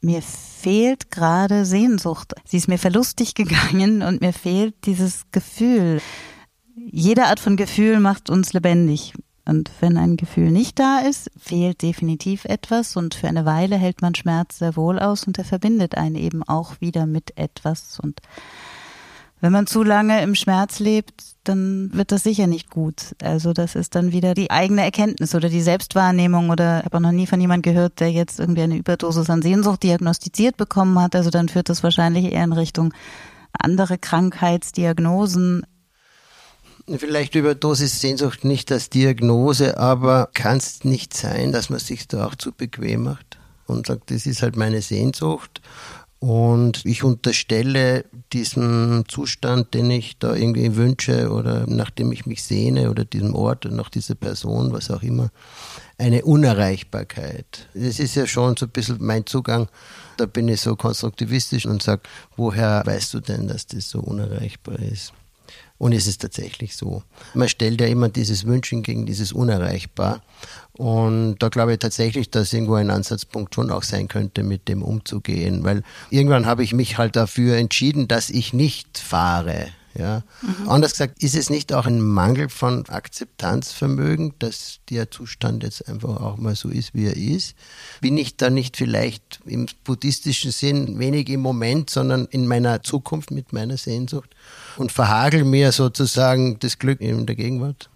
mir 0.00 0.22
fehlt 0.22 1.10
gerade 1.10 1.64
Sehnsucht. 1.64 2.34
Sie 2.44 2.58
ist 2.58 2.68
mir 2.68 2.78
verlustig 2.78 3.34
gegangen 3.34 4.02
und 4.02 4.20
mir 4.20 4.32
fehlt 4.32 4.74
dieses 4.86 5.22
Gefühl. 5.32 6.00
Jede 6.74 7.24
Art 7.24 7.40
von 7.40 7.56
Gefühl 7.56 8.00
macht 8.00 8.30
uns 8.30 8.52
lebendig. 8.52 9.14
Und 9.48 9.70
wenn 9.80 9.96
ein 9.96 10.16
Gefühl 10.16 10.50
nicht 10.50 10.78
da 10.78 10.98
ist, 10.98 11.30
fehlt 11.38 11.82
definitiv 11.82 12.44
etwas 12.46 12.96
und 12.96 13.14
für 13.14 13.28
eine 13.28 13.44
Weile 13.44 13.76
hält 13.76 14.02
man 14.02 14.16
Schmerz 14.16 14.58
sehr 14.58 14.74
wohl 14.74 14.98
aus 14.98 15.24
und 15.24 15.38
er 15.38 15.44
verbindet 15.44 15.96
einen 15.96 16.16
eben 16.16 16.42
auch 16.42 16.80
wieder 16.80 17.06
mit 17.06 17.38
etwas. 17.38 18.00
Und 18.00 18.20
wenn 19.40 19.52
man 19.52 19.66
zu 19.66 19.82
lange 19.82 20.22
im 20.22 20.34
Schmerz 20.34 20.78
lebt, 20.78 21.22
dann 21.44 21.90
wird 21.92 22.10
das 22.10 22.22
sicher 22.22 22.46
nicht 22.46 22.70
gut. 22.70 23.14
Also 23.22 23.52
das 23.52 23.74
ist 23.74 23.94
dann 23.94 24.12
wieder 24.12 24.34
die 24.34 24.50
eigene 24.50 24.82
Erkenntnis 24.82 25.34
oder 25.34 25.48
die 25.48 25.60
Selbstwahrnehmung 25.60 26.50
oder 26.50 26.80
ich 26.80 26.86
habe 26.86 26.96
auch 26.96 27.00
noch 27.00 27.12
nie 27.12 27.26
von 27.26 27.40
jemandem 27.40 27.74
gehört, 27.74 28.00
der 28.00 28.10
jetzt 28.10 28.40
irgendwie 28.40 28.62
eine 28.62 28.76
Überdosis 28.76 29.30
an 29.30 29.42
Sehnsucht 29.42 29.82
diagnostiziert 29.82 30.56
bekommen 30.56 30.98
hat. 30.98 31.14
Also 31.14 31.30
dann 31.30 31.48
führt 31.48 31.68
das 31.68 31.82
wahrscheinlich 31.82 32.32
eher 32.32 32.44
in 32.44 32.52
Richtung 32.52 32.94
andere 33.52 33.98
Krankheitsdiagnosen. 33.98 35.66
Vielleicht 36.98 37.34
Überdosis 37.34 38.00
Sehnsucht 38.00 38.44
nicht 38.44 38.70
als 38.70 38.90
Diagnose, 38.90 39.76
aber 39.76 40.30
kann 40.34 40.58
es 40.58 40.84
nicht 40.84 41.14
sein, 41.14 41.52
dass 41.52 41.68
man 41.68 41.80
sich 41.80 42.06
da 42.06 42.26
auch 42.26 42.36
zu 42.36 42.52
bequem 42.52 43.04
macht 43.04 43.38
und 43.66 43.86
sagt, 43.86 44.10
das 44.10 44.24
ist 44.24 44.42
halt 44.42 44.56
meine 44.56 44.80
Sehnsucht 44.82 45.60
und 46.18 46.84
ich 46.84 47.04
unterstelle 47.04 48.06
diesem 48.32 49.04
Zustand, 49.06 49.74
den 49.74 49.90
ich 49.90 50.18
da 50.18 50.34
irgendwie 50.34 50.74
wünsche 50.74 51.30
oder 51.30 51.66
nachdem 51.66 52.10
ich 52.10 52.24
mich 52.24 52.42
sehne 52.42 52.90
oder 52.90 53.04
diesem 53.04 53.34
Ort 53.34 53.66
oder 53.66 53.74
nach 53.74 53.90
dieser 53.90 54.14
Person, 54.14 54.72
was 54.72 54.90
auch 54.90 55.02
immer, 55.02 55.30
eine 55.98 56.24
Unerreichbarkeit. 56.24 57.68
Das 57.74 57.98
ist 57.98 58.14
ja 58.14 58.26
schon 58.26 58.56
so 58.56 58.66
ein 58.66 58.70
bisschen 58.72 58.96
mein 59.00 59.26
Zugang. 59.26 59.68
Da 60.16 60.26
bin 60.26 60.48
ich 60.48 60.60
so 60.62 60.74
konstruktivistisch 60.74 61.66
und 61.66 61.82
sage, 61.82 62.02
woher 62.36 62.82
weißt 62.84 63.14
du 63.14 63.20
denn, 63.20 63.46
dass 63.46 63.66
das 63.66 63.90
so 63.90 64.00
unerreichbar 64.00 64.78
ist? 64.78 65.12
Und 65.78 65.92
es 65.92 66.06
ist 66.06 66.22
tatsächlich 66.22 66.74
so. 66.74 67.02
Man 67.34 67.48
stellt 67.48 67.80
ja 67.80 67.86
immer 67.86 68.08
dieses 68.08 68.46
Wünschen 68.46 68.82
gegen 68.82 69.04
dieses 69.04 69.32
Unerreichbar. 69.32 70.22
Und 70.72 71.36
da 71.38 71.48
glaube 71.48 71.74
ich 71.74 71.78
tatsächlich, 71.78 72.30
dass 72.30 72.52
irgendwo 72.52 72.74
ein 72.74 72.90
Ansatzpunkt 72.90 73.54
schon 73.54 73.70
auch 73.70 73.82
sein 73.82 74.08
könnte, 74.08 74.42
mit 74.42 74.68
dem 74.68 74.82
umzugehen. 74.82 75.64
Weil 75.64 75.82
irgendwann 76.10 76.46
habe 76.46 76.64
ich 76.64 76.72
mich 76.72 76.96
halt 76.96 77.16
dafür 77.16 77.56
entschieden, 77.56 78.08
dass 78.08 78.30
ich 78.30 78.52
nicht 78.52 78.98
fahre. 78.98 79.68
Ja. 79.98 80.22
Mhm. 80.42 80.68
Anders 80.68 80.92
gesagt, 80.92 81.22
ist 81.22 81.34
es 81.34 81.50
nicht 81.50 81.72
auch 81.72 81.86
ein 81.86 82.00
Mangel 82.00 82.48
von 82.48 82.86
Akzeptanzvermögen, 82.86 84.34
dass 84.38 84.80
der 84.90 85.10
Zustand 85.10 85.62
jetzt 85.62 85.88
einfach 85.88 86.20
auch 86.20 86.36
mal 86.36 86.54
so 86.54 86.68
ist, 86.68 86.94
wie 86.94 87.06
er 87.06 87.16
ist? 87.16 87.54
Bin 88.00 88.18
ich 88.18 88.36
da 88.36 88.50
nicht 88.50 88.76
vielleicht 88.76 89.40
im 89.46 89.66
buddhistischen 89.84 90.50
Sinn 90.50 90.98
wenig 90.98 91.28
im 91.28 91.40
Moment, 91.40 91.90
sondern 91.90 92.26
in 92.26 92.46
meiner 92.46 92.82
Zukunft 92.82 93.30
mit 93.30 93.52
meiner 93.52 93.76
Sehnsucht 93.76 94.30
und 94.76 94.92
verhagel 94.92 95.44
mir 95.44 95.72
sozusagen 95.72 96.58
das 96.58 96.78
Glück 96.78 97.00
in 97.00 97.26
der 97.26 97.36
Gegenwart? 97.36 97.88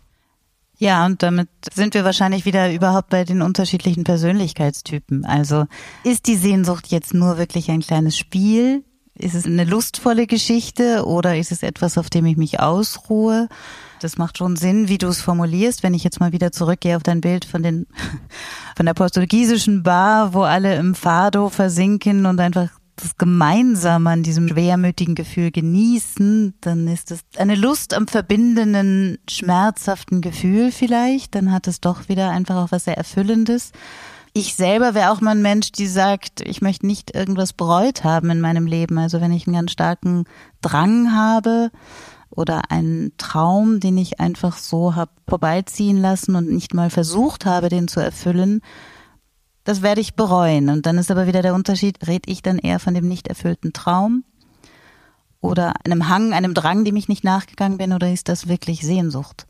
Ja, 0.80 1.04
und 1.04 1.22
damit 1.22 1.50
sind 1.74 1.92
wir 1.92 2.04
wahrscheinlich 2.04 2.46
wieder 2.46 2.72
überhaupt 2.72 3.10
bei 3.10 3.24
den 3.24 3.42
unterschiedlichen 3.42 4.02
Persönlichkeitstypen. 4.02 5.26
Also 5.26 5.66
ist 6.04 6.26
die 6.26 6.36
Sehnsucht 6.36 6.86
jetzt 6.86 7.12
nur 7.12 7.36
wirklich 7.36 7.70
ein 7.70 7.80
kleines 7.80 8.16
Spiel? 8.16 8.82
Ist 9.20 9.34
es 9.34 9.44
eine 9.44 9.64
lustvolle 9.64 10.26
Geschichte 10.26 11.04
oder 11.04 11.36
ist 11.36 11.52
es 11.52 11.62
etwas, 11.62 11.98
auf 11.98 12.08
dem 12.08 12.24
ich 12.24 12.38
mich 12.38 12.58
ausruhe? 12.58 13.48
Das 14.00 14.16
macht 14.16 14.38
schon 14.38 14.56
Sinn, 14.56 14.88
wie 14.88 14.96
du 14.96 15.08
es 15.08 15.20
formulierst. 15.20 15.82
Wenn 15.82 15.92
ich 15.92 16.04
jetzt 16.04 16.20
mal 16.20 16.32
wieder 16.32 16.52
zurückgehe 16.52 16.96
auf 16.96 17.02
dein 17.02 17.20
Bild 17.20 17.44
von 17.44 17.62
den, 17.62 17.86
von 18.76 18.86
der 18.86 18.94
portugiesischen 18.94 19.82
Bar, 19.82 20.32
wo 20.32 20.42
alle 20.42 20.76
im 20.76 20.94
Fado 20.94 21.50
versinken 21.50 22.24
und 22.24 22.40
einfach 22.40 22.70
das 22.96 23.18
gemeinsam 23.18 24.06
an 24.06 24.22
diesem 24.22 24.48
schwermütigen 24.48 25.14
Gefühl 25.14 25.50
genießen, 25.50 26.54
dann 26.62 26.88
ist 26.88 27.10
es 27.10 27.20
eine 27.36 27.56
Lust 27.56 27.92
am 27.92 28.08
verbindenden, 28.08 29.18
schmerzhaften 29.28 30.22
Gefühl 30.22 30.72
vielleicht. 30.72 31.34
Dann 31.34 31.52
hat 31.52 31.66
es 31.66 31.80
doch 31.80 32.08
wieder 32.08 32.30
einfach 32.30 32.56
auch 32.56 32.72
was 32.72 32.84
sehr 32.84 32.96
Erfüllendes. 32.96 33.72
Ich 34.32 34.54
selber 34.54 34.94
wäre 34.94 35.10
auch 35.10 35.20
mal 35.20 35.32
ein 35.32 35.42
Mensch, 35.42 35.72
die 35.72 35.88
sagt, 35.88 36.40
ich 36.42 36.62
möchte 36.62 36.86
nicht 36.86 37.14
irgendwas 37.14 37.52
bereut 37.52 38.04
haben 38.04 38.30
in 38.30 38.40
meinem 38.40 38.66
Leben. 38.66 38.96
Also 38.98 39.20
wenn 39.20 39.32
ich 39.32 39.46
einen 39.46 39.56
ganz 39.56 39.72
starken 39.72 40.24
Drang 40.60 41.12
habe 41.12 41.70
oder 42.30 42.70
einen 42.70 43.16
Traum, 43.16 43.80
den 43.80 43.98
ich 43.98 44.20
einfach 44.20 44.56
so 44.56 44.94
habe 44.94 45.10
vorbeiziehen 45.28 45.96
lassen 45.96 46.36
und 46.36 46.48
nicht 46.48 46.74
mal 46.74 46.90
versucht 46.90 47.44
habe, 47.44 47.68
den 47.68 47.88
zu 47.88 47.98
erfüllen, 47.98 48.60
das 49.64 49.82
werde 49.82 50.00
ich 50.00 50.14
bereuen. 50.14 50.68
Und 50.68 50.86
dann 50.86 50.98
ist 50.98 51.10
aber 51.10 51.26
wieder 51.26 51.42
der 51.42 51.54
Unterschied, 51.54 52.06
rede 52.06 52.30
ich 52.30 52.42
dann 52.42 52.58
eher 52.58 52.78
von 52.78 52.94
dem 52.94 53.08
nicht 53.08 53.26
erfüllten 53.26 53.72
Traum 53.72 54.24
oder 55.40 55.74
einem 55.84 56.08
Hang, 56.08 56.32
einem 56.32 56.54
Drang, 56.54 56.84
dem 56.84 56.96
ich 56.96 57.08
nicht 57.08 57.24
nachgegangen 57.24 57.78
bin, 57.78 57.92
oder 57.92 58.12
ist 58.12 58.28
das 58.28 58.48
wirklich 58.48 58.82
Sehnsucht? 58.82 59.46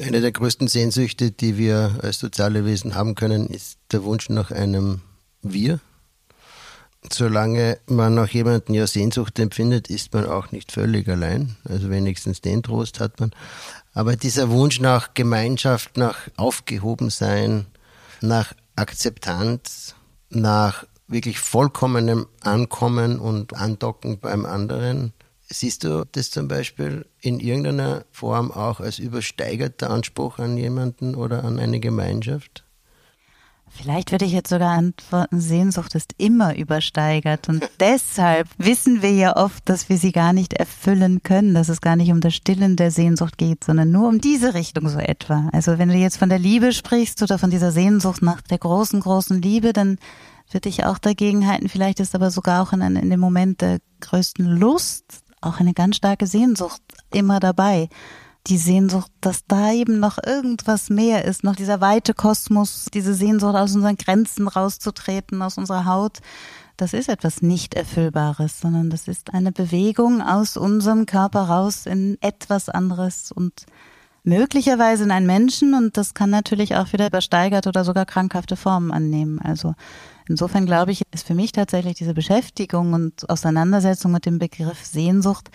Eine 0.00 0.20
der 0.20 0.32
größten 0.32 0.68
Sehnsüchte, 0.68 1.30
die 1.30 1.58
wir 1.58 1.98
als 2.02 2.18
soziale 2.18 2.64
Wesen 2.64 2.94
haben 2.94 3.14
können, 3.14 3.48
ist 3.48 3.78
der 3.92 4.04
Wunsch 4.04 4.28
nach 4.30 4.50
einem 4.50 5.02
Wir. 5.42 5.80
Solange 7.12 7.78
man 7.86 8.14
nach 8.14 8.28
jemandem 8.30 8.74
ja 8.74 8.86
Sehnsucht 8.86 9.38
empfindet, 9.38 9.88
ist 9.88 10.12
man 10.12 10.26
auch 10.26 10.50
nicht 10.50 10.72
völlig 10.72 11.08
allein. 11.08 11.56
Also 11.64 11.90
wenigstens 11.90 12.40
den 12.40 12.62
Trost 12.62 13.00
hat 13.00 13.20
man. 13.20 13.32
Aber 13.92 14.16
dieser 14.16 14.50
Wunsch 14.50 14.80
nach 14.80 15.14
Gemeinschaft, 15.14 15.96
nach 15.96 16.16
Aufgehobensein, 16.36 17.66
nach 18.20 18.54
Akzeptanz, 18.76 19.94
nach 20.30 20.84
wirklich 21.06 21.38
vollkommenem 21.38 22.26
Ankommen 22.40 23.20
und 23.20 23.54
Andocken 23.54 24.18
beim 24.18 24.44
anderen. 24.44 25.12
Siehst 25.48 25.84
du 25.84 26.04
das 26.10 26.30
zum 26.30 26.48
Beispiel 26.48 27.06
in 27.20 27.38
irgendeiner 27.38 28.04
Form 28.10 28.50
auch 28.50 28.80
als 28.80 28.98
übersteigerter 28.98 29.90
Anspruch 29.90 30.38
an 30.38 30.56
jemanden 30.56 31.14
oder 31.14 31.44
an 31.44 31.60
eine 31.60 31.78
Gemeinschaft? 31.78 32.64
Vielleicht 33.68 34.10
würde 34.10 34.24
ich 34.24 34.32
jetzt 34.32 34.48
sogar 34.48 34.70
antworten, 34.70 35.40
Sehnsucht 35.40 35.94
ist 35.94 36.14
immer 36.18 36.56
übersteigert. 36.56 37.48
Und 37.48 37.68
deshalb 37.80 38.48
wissen 38.58 39.02
wir 39.02 39.12
ja 39.12 39.36
oft, 39.36 39.68
dass 39.68 39.88
wir 39.88 39.98
sie 39.98 40.12
gar 40.12 40.32
nicht 40.32 40.54
erfüllen 40.54 41.22
können, 41.22 41.54
dass 41.54 41.68
es 41.68 41.80
gar 41.80 41.94
nicht 41.94 42.10
um 42.10 42.20
das 42.20 42.34
Stillen 42.34 42.76
der 42.76 42.90
Sehnsucht 42.90 43.38
geht, 43.38 43.64
sondern 43.64 43.90
nur 43.90 44.08
um 44.08 44.20
diese 44.20 44.54
Richtung 44.54 44.88
so 44.88 44.98
etwa. 44.98 45.48
Also 45.52 45.78
wenn 45.78 45.88
du 45.88 45.96
jetzt 45.96 46.16
von 46.16 46.28
der 46.28 46.38
Liebe 46.38 46.72
sprichst 46.72 47.22
oder 47.22 47.38
von 47.38 47.50
dieser 47.50 47.70
Sehnsucht 47.70 48.22
nach 48.22 48.40
der 48.40 48.58
großen, 48.58 49.00
großen 49.00 49.42
Liebe, 49.42 49.72
dann 49.72 49.98
würde 50.50 50.68
ich 50.68 50.84
auch 50.84 50.98
dagegen 50.98 51.46
halten, 51.46 51.68
vielleicht 51.68 52.00
ist 52.00 52.14
aber 52.14 52.30
sogar 52.30 52.62
auch 52.62 52.72
in, 52.72 52.80
in 52.80 53.10
dem 53.10 53.20
Moment 53.20 53.60
der 53.60 53.78
größten 54.00 54.46
Lust 54.46 55.25
auch 55.40 55.60
eine 55.60 55.74
ganz 55.74 55.96
starke 55.96 56.26
Sehnsucht 56.26 56.82
immer 57.12 57.40
dabei. 57.40 57.88
Die 58.46 58.58
Sehnsucht, 58.58 59.10
dass 59.20 59.44
da 59.48 59.72
eben 59.72 59.98
noch 59.98 60.18
irgendwas 60.24 60.88
mehr 60.88 61.24
ist, 61.24 61.42
noch 61.42 61.56
dieser 61.56 61.80
weite 61.80 62.14
Kosmos, 62.14 62.86
diese 62.94 63.14
Sehnsucht 63.14 63.56
aus 63.56 63.74
unseren 63.74 63.96
Grenzen 63.96 64.46
rauszutreten, 64.46 65.42
aus 65.42 65.58
unserer 65.58 65.84
Haut, 65.84 66.20
das 66.76 66.92
ist 66.92 67.08
etwas 67.08 67.40
nicht 67.40 67.74
Erfüllbares, 67.74 68.60
sondern 68.60 68.90
das 68.90 69.08
ist 69.08 69.32
eine 69.32 69.50
Bewegung 69.50 70.20
aus 70.20 70.56
unserem 70.56 71.06
Körper 71.06 71.42
raus 71.42 71.86
in 71.86 72.18
etwas 72.20 72.68
anderes 72.68 73.32
und 73.32 73.64
möglicherweise 74.26 75.04
in 75.04 75.10
einen 75.10 75.26
Menschen 75.26 75.74
und 75.74 75.96
das 75.96 76.12
kann 76.12 76.30
natürlich 76.30 76.74
auch 76.76 76.92
wieder 76.92 77.06
übersteigert 77.06 77.66
oder 77.66 77.84
sogar 77.84 78.04
krankhafte 78.04 78.56
Formen 78.56 78.90
annehmen. 78.90 79.38
Also 79.40 79.74
insofern 80.28 80.66
glaube 80.66 80.92
ich, 80.92 81.02
ist 81.14 81.26
für 81.26 81.34
mich 81.34 81.52
tatsächlich 81.52 81.94
diese 81.94 82.12
Beschäftigung 82.12 82.92
und 82.92 83.28
Auseinandersetzung 83.30 84.12
mit 84.12 84.26
dem 84.26 84.38
Begriff 84.38 84.84
Sehnsucht 84.84 85.50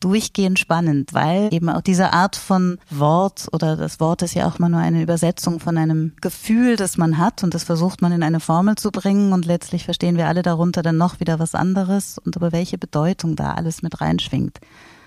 durchgehend 0.00 0.58
spannend, 0.58 1.14
weil 1.14 1.48
eben 1.52 1.70
auch 1.70 1.80
diese 1.80 2.12
Art 2.12 2.36
von 2.36 2.78
Wort 2.90 3.48
oder 3.52 3.76
das 3.76 4.00
Wort 4.00 4.20
ist 4.20 4.34
ja 4.34 4.46
auch 4.46 4.58
mal 4.58 4.68
nur 4.68 4.80
eine 4.80 5.00
Übersetzung 5.00 5.60
von 5.60 5.78
einem 5.78 6.12
Gefühl, 6.20 6.76
das 6.76 6.98
man 6.98 7.16
hat 7.16 7.42
und 7.42 7.54
das 7.54 7.64
versucht 7.64 8.02
man 8.02 8.12
in 8.12 8.22
eine 8.22 8.40
Formel 8.40 8.74
zu 8.74 8.90
bringen 8.90 9.32
und 9.32 9.46
letztlich 9.46 9.84
verstehen 9.84 10.18
wir 10.18 10.28
alle 10.28 10.42
darunter 10.42 10.82
dann 10.82 10.98
noch 10.98 11.20
wieder 11.20 11.38
was 11.38 11.54
anderes 11.54 12.18
und 12.18 12.36
aber 12.36 12.52
welche 12.52 12.76
Bedeutung 12.76 13.34
da 13.34 13.54
alles 13.54 13.80
mit 13.80 14.02
reinschwingt. 14.02 14.58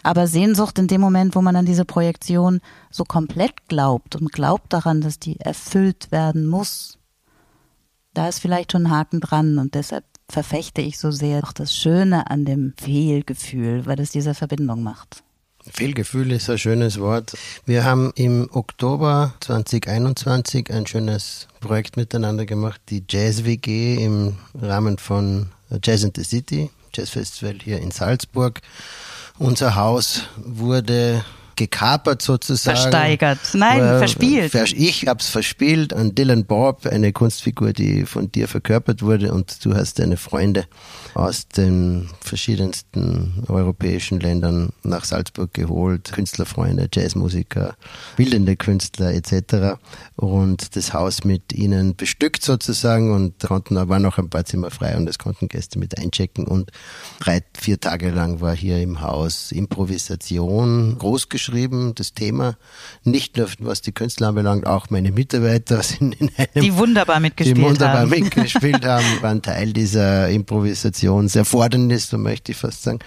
Aber 0.07 0.25
Sehnsucht 0.25 0.79
in 0.79 0.87
dem 0.87 1.01
Moment, 1.01 1.35
wo 1.35 1.41
man 1.41 1.57
an 1.57 1.65
diese 1.65 1.83
Projektion 1.83 2.61
so 2.89 3.03
komplett 3.03 3.67
glaubt 3.67 4.15
und 4.15 4.31
glaubt 4.31 4.71
daran, 4.71 5.01
dass 5.01 5.19
die 5.19 5.37
erfüllt 5.41 6.13
werden 6.13 6.47
muss, 6.47 6.97
da 8.13 8.29
ist 8.29 8.39
vielleicht 8.39 8.71
schon 8.71 8.85
ein 8.85 8.89
Haken 8.89 9.19
dran 9.19 9.57
und 9.57 9.75
deshalb 9.75 10.05
verfechte 10.29 10.79
ich 10.79 10.97
so 10.97 11.11
sehr 11.11 11.43
auch 11.43 11.51
das 11.51 11.75
Schöne 11.75 12.31
an 12.31 12.45
dem 12.45 12.73
Fehlgefühl, 12.77 13.85
weil 13.85 13.99
es 13.99 14.11
diese 14.11 14.33
Verbindung 14.33 14.81
macht. 14.81 15.23
Fehlgefühl 15.69 16.31
ist 16.31 16.49
ein 16.49 16.57
schönes 16.57 17.01
Wort. 17.01 17.37
Wir 17.65 17.83
haben 17.83 18.13
im 18.15 18.47
Oktober 18.53 19.33
2021 19.41 20.71
ein 20.71 20.87
schönes 20.87 21.49
Projekt 21.59 21.97
miteinander 21.97 22.45
gemacht, 22.45 22.79
die 22.87 23.03
Jazz 23.09 23.43
WG 23.43 24.01
im 24.01 24.37
Rahmen 24.53 24.99
von 24.99 25.49
Jazz 25.83 26.05
in 26.05 26.13
the 26.15 26.23
City, 26.23 26.69
Jazz 26.93 27.09
Festival 27.09 27.57
hier 27.61 27.81
in 27.81 27.91
Salzburg. 27.91 28.61
Unser 29.39 29.75
Haus 29.75 30.23
wurde 30.35 31.23
gekapert 31.57 32.21
sozusagen. 32.21 32.77
Versteigert. 32.77 33.39
Nein, 33.53 33.81
Äh, 33.81 33.97
verspielt. 33.97 34.51
vers- 34.51 34.71
Ich 34.73 35.05
hab's 35.07 35.27
verspielt 35.27 35.91
an 35.93 36.15
Dylan 36.15 36.45
Bob, 36.45 36.85
eine 36.85 37.11
Kunstfigur, 37.11 37.73
die 37.73 38.05
von 38.05 38.31
dir 38.31 38.47
verkörpert 38.47 39.01
wurde 39.01 39.33
und 39.33 39.65
du 39.65 39.75
hast 39.75 39.99
deine 39.99 40.15
Freunde 40.15 40.65
aus 41.13 41.47
den 41.49 42.09
verschiedensten 42.21 43.43
europäischen 43.47 44.19
Ländern 44.19 44.69
nach 44.83 45.03
Salzburg 45.03 45.53
geholt, 45.53 46.11
Künstlerfreunde, 46.13 46.87
Jazzmusiker, 46.93 47.75
bildende 48.15 48.55
Künstler 48.55 49.13
etc. 49.13 49.77
und 50.15 50.75
das 50.75 50.93
Haus 50.93 51.23
mit 51.23 51.51
ihnen 51.53 51.95
bestückt 51.95 52.43
sozusagen 52.43 53.11
und 53.13 53.39
konnten, 53.39 53.75
da 53.75 53.89
waren 53.89 54.03
noch 54.03 54.17
ein 54.19 54.29
paar 54.29 54.45
Zimmer 54.45 54.69
frei 54.71 54.95
und 54.95 55.09
es 55.09 55.17
konnten 55.17 55.47
Gäste 55.47 55.79
mit 55.79 55.97
einchecken 55.97 56.45
und 56.47 56.71
drei, 57.19 57.41
vier 57.57 57.79
Tage 57.79 58.11
lang 58.11 58.39
war 58.39 58.55
hier 58.55 58.79
im 58.81 59.01
Haus 59.01 59.51
Improvisation 59.51 60.97
groß 60.99 61.29
geschrieben, 61.47 61.93
das 61.95 62.13
Thema, 62.13 62.57
nicht 63.03 63.37
nur 63.37 63.47
was 63.59 63.81
die 63.81 63.91
Künstler 63.91 64.29
anbelangt, 64.29 64.67
auch 64.67 64.89
meine 64.89 65.11
Mitarbeiter 65.11 65.81
sind 65.81 66.19
in 66.19 66.29
einem 66.35 66.63
die 66.63 66.75
wunderbar 66.75 67.19
mitgespielt 67.19 67.57
die 67.57 67.61
wunderbar 67.61 68.01
haben. 68.01 68.09
mitgespielt 68.09 68.85
haben, 68.85 69.05
waren 69.21 69.41
Teil 69.41 69.73
dieser 69.73 70.29
Improvisationserfordernis, 70.29 72.09
so 72.09 72.17
möchte 72.17 72.51
ich 72.51 72.57
fast 72.57 72.83
sagen. 72.83 72.99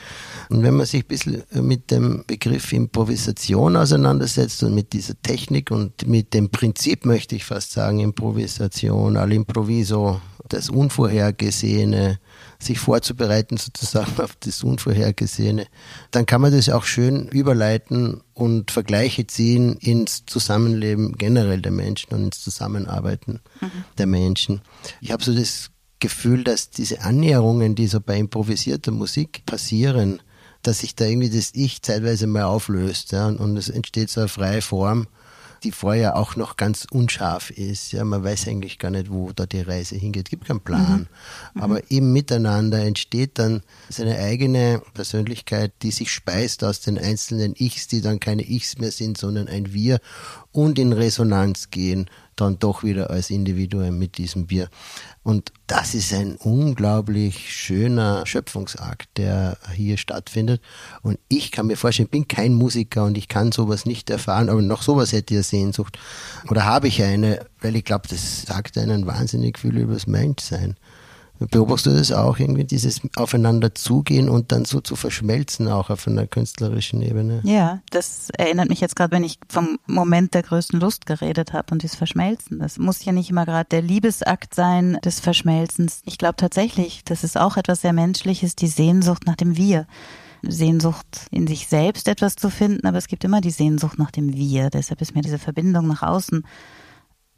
Und 0.49 0.63
wenn 0.63 0.75
man 0.75 0.87
sich 0.87 1.05
ein 1.05 1.09
bisschen 1.09 1.43
mit 1.53 1.91
dem 1.91 2.25
Begriff 2.27 2.73
Improvisation 2.73 3.77
auseinandersetzt 3.77 4.63
und 4.63 4.75
mit 4.75 4.93
dieser 4.93 5.21
Technik 5.21 5.71
und 5.71 6.07
mit 6.09 6.33
dem 6.35 6.49
Prinzip, 6.51 7.05
möchte 7.05 7.37
ich 7.37 7.45
fast 7.45 7.73
sagen, 7.73 8.01
Improvisation, 8.01 9.17
all'improviso, 9.17 10.21
das 10.49 10.71
Unvorhergesehene, 10.71 12.19
sich 12.63 12.79
vorzubereiten 12.79 13.57
sozusagen 13.57 14.21
auf 14.21 14.37
das 14.41 14.63
Unvorhergesehene, 14.63 15.67
dann 16.11 16.27
kann 16.27 16.41
man 16.41 16.53
das 16.53 16.69
auch 16.69 16.85
schön 16.85 17.29
überleiten 17.29 18.21
und 18.35 18.71
Vergleiche 18.71 19.27
ziehen 19.27 19.77
ins 19.77 20.25
Zusammenleben 20.27 21.17
generell 21.17 21.61
der 21.61 21.73
Menschen 21.73 22.15
und 22.15 22.25
ins 22.25 22.43
Zusammenarbeiten 22.43 23.41
der 23.99 24.07
Menschen. 24.07 24.61
Ich 25.01 25.13
habe 25.13 25.25
so 25.25 25.35
das 25.35 25.71
Gefühl, 26.01 26.45
dass 26.45 26.71
diese 26.71 27.03
Annäherungen, 27.03 27.75
die 27.75 27.87
so 27.87 28.01
bei 28.01 28.19
improvisierter 28.19 28.91
Musik 28.91 29.45
passieren, 29.47 30.23
dass 30.63 30.81
sich 30.81 30.95
da 30.95 31.07
irgendwie 31.07 31.31
das 31.31 31.53
Ich 31.55 31.83
zeitweise 31.83 32.27
mal 32.27 32.45
auflöst 32.45 33.13
ja, 33.13 33.27
und, 33.27 33.39
und 33.39 33.57
es 33.57 33.69
entsteht 33.69 34.11
so 34.11 34.21
eine 34.21 34.29
freie 34.29 34.63
Form, 34.63 35.07
die 35.65 35.73
vorher 35.73 36.17
auch 36.17 36.37
noch 36.37 36.57
ganz 36.57 36.87
unscharf 36.91 37.51
ist. 37.51 37.93
Ja, 37.93 38.05
man 38.05 38.25
weiß 38.25 38.49
eigentlich 38.49 38.79
gar 38.79 38.91
nicht, 38.91 39.11
wo 39.11 39.33
da 39.33 39.47
die 39.47 39.61
Reise 39.61 39.97
hingeht. 39.97 40.31
gibt 40.31 40.47
keinen 40.47 40.61
Plan. 40.61 41.09
Aber 41.55 41.91
im 41.91 42.13
Miteinander 42.13 42.79
entsteht 42.79 43.39
dann 43.39 43.63
seine 43.89 44.19
eigene 44.19 44.83
Persönlichkeit, 44.95 45.73
die 45.83 45.91
sich 45.91 46.11
speist 46.11 46.65
aus 46.65 46.81
den 46.81 46.99
einzelnen 46.99 47.55
Ichs, 47.57 47.89
die 47.89 48.01
dann 48.01 48.21
keine 48.21 48.43
Ichs 48.43 48.79
mehr 48.79 48.91
sind, 48.91 49.19
sondern 49.19 49.49
ein 49.49 49.73
Wir 49.73 50.01
und 50.53 50.79
in 50.79 50.93
Resonanz 50.93 51.71
gehen, 51.71 52.11
dann 52.41 52.59
doch 52.59 52.83
wieder 52.83 53.11
als 53.11 53.31
Individuum 53.31 53.99
mit 53.99 54.19
diesem 54.19 54.51
Wir. 54.51 54.69
Und 55.23 55.53
das 55.67 55.95
ist 55.95 56.13
ein 56.13 56.37
unglaublich 56.37 57.55
schöner 57.55 58.27
Schöpfungsakt, 58.27 59.09
der 59.17 59.59
hier 59.75 59.97
stattfindet. 59.99 60.61
Und 61.03 61.19
ich 61.29 61.53
kann 61.53 61.67
mir 61.67 61.77
vorstellen, 61.77 62.07
ich 62.07 62.11
bin 62.11 62.29
kein 62.29 62.55
Musiker 62.55 63.05
und 63.05 63.19
ich 63.19 63.29
kann 63.29 63.53
sowas 63.53 63.87
nicht 63.87 64.11
erfahren, 64.11 64.49
aber 64.49 64.63
nach 64.63 64.83
sowas 64.83 65.13
hätte 65.13 65.35
ich 65.35 65.47
Sehnsucht. 65.47 65.99
Oder 66.49 66.65
habe 66.65 66.89
ich 66.89 67.03
eine, 67.03 67.47
weil 67.61 67.77
ich 67.77 67.85
glaube, 67.85 68.09
das 68.09 68.43
sagt 68.43 68.79
einen 68.79 69.07
wahnsinnig 69.07 69.59
viel 69.59 69.77
über 69.77 69.95
das 69.95 70.07
Menschsein. 70.07 70.77
Beobachtest 71.49 71.87
du 71.87 71.99
das 71.99 72.13
auch 72.13 72.39
irgendwie, 72.39 72.65
dieses 72.65 73.01
Aufeinander 73.17 73.75
zugehen 73.75 74.29
und 74.29 74.53
dann 74.53 74.67
so 74.67 74.81
zu 74.81 74.95
verschmelzen, 74.95 75.69
auch 75.69 75.89
auf 75.89 76.07
einer 76.07 76.27
künstlerischen 76.27 77.01
Ebene? 77.01 77.41
Ja, 77.45 77.81
das 77.91 78.29
erinnert 78.37 78.69
mich 78.69 78.81
jetzt 78.81 78.95
gerade, 78.95 79.13
wenn 79.13 79.25
ich 79.25 79.39
vom 79.49 79.79
Moment 79.87 80.35
der 80.35 80.43
größten 80.43 80.79
Lust 80.79 81.07
geredet 81.07 81.55
habe 81.55 81.73
und 81.73 81.83
dieses 81.83 81.97
Verschmelzen. 81.97 82.59
Das 82.59 82.79
muss 82.79 83.05
ja 83.05 83.13
nicht 83.13 83.31
immer 83.31 83.47
gerade 83.47 83.69
der 83.71 83.81
Liebesakt 83.81 84.55
sein 84.55 84.99
des 85.03 85.21
Verschmelzens. 85.21 86.03
Ich 86.05 86.19
glaube 86.19 86.37
tatsächlich, 86.37 87.05
das 87.05 87.25
ist 87.25 87.39
auch 87.39 87.57
etwas 87.57 87.81
sehr 87.81 87.95
Menschliches, 87.95 88.55
die 88.55 88.69
Sehnsucht 88.69 89.25
nach 89.27 89.37
dem 89.37 89.57
Wir. 89.57 89.87
Sehnsucht 90.43 91.27
in 91.31 91.47
sich 91.47 91.69
selbst 91.69 92.09
etwas 92.09 92.37
zu 92.37 92.51
finden, 92.51 92.87
aber 92.87 92.99
es 92.99 93.09
gibt 93.09 93.25
immer 93.25 93.41
die 93.41 93.51
Sehnsucht 93.51 93.99
nach 93.99 94.11
dem 94.11 94.35
Wir. 94.35 94.71
Deshalb 94.71 95.01
ist 95.01 95.15
mir 95.15 95.23
diese 95.23 95.39
Verbindung 95.39 95.87
nach 95.87 96.03
außen 96.03 96.45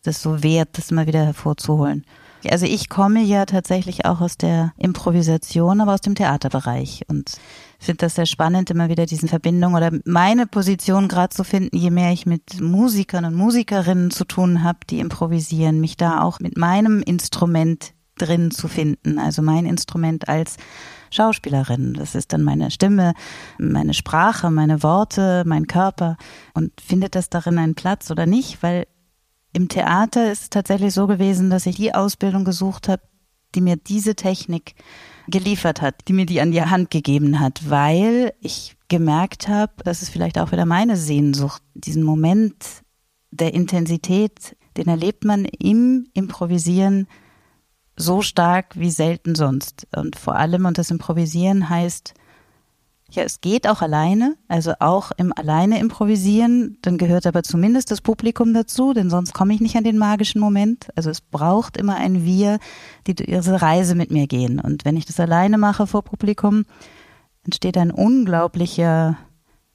das 0.03 0.20
so 0.20 0.42
wert, 0.42 0.70
das 0.72 0.90
immer 0.90 1.07
wieder 1.07 1.24
hervorzuholen. 1.24 2.05
Also 2.51 2.66
ich 2.66 2.88
komme 2.88 3.22
ja 3.22 3.47
tatsächlich 3.47 4.05
auch 4.05 4.20
aus 4.20 4.36
der 4.36 4.72
Improvisation, 4.76 5.80
aber 5.80 5.95
aus 5.95 6.01
dem 6.01 6.14
Theaterbereich. 6.14 7.03
Und 7.09 7.32
finde 7.82 7.99
das 7.99 8.14
sehr 8.14 8.26
spannend, 8.26 8.70
immer 8.70 8.88
wieder 8.88 9.07
diesen 9.07 9.28
Verbindungen 9.28 9.76
oder 9.76 9.90
meine 10.05 10.47
Position 10.47 11.09
gerade 11.09 11.34
zu 11.34 11.45
finden, 11.45 11.76
je 11.76 11.90
mehr 11.90 12.12
ich 12.12 12.26
mit 12.26 12.61
Musikern 12.61 13.24
und 13.24 13.34
Musikerinnen 13.34 14.11
zu 14.11 14.24
tun 14.24 14.62
habe, 14.62 14.78
die 14.88 15.01
improvisieren, 15.01 15.80
mich 15.80 15.97
da 15.97 16.22
auch 16.22 16.40
mit 16.40 16.57
meinem 16.57 17.03
Instrument 17.03 17.93
drin 18.16 18.51
zu 18.51 18.68
finden, 18.68 19.18
also 19.18 19.43
mein 19.43 19.66
Instrument 19.66 20.28
als 20.28 20.57
Schauspielerin. 21.11 21.95
Das 21.95 22.14
ist 22.14 22.32
dann 22.32 22.43
meine 22.43 22.70
Stimme, 22.70 23.14
meine 23.59 23.95
Sprache, 23.95 24.51
meine 24.51 24.82
Worte, 24.82 25.43
mein 25.47 25.66
Körper. 25.66 26.16
Und 26.55 26.72
findet 26.80 27.14
das 27.14 27.28
darin 27.30 27.59
einen 27.59 27.74
Platz 27.74 28.11
oder 28.11 28.26
nicht, 28.26 28.62
weil 28.62 28.86
im 29.53 29.68
Theater 29.68 30.32
ist 30.32 30.42
es 30.42 30.50
tatsächlich 30.50 30.94
so 30.94 31.07
gewesen, 31.07 31.50
dass 31.50 31.66
ich 31.66 31.76
die 31.76 31.94
Ausbildung 31.94 32.44
gesucht 32.44 32.88
habe, 32.88 33.03
die 33.55 33.61
mir 33.61 33.76
diese 33.76 34.14
Technik 34.14 34.74
geliefert 35.28 35.82
hat, 35.82 35.94
die 36.09 36.14
mir 36.14 36.26
die 36.26 36.40
an 36.40 36.53
die 36.53 36.62
Hand 36.62 36.90
gegeben 36.90 37.38
hat, 37.38 37.68
weil 37.70 38.32
ich 38.40 38.76
gemerkt 38.88 39.48
habe, 39.48 39.72
das 39.84 40.03
ist 40.03 40.11
vielleicht 40.11 40.38
auch 40.38 40.53
wieder 40.53 40.66
meine 40.66 40.96
Sehnsucht, 40.96 41.62
diesen 41.74 42.03
Moment 42.03 42.55
der 43.30 43.55
Intensität, 43.55 44.57
den 44.76 44.88
erlebt 44.88 45.24
man 45.24 45.44
im 45.44 46.09
Improvisieren 46.14 47.07
so 47.96 48.22
stark 48.22 48.78
wie 48.78 48.90
selten 48.90 49.34
sonst. 49.34 49.86
Und 49.94 50.16
vor 50.16 50.36
allem, 50.36 50.64
und 50.64 50.78
das 50.78 50.90
Improvisieren 50.90 51.68
heißt, 51.68 52.14
ja, 53.14 53.24
es 53.24 53.40
geht 53.40 53.68
auch 53.68 53.82
alleine, 53.82 54.36
also 54.48 54.72
auch 54.80 55.12
im 55.16 55.32
alleine 55.36 55.78
improvisieren, 55.78 56.78
dann 56.82 56.98
gehört 56.98 57.26
aber 57.26 57.42
zumindest 57.42 57.90
das 57.90 58.00
Publikum 58.00 58.54
dazu, 58.54 58.94
denn 58.94 59.10
sonst 59.10 59.34
komme 59.34 59.54
ich 59.54 59.60
nicht 59.60 59.76
an 59.76 59.84
den 59.84 59.98
magischen 59.98 60.40
Moment. 60.40 60.88
Also 60.96 61.10
es 61.10 61.20
braucht 61.20 61.76
immer 61.76 61.96
ein 61.96 62.24
Wir, 62.24 62.58
die 63.06 63.14
diese 63.14 63.60
Reise 63.60 63.94
mit 63.94 64.10
mir 64.10 64.26
gehen. 64.26 64.60
Und 64.60 64.84
wenn 64.84 64.96
ich 64.96 65.04
das 65.04 65.20
alleine 65.20 65.58
mache 65.58 65.86
vor 65.86 66.02
Publikum, 66.02 66.64
entsteht 67.44 67.76
ein 67.76 67.90
unglaublicher, 67.90 69.18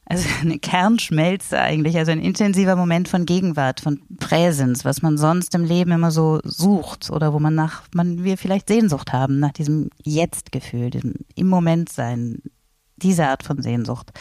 also 0.05 0.27
eine 0.41 0.57
Kernschmelze 0.57 1.59
eigentlich, 1.59 1.97
also 1.97 2.11
ein 2.11 2.21
intensiver 2.21 2.75
Moment 2.75 3.07
von 3.07 3.25
Gegenwart, 3.25 3.81
von 3.81 4.01
Präsenz, 4.19 4.83
was 4.83 5.01
man 5.01 5.17
sonst 5.17 5.53
im 5.53 5.63
Leben 5.63 5.91
immer 5.91 6.11
so 6.11 6.39
sucht 6.43 7.11
oder 7.11 7.33
wo 7.33 7.39
man 7.39 7.53
nach, 7.53 7.83
man 7.93 8.23
wir 8.23 8.37
vielleicht 8.37 8.67
Sehnsucht 8.67 9.13
haben, 9.13 9.39
nach 9.39 9.51
diesem 9.51 9.89
Jetzt-Gefühl, 10.03 10.89
diesem 10.89 11.13
im 11.35 11.47
Moment 11.47 11.89
sein, 11.89 12.41
diese 12.97 13.27
Art 13.27 13.43
von 13.43 13.61
Sehnsucht. 13.61 14.11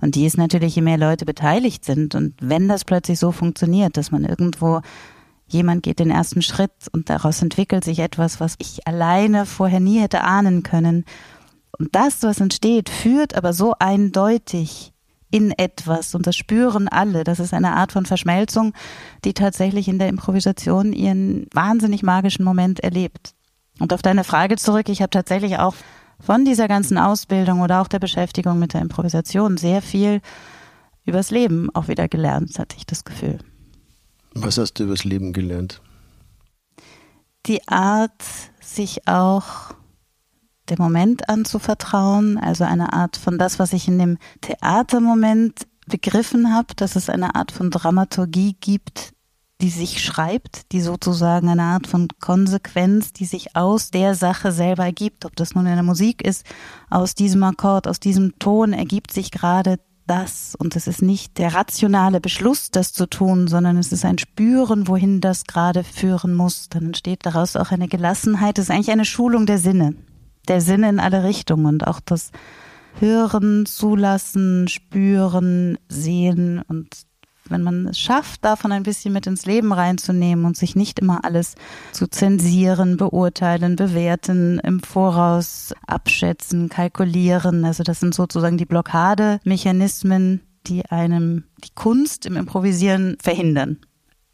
Und 0.00 0.14
die 0.14 0.26
ist 0.26 0.38
natürlich, 0.38 0.76
je 0.76 0.82
mehr 0.82 0.98
Leute 0.98 1.24
beteiligt 1.24 1.84
sind 1.84 2.14
und 2.14 2.34
wenn 2.40 2.68
das 2.68 2.84
plötzlich 2.84 3.18
so 3.18 3.32
funktioniert, 3.32 3.96
dass 3.96 4.10
man 4.10 4.24
irgendwo 4.24 4.80
jemand 5.48 5.82
geht 5.82 5.98
den 5.98 6.10
ersten 6.10 6.42
Schritt 6.42 6.70
und 6.92 7.10
daraus 7.10 7.42
entwickelt 7.42 7.82
sich 7.84 7.98
etwas, 7.98 8.38
was 8.38 8.54
ich 8.58 8.86
alleine 8.86 9.46
vorher 9.46 9.80
nie 9.80 9.98
hätte 9.98 10.22
ahnen 10.22 10.62
können. 10.62 11.04
Und 11.78 11.94
das, 11.94 12.22
was 12.22 12.40
entsteht, 12.40 12.90
führt 12.90 13.34
aber 13.34 13.52
so 13.52 13.74
eindeutig 13.78 14.92
in 15.30 15.52
etwas 15.52 16.14
und 16.14 16.26
das 16.26 16.36
spüren 16.36 16.88
alle. 16.88 17.24
Das 17.24 17.40
ist 17.40 17.52
eine 17.52 17.74
Art 17.74 17.92
von 17.92 18.06
Verschmelzung, 18.06 18.72
die 19.24 19.34
tatsächlich 19.34 19.88
in 19.88 19.98
der 19.98 20.08
Improvisation 20.08 20.92
ihren 20.92 21.46
wahnsinnig 21.52 22.02
magischen 22.02 22.44
Moment 22.44 22.80
erlebt. 22.80 23.34
Und 23.78 23.92
auf 23.92 24.02
deine 24.02 24.24
Frage 24.24 24.56
zurück, 24.56 24.88
ich 24.88 25.02
habe 25.02 25.10
tatsächlich 25.10 25.58
auch 25.58 25.74
von 26.20 26.44
dieser 26.44 26.68
ganzen 26.68 26.98
Ausbildung 26.98 27.60
oder 27.60 27.80
auch 27.80 27.88
der 27.88 27.98
Beschäftigung 27.98 28.58
mit 28.58 28.74
der 28.74 28.80
Improvisation 28.80 29.56
sehr 29.56 29.82
viel 29.82 30.20
übers 31.04 31.30
Leben 31.30 31.70
auch 31.74 31.88
wieder 31.88 32.08
gelernt, 32.08 32.58
hatte 32.58 32.76
ich 32.76 32.86
das 32.86 33.04
Gefühl. 33.04 33.38
Was 34.34 34.58
hast 34.58 34.74
du 34.74 34.84
übers 34.84 35.04
Leben 35.04 35.32
gelernt? 35.32 35.80
Die 37.46 37.66
Art, 37.66 38.22
sich 38.60 39.08
auch 39.08 39.74
dem 40.68 40.78
Moment 40.78 41.28
anzuvertrauen, 41.28 42.36
also 42.36 42.64
eine 42.64 42.92
Art 42.92 43.16
von 43.16 43.38
das, 43.38 43.58
was 43.58 43.72
ich 43.72 43.88
in 43.88 43.98
dem 43.98 44.18
Theatermoment 44.42 45.66
begriffen 45.86 46.54
habe, 46.54 46.74
dass 46.76 46.96
es 46.96 47.08
eine 47.08 47.34
Art 47.34 47.50
von 47.52 47.70
Dramaturgie 47.70 48.56
gibt, 48.60 49.12
die 49.60 49.70
sich 49.70 50.02
schreibt, 50.02 50.70
die 50.72 50.80
sozusagen 50.80 51.48
eine 51.48 51.62
Art 51.62 51.88
von 51.88 52.08
Konsequenz, 52.20 53.12
die 53.12 53.24
sich 53.24 53.56
aus 53.56 53.90
der 53.90 54.14
Sache 54.14 54.52
selber 54.52 54.84
ergibt. 54.84 55.24
Ob 55.24 55.34
das 55.34 55.54
nun 55.54 55.66
in 55.66 55.74
der 55.74 55.82
Musik 55.82 56.22
ist, 56.22 56.46
aus 56.90 57.14
diesem 57.14 57.42
Akkord, 57.42 57.88
aus 57.88 57.98
diesem 57.98 58.38
Ton 58.38 58.72
ergibt 58.72 59.12
sich 59.12 59.32
gerade 59.32 59.80
das. 60.06 60.54
Und 60.56 60.76
es 60.76 60.86
ist 60.86 61.02
nicht 61.02 61.38
der 61.38 61.54
rationale 61.54 62.20
Beschluss, 62.20 62.70
das 62.70 62.92
zu 62.92 63.06
tun, 63.06 63.48
sondern 63.48 63.76
es 63.76 63.92
ist 63.92 64.04
ein 64.04 64.18
Spüren, 64.18 64.86
wohin 64.86 65.20
das 65.20 65.44
gerade 65.44 65.82
führen 65.82 66.34
muss. 66.34 66.68
Dann 66.68 66.86
entsteht 66.86 67.26
daraus 67.26 67.56
auch 67.56 67.72
eine 67.72 67.88
Gelassenheit. 67.88 68.58
Es 68.58 68.66
ist 68.66 68.70
eigentlich 68.70 68.92
eine 68.92 69.04
Schulung 69.04 69.44
der 69.46 69.58
Sinne. 69.58 69.94
Der 70.46 70.60
Sinne 70.60 70.88
in 70.88 71.00
alle 71.00 71.24
Richtungen 71.24 71.66
und 71.66 71.86
auch 71.86 72.00
das 72.00 72.30
hören, 73.00 73.66
zulassen, 73.66 74.66
spüren, 74.68 75.78
sehen 75.88 76.62
und 76.68 77.07
wenn 77.50 77.62
man 77.62 77.88
es 77.88 77.98
schafft, 77.98 78.44
davon 78.44 78.72
ein 78.72 78.82
bisschen 78.82 79.12
mit 79.12 79.26
ins 79.26 79.46
Leben 79.46 79.72
reinzunehmen 79.72 80.44
und 80.44 80.56
sich 80.56 80.76
nicht 80.76 80.98
immer 80.98 81.24
alles 81.24 81.54
zu 81.92 82.06
zensieren, 82.08 82.96
beurteilen, 82.96 83.76
bewerten, 83.76 84.58
im 84.60 84.80
Voraus 84.80 85.74
abschätzen, 85.86 86.68
kalkulieren. 86.68 87.64
Also 87.64 87.82
das 87.82 88.00
sind 88.00 88.14
sozusagen 88.14 88.58
die 88.58 88.66
Blockademechanismen, 88.66 90.40
die 90.66 90.84
einem 90.86 91.44
die 91.64 91.74
Kunst 91.74 92.26
im 92.26 92.36
Improvisieren 92.36 93.16
verhindern. 93.20 93.78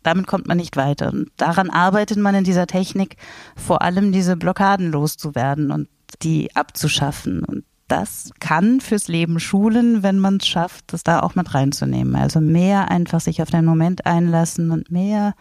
Damit 0.03 0.27
kommt 0.27 0.47
man 0.47 0.59
nicht 0.59 0.77
weiter. 0.77 1.13
Und 1.13 1.31
daran 1.39 1.71
arbeitet 1.71 2.19
man 2.19 2.35
in 2.35 2.45
dieser 2.45 2.67
Technik, 2.67 3.17
vor 3.57 3.83
allem 3.83 4.13
diese 4.13 4.37
Blockaden 4.37 4.93
loszuwerden 4.93 5.71
und 5.71 5.89
die 6.23 6.55
abzuschaffen. 6.55 7.43
Und 7.43 7.65
das 7.89 8.31
kann 8.41 8.81
fürs 8.81 9.09
Leben 9.09 9.39
schulen, 9.39 10.03
wenn 10.03 10.19
man 10.19 10.39
es 10.39 10.47
schafft, 10.47 10.93
das 10.93 11.05
da 11.05 11.21
auch 11.21 11.35
mit 11.35 11.55
reinzunehmen. 11.55 12.17
Also 12.17 12.41
mehr 12.41 12.91
einfach 12.91 13.21
sich 13.21 13.43
auf 13.43 13.51
den 13.51 13.65
Moment 13.65 14.07
einlassen 14.07 14.71
und 14.71 14.91
mehr 14.91 15.35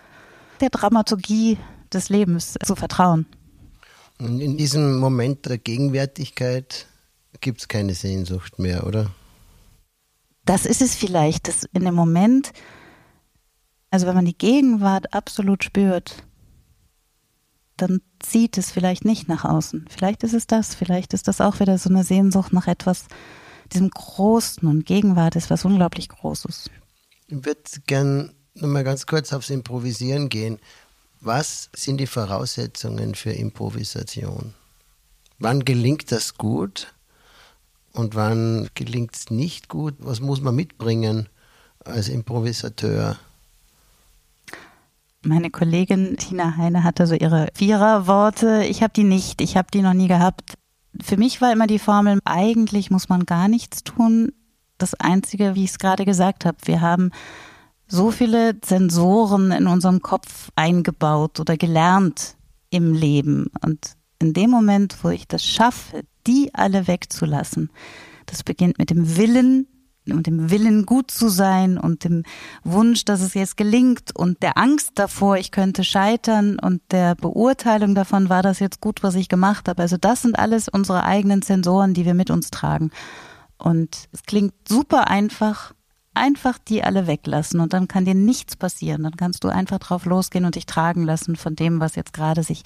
der 0.60 0.70
Dramaturgie 0.70 1.58
des 1.92 2.10
Lebens 2.10 2.56
zu 2.64 2.76
vertrauen. 2.76 3.26
Und 4.20 4.40
in 4.40 4.58
diesem 4.58 5.00
Moment 5.00 5.46
der 5.46 5.58
Gegenwärtigkeit 5.58 6.88
gibt 7.42 7.62
es 7.62 7.68
keine 7.68 7.94
Sehnsucht 7.94 8.60
mehr, 8.60 8.86
oder? 8.86 9.12
Das 10.46 10.66
ist 10.66 10.82
es 10.82 10.96
vielleicht, 10.96 11.48
dass 11.48 11.64
in 11.74 11.86
dem 11.86 11.96
Moment, 11.96 12.52
also 13.90 14.08
wenn 14.08 14.16
man 14.16 14.26
die 14.26 14.38
Gegenwart 14.38 15.14
absolut 15.14 15.64
spürt, 15.64 16.24
dann 17.88 18.02
zieht 18.20 18.58
es 18.58 18.72
vielleicht 18.72 19.04
nicht 19.04 19.28
nach 19.28 19.44
außen. 19.44 19.86
Vielleicht 19.90 20.24
ist 20.24 20.34
es 20.34 20.48
das, 20.48 20.74
vielleicht 20.74 21.14
ist 21.14 21.28
das 21.28 21.42
auch 21.42 21.60
wieder 21.60 21.78
so 21.78 21.90
eine 21.90 22.04
Sehnsucht 22.04 22.54
nach 22.54 22.68
etwas, 22.68 23.06
diesem 23.72 23.90
Großen 23.90 24.68
und 24.68 24.86
Gegenwart 24.86 25.36
ist 25.36 25.50
was 25.50 25.66
unglaublich 25.66 26.10
Großes. 26.10 26.70
Ich 27.28 27.46
würde 27.46 27.62
gern 27.88 28.34
nochmal 28.54 28.84
ganz 28.84 29.06
kurz 29.06 29.34
aufs 29.34 29.50
Improvisieren 29.50 30.30
gehen. 30.30 30.60
Was 31.20 31.70
sind 31.76 31.98
die 31.98 32.08
Voraussetzungen 32.08 33.16
für 33.16 33.32
Improvisation? 33.32 34.54
Wann 35.40 35.66
gelingt 35.66 36.12
das 36.12 36.38
gut 36.38 36.94
und 37.92 38.16
wann 38.16 38.70
gelingt 38.76 39.16
es 39.16 39.30
nicht 39.30 39.70
gut? 39.70 39.96
Was 40.00 40.20
muss 40.20 40.42
man 40.42 40.56
mitbringen 40.56 41.28
als 41.84 42.10
Improvisateur? 42.10 43.18
Meine 45.26 45.50
Kollegin 45.52 46.18
Tina 46.18 46.58
Heine 46.58 46.84
hatte 46.84 47.08
so 47.08 47.16
ihre 47.16 47.48
Viererworte. 47.56 48.66
Ich 48.66 48.84
habe 48.84 48.92
die 48.94 49.06
nicht. 49.06 49.40
Ich 49.40 49.56
habe 49.56 49.70
die 49.74 49.82
noch 49.82 49.94
nie 49.94 50.10
gehabt. 50.10 50.56
Für 51.02 51.18
mich 51.18 51.40
war 51.42 51.52
immer 51.52 51.66
die 51.66 51.80
Formel, 51.80 52.20
eigentlich 52.26 52.92
muss 52.92 53.10
man 53.10 53.26
gar 53.26 53.48
nichts 53.48 53.84
tun. 53.84 54.34
Das 54.78 54.94
Einzige, 54.96 55.56
wie 55.56 55.64
ich 55.64 55.72
es 55.72 55.80
gerade 55.80 56.04
gesagt 56.06 56.46
habe, 56.46 56.58
wir 56.66 56.82
haben 56.82 57.12
so 57.88 58.12
viele 58.12 58.56
Sensoren 58.64 59.52
in 59.52 59.68
unserem 59.68 60.02
Kopf 60.02 60.50
eingebaut 60.56 61.40
oder 61.40 61.58
gelernt 61.58 62.36
im 62.70 62.94
Leben. 62.94 63.48
Und 63.62 63.94
in 64.20 64.34
dem 64.34 64.50
Moment, 64.50 64.98
wo 65.04 65.10
ich 65.10 65.28
das 65.28 65.46
schaffe, 65.46 66.02
die 66.28 66.54
alle 66.54 66.88
wegzulassen, 66.88 67.70
das 68.26 68.44
beginnt 68.44 68.78
mit 68.78 68.90
dem 68.90 69.18
Willen, 69.18 69.68
und 70.10 70.28
dem 70.28 70.50
Willen 70.50 70.86
gut 70.86 71.12
zu 71.12 71.30
sein 71.30 71.78
und 71.78 72.04
dem 72.04 72.24
Wunsch, 72.64 73.06
dass 73.06 73.22
es 73.22 73.34
jetzt 73.34 73.58
gelingt 73.58 74.16
und 74.16 74.44
der 74.44 74.58
Angst 74.58 74.92
davor, 74.96 75.38
ich 75.38 75.52
könnte 75.52 75.84
scheitern 75.84 76.60
und 76.60 76.82
der 76.92 77.16
Beurteilung 77.16 77.96
davon, 77.96 78.30
war 78.30 78.42
das 78.42 78.60
jetzt 78.60 78.82
gut, 78.82 79.04
was 79.04 79.16
ich 79.16 79.30
gemacht 79.30 79.70
habe. 79.70 79.82
Also 79.82 79.98
das 79.98 80.22
sind 80.22 80.38
alles 80.38 80.68
unsere 80.68 81.04
eigenen 81.04 81.42
Sensoren, 81.42 81.94
die 81.94 82.06
wir 82.06 82.14
mit 82.14 82.30
uns 82.30 82.52
tragen. 82.52 82.92
Und 83.58 84.10
es 84.12 84.24
klingt 84.24 84.54
super 84.68 85.10
einfach, 85.10 85.74
einfach 86.14 86.58
die 86.58 86.84
alle 86.84 87.08
weglassen 87.08 87.60
und 87.60 87.74
dann 87.74 87.88
kann 87.88 88.06
dir 88.06 88.16
nichts 88.16 88.56
passieren. 88.56 89.04
Dann 89.04 89.16
kannst 89.16 89.44
du 89.44 89.48
einfach 89.48 89.80
drauf 89.80 90.06
losgehen 90.06 90.46
und 90.46 90.56
dich 90.56 90.66
tragen 90.66 91.04
lassen 91.04 91.36
von 91.36 91.56
dem, 91.56 91.80
was 91.80 91.96
jetzt 91.96 92.14
gerade 92.14 92.44
sich 92.44 92.64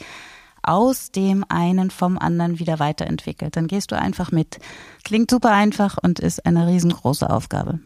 aus 0.67 1.11
dem 1.11 1.45
einen 1.49 1.89
vom 1.91 2.17
anderen 2.17 2.59
wieder 2.59 2.79
weiterentwickelt. 2.79 3.55
Dann 3.55 3.67
gehst 3.67 3.91
du 3.91 3.97
einfach 3.97 4.31
mit. 4.31 4.59
Klingt 5.03 5.31
super 5.31 5.51
einfach 5.51 5.97
und 6.01 6.19
ist 6.19 6.45
eine 6.45 6.67
riesengroße 6.67 7.29
Aufgabe. 7.29 7.79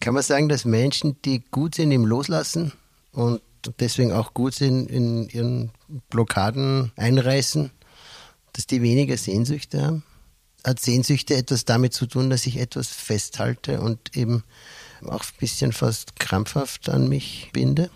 Kann 0.00 0.14
man 0.14 0.22
sagen, 0.22 0.48
dass 0.48 0.64
Menschen, 0.64 1.20
die 1.24 1.44
gut 1.50 1.76
sind 1.76 1.92
im 1.92 2.06
Loslassen 2.06 2.72
und 3.12 3.40
deswegen 3.78 4.12
auch 4.12 4.34
gut 4.34 4.54
sind 4.54 4.90
in 4.90 5.28
ihren 5.28 5.70
Blockaden 6.10 6.90
einreißen, 6.96 7.70
dass 8.52 8.66
die 8.66 8.82
weniger 8.82 9.16
Sehnsüchte 9.16 9.82
haben? 9.82 10.02
Hat 10.64 10.80
Sehnsüchte 10.80 11.34
etwas 11.34 11.64
damit 11.64 11.92
zu 11.92 12.06
tun, 12.06 12.30
dass 12.30 12.46
ich 12.46 12.58
etwas 12.58 12.88
festhalte 12.88 13.80
und 13.80 14.16
eben 14.16 14.44
auch 15.06 15.22
ein 15.22 15.38
bisschen 15.38 15.72
fast 15.72 16.18
krampfhaft 16.18 16.88
an 16.88 17.08
mich 17.08 17.50
binde? 17.52 17.90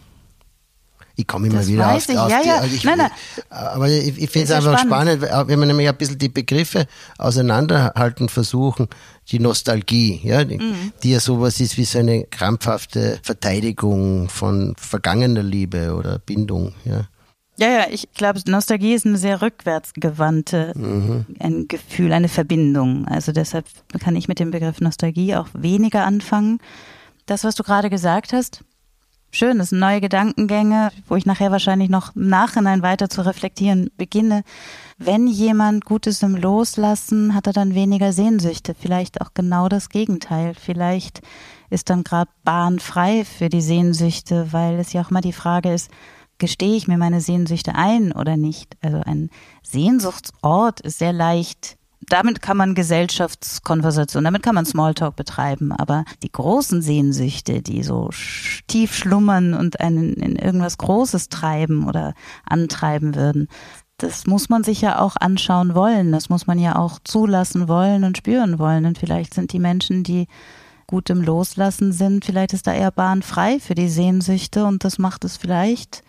Ich 1.18 1.26
komme 1.26 1.46
immer 1.46 1.58
Das 1.60 1.68
wieder 1.68 1.86
weiß 1.86 2.08
auf, 2.10 2.14
ich, 2.14 2.18
auf 2.18 2.30
ja, 2.30 2.42
die, 2.42 2.48
ja. 2.48 2.64
ich, 2.64 2.84
Nein, 2.84 2.98
nein. 2.98 3.10
aber 3.48 3.88
ich, 3.88 4.18
ich 4.18 4.30
finde 4.30 4.44
es 4.44 4.50
einfach 4.50 4.78
spannend. 4.78 5.22
spannend. 5.24 5.48
wenn 5.48 5.58
wir 5.60 5.66
nämlich 5.66 5.88
ein 5.88 5.96
bisschen 5.96 6.18
die 6.18 6.28
Begriffe 6.28 6.86
auseinanderhalten 7.18 8.28
versuchen, 8.28 8.88
die 9.30 9.38
Nostalgie, 9.38 10.20
ja, 10.22 10.44
die, 10.44 10.58
Mhm. 10.58 10.92
die 11.02 11.10
ja 11.12 11.20
sowas 11.20 11.58
ist 11.60 11.76
wie 11.78 11.84
so 11.84 11.98
eine 11.98 12.24
krampfhafte 12.24 13.18
Verteidigung 13.22 14.28
von 14.28 14.74
vergangener 14.76 15.42
Liebe 15.42 15.94
oder 15.94 16.18
Bindung, 16.18 16.74
ja. 16.84 17.06
Ja, 17.58 17.68
ja, 17.70 17.86
ich 17.90 18.08
glaube, 18.12 18.38
Nostalgie 18.46 18.92
ist 18.92 19.06
eine 19.06 19.16
sehr 19.16 19.40
rückwärtsgewandte, 19.40 20.74
ein 21.38 21.68
Gefühl, 21.68 22.12
eine 22.12 22.28
Verbindung. 22.28 23.08
Also 23.08 23.32
deshalb 23.32 23.64
kann 23.98 24.14
ich 24.14 24.28
mit 24.28 24.38
dem 24.40 24.50
Begriff 24.50 24.80
Nostalgie 24.82 25.34
auch 25.36 25.48
weniger 25.54 26.04
anfangen. 26.04 26.58
Das, 27.24 27.44
was 27.44 27.54
du 27.54 27.62
gerade 27.62 27.88
gesagt 27.88 28.34
hast, 28.34 28.60
schön, 29.36 29.58
das 29.58 29.68
sind 29.68 29.78
neue 29.78 30.00
Gedankengänge, 30.00 30.90
wo 31.08 31.16
ich 31.16 31.26
nachher 31.26 31.50
wahrscheinlich 31.50 31.90
noch 31.90 32.16
im 32.16 32.28
Nachhinein 32.28 32.82
weiter 32.82 33.08
zu 33.08 33.24
reflektieren 33.24 33.90
beginne. 33.96 34.42
Wenn 34.98 35.26
jemand 35.26 35.84
gut 35.84 36.06
ist 36.06 36.22
im 36.22 36.36
Loslassen, 36.36 37.34
hat 37.34 37.46
er 37.46 37.52
dann 37.52 37.74
weniger 37.74 38.12
Sehnsüchte. 38.12 38.74
Vielleicht 38.74 39.20
auch 39.20 39.34
genau 39.34 39.68
das 39.68 39.90
Gegenteil. 39.90 40.54
Vielleicht 40.54 41.20
ist 41.68 41.90
dann 41.90 42.02
gerade 42.02 42.30
Bahn 42.44 42.78
frei 42.78 43.24
für 43.24 43.48
die 43.48 43.60
Sehnsüchte, 43.60 44.52
weil 44.52 44.78
es 44.78 44.92
ja 44.92 45.02
auch 45.02 45.10
mal 45.10 45.20
die 45.20 45.32
Frage 45.32 45.72
ist, 45.72 45.90
gestehe 46.38 46.76
ich 46.76 46.88
mir 46.88 46.98
meine 46.98 47.20
Sehnsüchte 47.20 47.74
ein 47.74 48.12
oder 48.12 48.36
nicht? 48.36 48.76
Also 48.82 49.00
ein 49.04 49.30
Sehnsuchtsort 49.62 50.80
ist 50.80 50.98
sehr 50.98 51.12
leicht. 51.12 51.76
Damit 52.08 52.40
kann 52.40 52.56
man 52.56 52.76
Gesellschaftskonversation, 52.76 54.22
damit 54.22 54.42
kann 54.44 54.54
man 54.54 54.64
Smalltalk 54.64 55.16
betreiben, 55.16 55.72
aber 55.72 56.04
die 56.22 56.30
großen 56.30 56.80
Sehnsüchte, 56.80 57.62
die 57.62 57.82
so 57.82 58.10
tief 58.68 58.94
schlummern 58.94 59.54
und 59.54 59.80
einen 59.80 60.14
in 60.14 60.36
irgendwas 60.36 60.78
Großes 60.78 61.30
treiben 61.30 61.88
oder 61.88 62.14
antreiben 62.44 63.16
würden, 63.16 63.48
das 63.98 64.26
muss 64.26 64.48
man 64.48 64.62
sich 64.62 64.82
ja 64.82 65.00
auch 65.00 65.16
anschauen 65.16 65.74
wollen, 65.74 66.12
das 66.12 66.28
muss 66.28 66.46
man 66.46 66.58
ja 66.58 66.76
auch 66.76 66.98
zulassen 67.02 67.66
wollen 67.66 68.04
und 68.04 68.18
spüren 68.18 68.58
wollen. 68.58 68.84
Und 68.84 68.98
vielleicht 68.98 69.34
sind 69.34 69.52
die 69.52 69.58
Menschen, 69.58 70.04
die 70.04 70.26
gut 70.86 71.10
im 71.10 71.22
Loslassen 71.22 71.92
sind, 71.92 72.24
vielleicht 72.24 72.52
ist 72.52 72.66
da 72.66 72.72
eher 72.72 72.92
Bahn 72.92 73.22
frei 73.22 73.58
für 73.58 73.74
die 73.74 73.88
Sehnsüchte 73.88 74.64
und 74.64 74.84
das 74.84 74.98
macht 74.98 75.24
es 75.24 75.36
vielleicht 75.36 76.02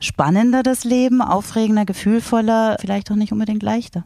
spannender 0.00 0.62
das 0.62 0.84
Leben, 0.84 1.20
aufregender, 1.20 1.84
gefühlvoller, 1.84 2.76
vielleicht 2.80 3.10
auch 3.10 3.16
nicht 3.16 3.32
unbedingt 3.32 3.62
leichter. 3.62 4.04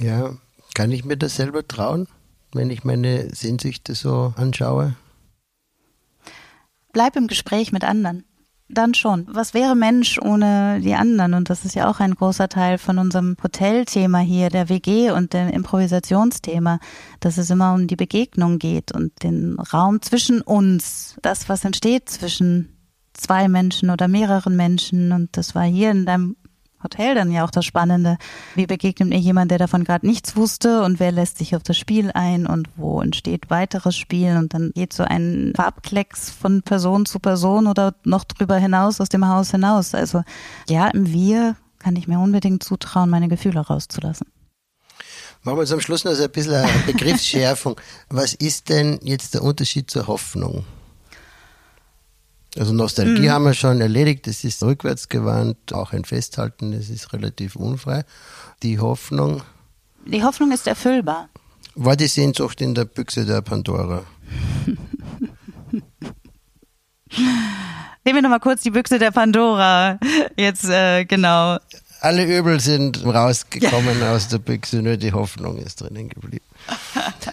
Ja, 0.00 0.36
kann 0.74 0.90
ich 0.90 1.04
mir 1.04 1.16
das 1.16 1.36
selber 1.36 1.66
trauen, 1.66 2.08
wenn 2.52 2.70
ich 2.70 2.84
meine 2.84 3.34
Sehnsüchte 3.34 3.94
so 3.94 4.34
anschaue? 4.36 4.96
Bleib 6.92 7.16
im 7.16 7.26
Gespräch 7.26 7.72
mit 7.72 7.84
anderen. 7.84 8.24
Dann 8.68 8.94
schon. 8.94 9.26
Was 9.28 9.52
wäre 9.52 9.76
Mensch 9.76 10.18
ohne 10.18 10.80
die 10.80 10.94
anderen? 10.94 11.34
Und 11.34 11.50
das 11.50 11.66
ist 11.66 11.74
ja 11.74 11.90
auch 11.90 12.00
ein 12.00 12.14
großer 12.14 12.48
Teil 12.48 12.78
von 12.78 12.98
unserem 12.98 13.36
Hotelthema 13.42 14.20
hier, 14.20 14.48
der 14.48 14.70
WG 14.70 15.10
und 15.10 15.34
dem 15.34 15.48
Improvisationsthema, 15.48 16.78
dass 17.20 17.36
es 17.36 17.50
immer 17.50 17.74
um 17.74 17.86
die 17.86 17.96
Begegnung 17.96 18.58
geht 18.58 18.90
und 18.92 19.22
den 19.22 19.58
Raum 19.58 20.00
zwischen 20.00 20.40
uns, 20.40 21.16
das, 21.20 21.48
was 21.50 21.64
entsteht 21.64 22.08
zwischen 22.08 22.74
zwei 23.12 23.48
Menschen 23.48 23.90
oder 23.90 24.08
mehreren 24.08 24.56
Menschen. 24.56 25.12
Und 25.12 25.36
das 25.36 25.54
war 25.54 25.64
hier 25.64 25.90
in 25.90 26.06
deinem 26.06 26.36
Hotel 26.84 27.14
dann 27.14 27.32
ja 27.32 27.44
auch 27.44 27.50
das 27.50 27.64
Spannende. 27.64 28.18
Wie 28.54 28.66
begegnet 28.66 29.08
mir 29.08 29.18
jemand, 29.18 29.50
der 29.50 29.58
davon 29.58 29.84
gerade 29.84 30.06
nichts 30.06 30.36
wusste 30.36 30.82
und 30.82 31.00
wer 31.00 31.10
lässt 31.10 31.38
sich 31.38 31.56
auf 31.56 31.62
das 31.62 31.76
Spiel 31.76 32.10
ein 32.12 32.46
und 32.46 32.68
wo 32.76 33.00
entsteht 33.00 33.50
weiteres 33.50 33.96
Spiel 33.96 34.36
und 34.36 34.54
dann 34.54 34.70
geht 34.74 34.92
so 34.92 35.02
ein 35.02 35.52
Farbklecks 35.56 36.30
von 36.30 36.62
Person 36.62 37.06
zu 37.06 37.18
Person 37.18 37.66
oder 37.66 37.94
noch 38.04 38.24
drüber 38.24 38.56
hinaus 38.56 39.00
aus 39.00 39.08
dem 39.08 39.26
Haus 39.26 39.50
hinaus. 39.50 39.94
Also 39.94 40.22
ja, 40.68 40.88
im 40.88 41.12
Wir 41.12 41.56
kann 41.78 41.96
ich 41.96 42.06
mir 42.06 42.18
unbedingt 42.18 42.62
zutrauen, 42.62 43.10
meine 43.10 43.28
Gefühle 43.28 43.60
rauszulassen. 43.60 44.26
Machen 45.42 45.58
wir 45.58 45.70
am 45.70 45.80
Schluss 45.80 46.04
noch 46.04 46.12
so 46.12 46.22
ein 46.22 46.30
bisschen 46.30 46.54
eine 46.54 46.72
Begriffsschärfung. 46.86 47.78
Was 48.08 48.32
ist 48.32 48.70
denn 48.70 48.98
jetzt 49.02 49.34
der 49.34 49.42
Unterschied 49.42 49.90
zur 49.90 50.06
Hoffnung? 50.06 50.64
Also 52.56 52.72
Nostalgie 52.72 53.30
haben 53.30 53.44
wir 53.44 53.54
schon 53.54 53.80
erledigt, 53.80 54.26
das 54.26 54.44
ist 54.44 54.62
rückwärtsgewandt, 54.62 55.72
auch 55.72 55.92
ein 55.92 56.04
Festhalten, 56.04 56.72
das 56.72 56.88
ist 56.88 57.12
relativ 57.12 57.56
unfrei. 57.56 58.04
Die 58.62 58.78
Hoffnung, 58.78 59.42
Die 60.06 60.22
Hoffnung 60.22 60.52
ist 60.52 60.66
erfüllbar. 60.66 61.28
War 61.74 61.96
die 61.96 62.06
Sehnsucht 62.06 62.60
in 62.60 62.74
der 62.74 62.84
Büchse 62.84 63.26
der 63.26 63.42
Pandora? 63.42 64.04
Nehmen 68.04 68.16
wir 68.16 68.22
nochmal 68.22 68.40
kurz 68.40 68.62
die 68.62 68.70
Büchse 68.70 68.98
der 68.98 69.10
Pandora. 69.10 69.98
Jetzt, 70.36 70.64
äh, 70.66 71.04
genau. 71.04 71.58
Alle 72.00 72.24
Übel 72.24 72.60
sind 72.60 73.04
rausgekommen 73.04 73.98
ja. 74.00 74.12
aus 74.12 74.28
der 74.28 74.38
Büchse, 74.38 74.82
nur 74.82 74.96
die 74.98 75.12
Hoffnung 75.12 75.56
ist 75.56 75.80
drinnen 75.80 76.10
geblieben. 76.10 76.44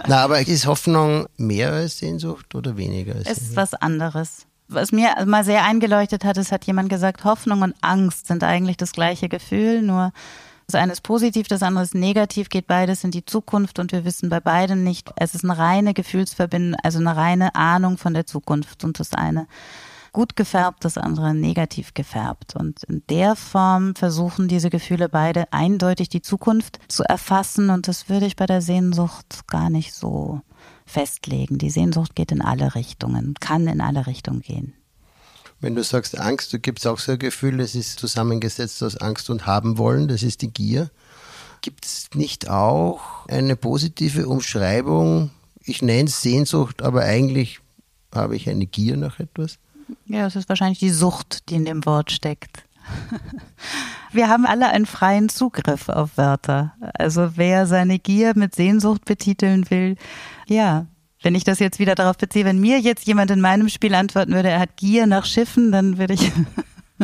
Na, 0.07 0.23
aber 0.23 0.39
ist 0.39 0.65
Hoffnung 0.65 1.27
mehr 1.37 1.73
als 1.73 1.97
Sehnsucht 1.97 2.55
oder 2.55 2.77
weniger 2.77 3.15
als 3.15 3.25
Sehnsucht? 3.25 3.41
Es 3.43 3.49
ist 3.49 3.55
was 3.57 3.73
anderes. 3.73 4.47
Was 4.73 4.91
mir 4.91 5.13
mal 5.25 5.43
sehr 5.43 5.65
eingeleuchtet 5.65 6.23
hat, 6.23 6.37
ist, 6.37 6.51
hat 6.51 6.65
jemand 6.65 6.89
gesagt, 6.89 7.25
Hoffnung 7.25 7.61
und 7.61 7.75
Angst 7.81 8.27
sind 8.27 8.43
eigentlich 8.43 8.77
das 8.77 8.93
gleiche 8.93 9.27
Gefühl, 9.27 9.81
nur 9.81 10.13
das 10.67 10.81
eine 10.81 10.93
ist 10.93 11.01
positiv, 11.01 11.49
das 11.49 11.63
andere 11.63 11.83
ist 11.83 11.95
negativ, 11.95 12.47
geht 12.47 12.67
beides 12.67 13.03
in 13.03 13.11
die 13.11 13.25
Zukunft 13.25 13.79
und 13.79 13.91
wir 13.91 14.05
wissen 14.05 14.29
bei 14.29 14.39
beiden 14.39 14.85
nicht, 14.85 15.11
es 15.17 15.35
ist 15.35 15.43
eine 15.43 15.57
reine 15.57 15.93
Gefühlsverbindung, 15.93 16.79
also 16.81 16.99
eine 16.99 17.17
reine 17.17 17.55
Ahnung 17.55 17.97
von 17.97 18.13
der 18.13 18.25
Zukunft 18.25 18.85
und 18.85 18.97
das 18.97 19.13
eine 19.13 19.47
gut 20.13 20.37
gefärbt, 20.37 20.85
das 20.85 20.97
andere 20.97 21.33
negativ 21.33 21.93
gefärbt. 21.93 22.55
Und 22.55 22.83
in 22.83 23.03
der 23.09 23.35
Form 23.35 23.95
versuchen 23.95 24.47
diese 24.47 24.69
Gefühle 24.69 25.09
beide 25.09 25.51
eindeutig 25.51 26.07
die 26.07 26.21
Zukunft 26.21 26.79
zu 26.87 27.03
erfassen 27.03 27.69
und 27.69 27.87
das 27.89 28.07
würde 28.07 28.25
ich 28.25 28.35
bei 28.37 28.45
der 28.45 28.61
Sehnsucht 28.61 29.47
gar 29.47 29.69
nicht 29.69 29.93
so 29.93 30.41
festlegen. 30.91 31.57
Die 31.57 31.69
Sehnsucht 31.69 32.15
geht 32.15 32.31
in 32.31 32.41
alle 32.41 32.75
Richtungen, 32.75 33.35
kann 33.39 33.67
in 33.67 33.81
alle 33.81 34.05
Richtungen 34.07 34.41
gehen. 34.41 34.73
Wenn 35.59 35.75
du 35.75 35.83
sagst 35.83 36.17
Angst, 36.17 36.51
du 36.53 36.59
gibst 36.59 36.87
auch 36.87 36.99
so 36.99 37.13
ein 37.13 37.19
Gefühl, 37.19 37.59
es 37.59 37.75
ist 37.75 37.99
zusammengesetzt 37.99 38.81
aus 38.83 38.97
Angst 38.97 39.29
und 39.29 39.45
haben 39.45 39.77
wollen, 39.77 40.07
das 40.07 40.23
ist 40.23 40.41
die 40.41 40.49
Gier. 40.49 40.89
Gibt 41.61 41.85
es 41.85 42.09
nicht 42.15 42.49
auch 42.49 43.27
eine 43.27 43.55
positive 43.55 44.27
Umschreibung? 44.27 45.29
Ich 45.63 45.83
nenne 45.83 46.09
es 46.09 46.21
Sehnsucht, 46.21 46.81
aber 46.81 47.03
eigentlich 47.03 47.59
habe 48.13 48.35
ich 48.35 48.49
eine 48.49 48.65
Gier 48.65 48.97
nach 48.97 49.19
etwas. 49.19 49.59
Ja, 50.07 50.25
es 50.25 50.35
ist 50.35 50.49
wahrscheinlich 50.49 50.79
die 50.79 50.89
Sucht, 50.89 51.49
die 51.49 51.55
in 51.55 51.65
dem 51.65 51.85
Wort 51.85 52.11
steckt. 52.11 52.63
Wir 54.11 54.27
haben 54.27 54.45
alle 54.45 54.67
einen 54.69 54.85
freien 54.85 55.29
Zugriff 55.29 55.87
auf 55.89 56.17
Wörter. 56.17 56.73
Also 56.93 57.31
wer 57.35 57.65
seine 57.65 57.99
Gier 57.99 58.33
mit 58.35 58.55
Sehnsucht 58.55 59.05
betiteln 59.05 59.69
will, 59.69 59.95
ja, 60.47 60.87
wenn 61.21 61.35
ich 61.35 61.43
das 61.43 61.59
jetzt 61.59 61.79
wieder 61.79 61.95
darauf 61.95 62.17
beziehe, 62.17 62.45
wenn 62.45 62.59
mir 62.59 62.79
jetzt 62.79 63.07
jemand 63.07 63.31
in 63.31 63.41
meinem 63.41 63.69
Spiel 63.69 63.93
antworten 63.93 64.33
würde, 64.33 64.49
er 64.49 64.59
hat 64.59 64.77
Gier 64.77 65.05
nach 65.05 65.25
Schiffen, 65.25 65.71
dann 65.71 65.97
würde 65.97 66.15
ich 66.15 66.31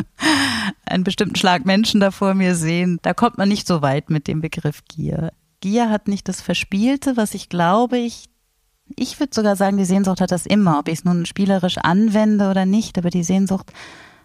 einen 0.86 1.04
bestimmten 1.04 1.36
Schlag 1.36 1.64
Menschen 1.64 2.00
da 2.00 2.10
vor 2.10 2.34
mir 2.34 2.54
sehen. 2.54 2.98
Da 3.02 3.14
kommt 3.14 3.38
man 3.38 3.48
nicht 3.48 3.66
so 3.66 3.80
weit 3.80 4.10
mit 4.10 4.26
dem 4.26 4.40
Begriff 4.40 4.82
Gier. 4.88 5.32
Gier 5.60 5.90
hat 5.90 6.08
nicht 6.08 6.28
das 6.28 6.40
Verspielte, 6.40 7.16
was 7.16 7.34
ich 7.34 7.48
glaube, 7.48 7.98
ich, 7.98 8.28
ich 8.96 9.18
würde 9.18 9.34
sogar 9.34 9.56
sagen, 9.56 9.76
die 9.76 9.84
Sehnsucht 9.84 10.20
hat 10.20 10.30
das 10.30 10.46
immer, 10.46 10.78
ob 10.78 10.88
ich 10.88 10.98
es 11.00 11.04
nun 11.04 11.26
spielerisch 11.26 11.78
anwende 11.78 12.50
oder 12.50 12.66
nicht, 12.66 12.98
aber 12.98 13.10
die 13.10 13.24
Sehnsucht 13.24 13.72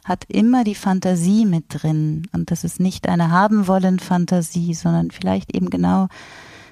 hat 0.06 0.26
immer 0.28 0.64
die 0.64 0.76
Fantasie 0.76 1.45
mit 1.45 1.66
drin. 1.70 2.28
Und 2.34 2.51
das 2.51 2.64
ist 2.64 2.80
nicht 2.80 3.08
eine 3.08 3.32
haben 3.32 3.68
wollen 3.68 3.99
Fantasie, 3.99 4.74
sondern 4.74 5.12
vielleicht 5.12 5.56
eben 5.56 5.70
genau 5.70 6.08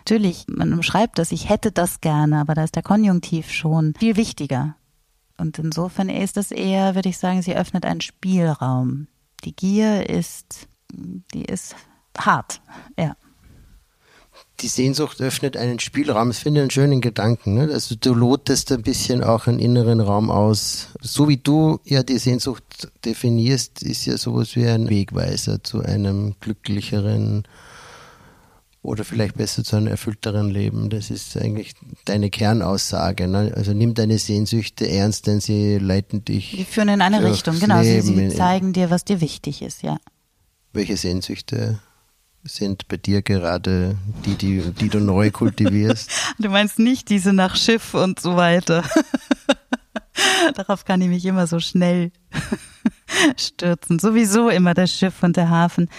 Natürlich, 0.01 0.45
man 0.47 0.73
umschreibt 0.73 1.19
das, 1.19 1.31
ich 1.31 1.47
hätte 1.47 1.71
das 1.71 2.01
gerne, 2.01 2.39
aber 2.39 2.55
da 2.55 2.63
ist 2.63 2.75
der 2.75 2.81
Konjunktiv 2.81 3.51
schon 3.51 3.93
viel 3.99 4.15
wichtiger. 4.15 4.75
Und 5.37 5.59
insofern 5.59 6.09
ist 6.09 6.37
es 6.37 6.51
eher, 6.51 6.95
würde 6.95 7.09
ich 7.09 7.19
sagen, 7.19 7.43
sie 7.43 7.55
öffnet 7.55 7.85
einen 7.85 8.01
Spielraum. 8.01 9.07
Die 9.43 9.55
Gier 9.55 10.09
ist, 10.09 10.67
die 10.91 11.45
ist 11.45 11.75
hart, 12.17 12.61
ja. 12.97 13.15
Die 14.61 14.67
Sehnsucht 14.67 15.21
öffnet 15.21 15.57
einen 15.57 15.79
Spielraum. 15.79 16.31
Ich 16.31 16.37
finde 16.37 16.61
einen 16.61 16.69
schönen 16.69 17.01
Gedanken. 17.01 17.55
Ne? 17.55 17.69
Also 17.71 17.95
du 17.95 18.13
lotest 18.13 18.71
ein 18.71 18.83
bisschen 18.83 19.23
auch 19.23 19.47
einen 19.47 19.59
inneren 19.59 19.99
Raum 19.99 20.29
aus. 20.29 20.89
So 21.01 21.27
wie 21.27 21.37
du 21.37 21.79
ja 21.83 22.03
die 22.03 22.19
Sehnsucht 22.19 22.91
definierst, 23.03 23.81
ist 23.81 24.05
ja 24.05 24.17
sowas 24.17 24.55
wie 24.55 24.67
ein 24.67 24.89
Wegweiser 24.89 25.63
zu 25.63 25.81
einem 25.81 26.35
glücklicheren, 26.39 27.43
oder 28.83 29.03
vielleicht 29.03 29.35
besser 29.35 29.63
zu 29.63 29.75
einem 29.75 29.87
erfüllteren 29.87 30.49
Leben. 30.49 30.89
Das 30.89 31.11
ist 31.11 31.37
eigentlich 31.37 31.73
deine 32.05 32.29
Kernaussage. 32.29 33.27
Ne? 33.27 33.53
Also 33.55 33.73
nimm 33.73 33.93
deine 33.93 34.17
Sehnsüchte 34.17 34.89
ernst, 34.89 35.27
denn 35.27 35.39
sie 35.39 35.77
leiten 35.77 36.25
dich. 36.25 36.51
Die 36.51 36.65
führen 36.65 36.89
in 36.89 37.01
eine 37.01 37.23
Richtung, 37.23 37.59
genau. 37.59 37.83
Sie, 37.83 38.01
sie 38.01 38.29
zeigen 38.29 38.73
dir, 38.73 38.89
was 38.89 39.05
dir 39.05 39.21
wichtig 39.21 39.61
ist, 39.61 39.83
ja. 39.83 39.97
Welche 40.73 40.97
Sehnsüchte 40.97 41.79
sind 42.43 42.87
bei 42.87 42.97
dir 42.97 43.21
gerade 43.21 43.97
die, 44.25 44.35
die, 44.35 44.61
die 44.71 44.89
du 44.89 44.99
neu 44.99 45.31
kultivierst? 45.31 46.11
Du 46.39 46.49
meinst 46.49 46.79
nicht 46.79 47.09
diese 47.09 47.33
nach 47.33 47.55
Schiff 47.55 47.93
und 47.93 48.19
so 48.19 48.35
weiter. 48.35 48.83
Darauf 50.55 50.85
kann 50.85 51.01
ich 51.01 51.07
mich 51.07 51.25
immer 51.25 51.45
so 51.45 51.59
schnell 51.59 52.11
stürzen. 53.37 53.99
Sowieso 53.99 54.49
immer 54.49 54.73
das 54.73 54.91
Schiff 54.91 55.21
und 55.23 55.37
der 55.37 55.49
Hafen. 55.49 55.89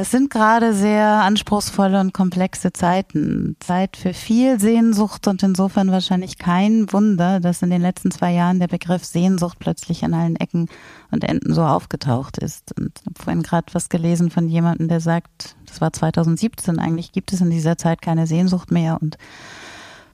Das 0.00 0.10
sind 0.10 0.30
gerade 0.30 0.72
sehr 0.72 1.06
anspruchsvolle 1.06 2.00
und 2.00 2.14
komplexe 2.14 2.72
Zeiten. 2.72 3.56
Zeit 3.60 3.98
für 3.98 4.14
viel 4.14 4.58
Sehnsucht 4.58 5.28
und 5.28 5.42
insofern 5.42 5.92
wahrscheinlich 5.92 6.38
kein 6.38 6.90
Wunder, 6.90 7.38
dass 7.38 7.60
in 7.60 7.68
den 7.68 7.82
letzten 7.82 8.10
zwei 8.10 8.32
Jahren 8.32 8.60
der 8.60 8.68
Begriff 8.68 9.04
Sehnsucht 9.04 9.58
plötzlich 9.58 10.02
an 10.02 10.14
allen 10.14 10.36
Ecken 10.36 10.70
und 11.10 11.22
Enden 11.22 11.52
so 11.52 11.62
aufgetaucht 11.62 12.38
ist. 12.38 12.72
Und 12.78 12.92
ich 12.98 13.04
habe 13.04 13.22
vorhin 13.22 13.42
gerade 13.42 13.66
was 13.74 13.90
gelesen 13.90 14.30
von 14.30 14.48
jemandem, 14.48 14.88
der 14.88 15.00
sagt, 15.00 15.54
das 15.66 15.82
war 15.82 15.92
2017, 15.92 16.78
eigentlich 16.78 17.12
gibt 17.12 17.34
es 17.34 17.42
in 17.42 17.50
dieser 17.50 17.76
Zeit 17.76 18.00
keine 18.00 18.26
Sehnsucht 18.26 18.70
mehr 18.70 19.02
und 19.02 19.18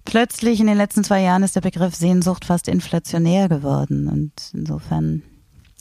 plötzlich 0.04 0.58
in 0.58 0.66
den 0.66 0.78
letzten 0.78 1.04
zwei 1.04 1.22
Jahren 1.22 1.44
ist 1.44 1.54
der 1.54 1.60
Begriff 1.60 1.94
Sehnsucht 1.94 2.44
fast 2.44 2.66
inflationär 2.66 3.48
geworden 3.48 4.08
und 4.08 4.32
insofern 4.52 5.22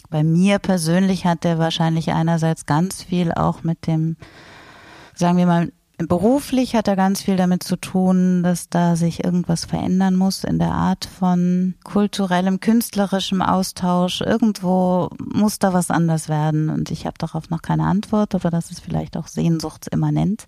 bei 0.09 0.23
mir 0.23 0.59
persönlich 0.59 1.25
hat 1.25 1.43
der 1.43 1.57
wahrscheinlich 1.57 2.11
einerseits 2.11 2.65
ganz 2.65 3.03
viel 3.03 3.31
auch 3.31 3.63
mit 3.63 3.87
dem, 3.87 4.17
sagen 5.13 5.37
wir 5.37 5.45
mal, 5.45 5.71
beruflich 5.97 6.75
hat 6.75 6.87
er 6.87 6.95
ganz 6.95 7.21
viel 7.21 7.37
damit 7.37 7.63
zu 7.63 7.77
tun, 7.77 8.43
dass 8.43 8.69
da 8.69 8.95
sich 8.95 9.23
irgendwas 9.23 9.65
verändern 9.65 10.15
muss 10.15 10.43
in 10.43 10.59
der 10.59 10.71
Art 10.71 11.05
von 11.05 11.75
kulturellem, 11.83 12.59
künstlerischem 12.59 13.41
Austausch. 13.41 14.21
Irgendwo 14.21 15.09
muss 15.19 15.59
da 15.59 15.73
was 15.73 15.91
anders 15.91 16.27
werden 16.27 16.69
und 16.69 16.91
ich 16.91 17.05
habe 17.05 17.17
darauf 17.17 17.49
noch 17.49 17.61
keine 17.61 17.85
Antwort, 17.85 18.35
aber 18.35 18.49
das 18.49 18.71
ist 18.71 18.81
vielleicht 18.81 19.15
auch 19.17 19.27
sehnsuchtsimmanent. 19.27 20.45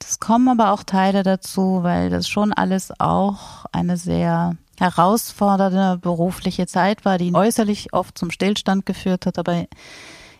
Es 0.00 0.18
kommen 0.18 0.48
aber 0.48 0.72
auch 0.72 0.82
Teile 0.82 1.22
dazu, 1.22 1.82
weil 1.82 2.10
das 2.10 2.28
schon 2.28 2.52
alles 2.52 2.92
auch 2.98 3.66
eine 3.72 3.96
sehr 3.96 4.56
herausfordernde 4.80 5.98
berufliche 6.00 6.66
Zeit 6.66 7.04
war, 7.04 7.18
die 7.18 7.34
äußerlich 7.34 7.92
oft 7.92 8.18
zum 8.18 8.30
Stillstand 8.30 8.86
geführt 8.86 9.26
hat, 9.26 9.38
aber 9.38 9.66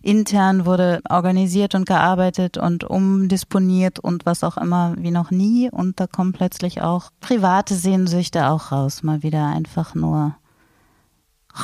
intern 0.03 0.64
wurde 0.64 1.01
organisiert 1.09 1.74
und 1.74 1.86
gearbeitet 1.86 2.57
und 2.57 2.84
umdisponiert 2.84 3.99
und 3.99 4.24
was 4.26 4.43
auch 4.43 4.57
immer 4.57 4.95
wie 4.99 5.11
noch 5.11 5.30
nie. 5.30 5.70
Und 5.70 6.01
da 6.01 6.07
kommen 6.07 6.32
plötzlich 6.32 6.80
auch 6.80 7.11
private 7.20 7.74
Sehnsüchte 7.74 8.49
auch 8.49 8.72
raus, 8.72 9.03
mal 9.03 9.22
wieder 9.22 9.47
einfach 9.47 9.95
nur 9.95 10.34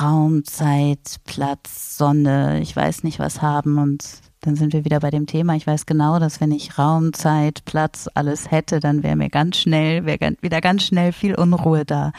Raum, 0.01 0.43
Zeit, 0.43 1.17
Platz, 1.25 1.97
Sonne, 1.97 2.59
ich 2.61 2.75
weiß 2.75 3.03
nicht 3.03 3.19
was 3.19 3.41
haben 3.41 3.77
und 3.77 4.03
dann 4.41 4.55
sind 4.55 4.73
wir 4.73 4.85
wieder 4.85 4.99
bei 4.99 5.09
dem 5.09 5.25
Thema. 5.25 5.55
Ich 5.55 5.65
weiß 5.65 5.85
genau, 5.85 6.19
dass 6.19 6.39
wenn 6.39 6.51
ich 6.51 6.77
Raum, 6.77 7.13
Zeit, 7.13 7.65
Platz, 7.65 8.07
alles 8.13 8.51
hätte, 8.51 8.79
dann 8.79 9.01
wäre 9.01 9.15
mir 9.15 9.29
ganz 9.29 9.57
schnell, 9.57 10.05
wäre 10.05 10.35
wieder 10.41 10.61
ganz 10.61 10.83
schnell 10.83 11.11
viel 11.11 11.35
Unruhe 11.35 11.85
da. 11.85 12.11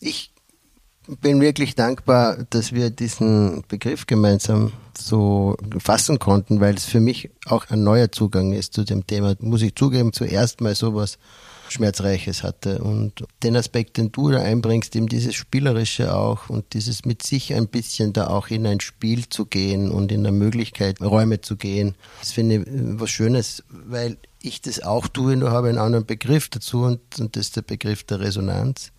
Ich 0.00 0.32
bin 1.20 1.40
wirklich 1.40 1.74
dankbar, 1.74 2.44
dass 2.50 2.72
wir 2.72 2.90
diesen 2.90 3.64
Begriff 3.68 4.06
gemeinsam 4.06 4.72
so 4.96 5.56
fassen 5.78 6.18
konnten, 6.18 6.60
weil 6.60 6.74
es 6.74 6.84
für 6.84 7.00
mich 7.00 7.30
auch 7.46 7.66
ein 7.70 7.82
neuer 7.82 8.12
Zugang 8.12 8.52
ist 8.52 8.74
zu 8.74 8.84
dem 8.84 9.06
Thema. 9.06 9.34
Muss 9.40 9.62
ich 9.62 9.74
zugeben, 9.74 10.12
zuerst 10.12 10.60
mal 10.60 10.74
sowas 10.74 11.18
Schmerzreiches 11.70 12.42
hatte. 12.42 12.78
Und 12.78 13.24
den 13.42 13.56
Aspekt, 13.56 13.96
den 13.96 14.12
du 14.12 14.30
da 14.30 14.40
einbringst, 14.40 14.94
eben 14.96 15.06
dieses 15.06 15.34
Spielerische 15.34 16.14
auch 16.14 16.48
und 16.48 16.72
dieses 16.74 17.04
mit 17.04 17.22
sich 17.22 17.54
ein 17.54 17.68
bisschen 17.68 18.12
da 18.12 18.28
auch 18.28 18.48
in 18.48 18.66
ein 18.66 18.80
Spiel 18.80 19.28
zu 19.28 19.46
gehen 19.46 19.90
und 19.90 20.12
in 20.12 20.22
der 20.22 20.32
Möglichkeit, 20.32 21.00
Räume 21.00 21.40
zu 21.40 21.56
gehen, 21.56 21.94
das 22.20 22.32
finde 22.32 22.56
ich 22.56 22.64
was 22.66 23.10
Schönes, 23.10 23.64
weil 23.70 24.18
ich 24.40 24.60
das 24.62 24.82
auch 24.82 25.08
tue, 25.08 25.36
nur 25.36 25.50
habe 25.50 25.68
einen 25.68 25.78
anderen 25.78 26.06
Begriff 26.06 26.48
dazu 26.48 26.82
und, 26.82 27.00
und 27.18 27.36
das 27.36 27.46
ist 27.46 27.56
der 27.56 27.62
Begriff 27.62 28.04
der 28.04 28.20
Resonanz 28.20 28.92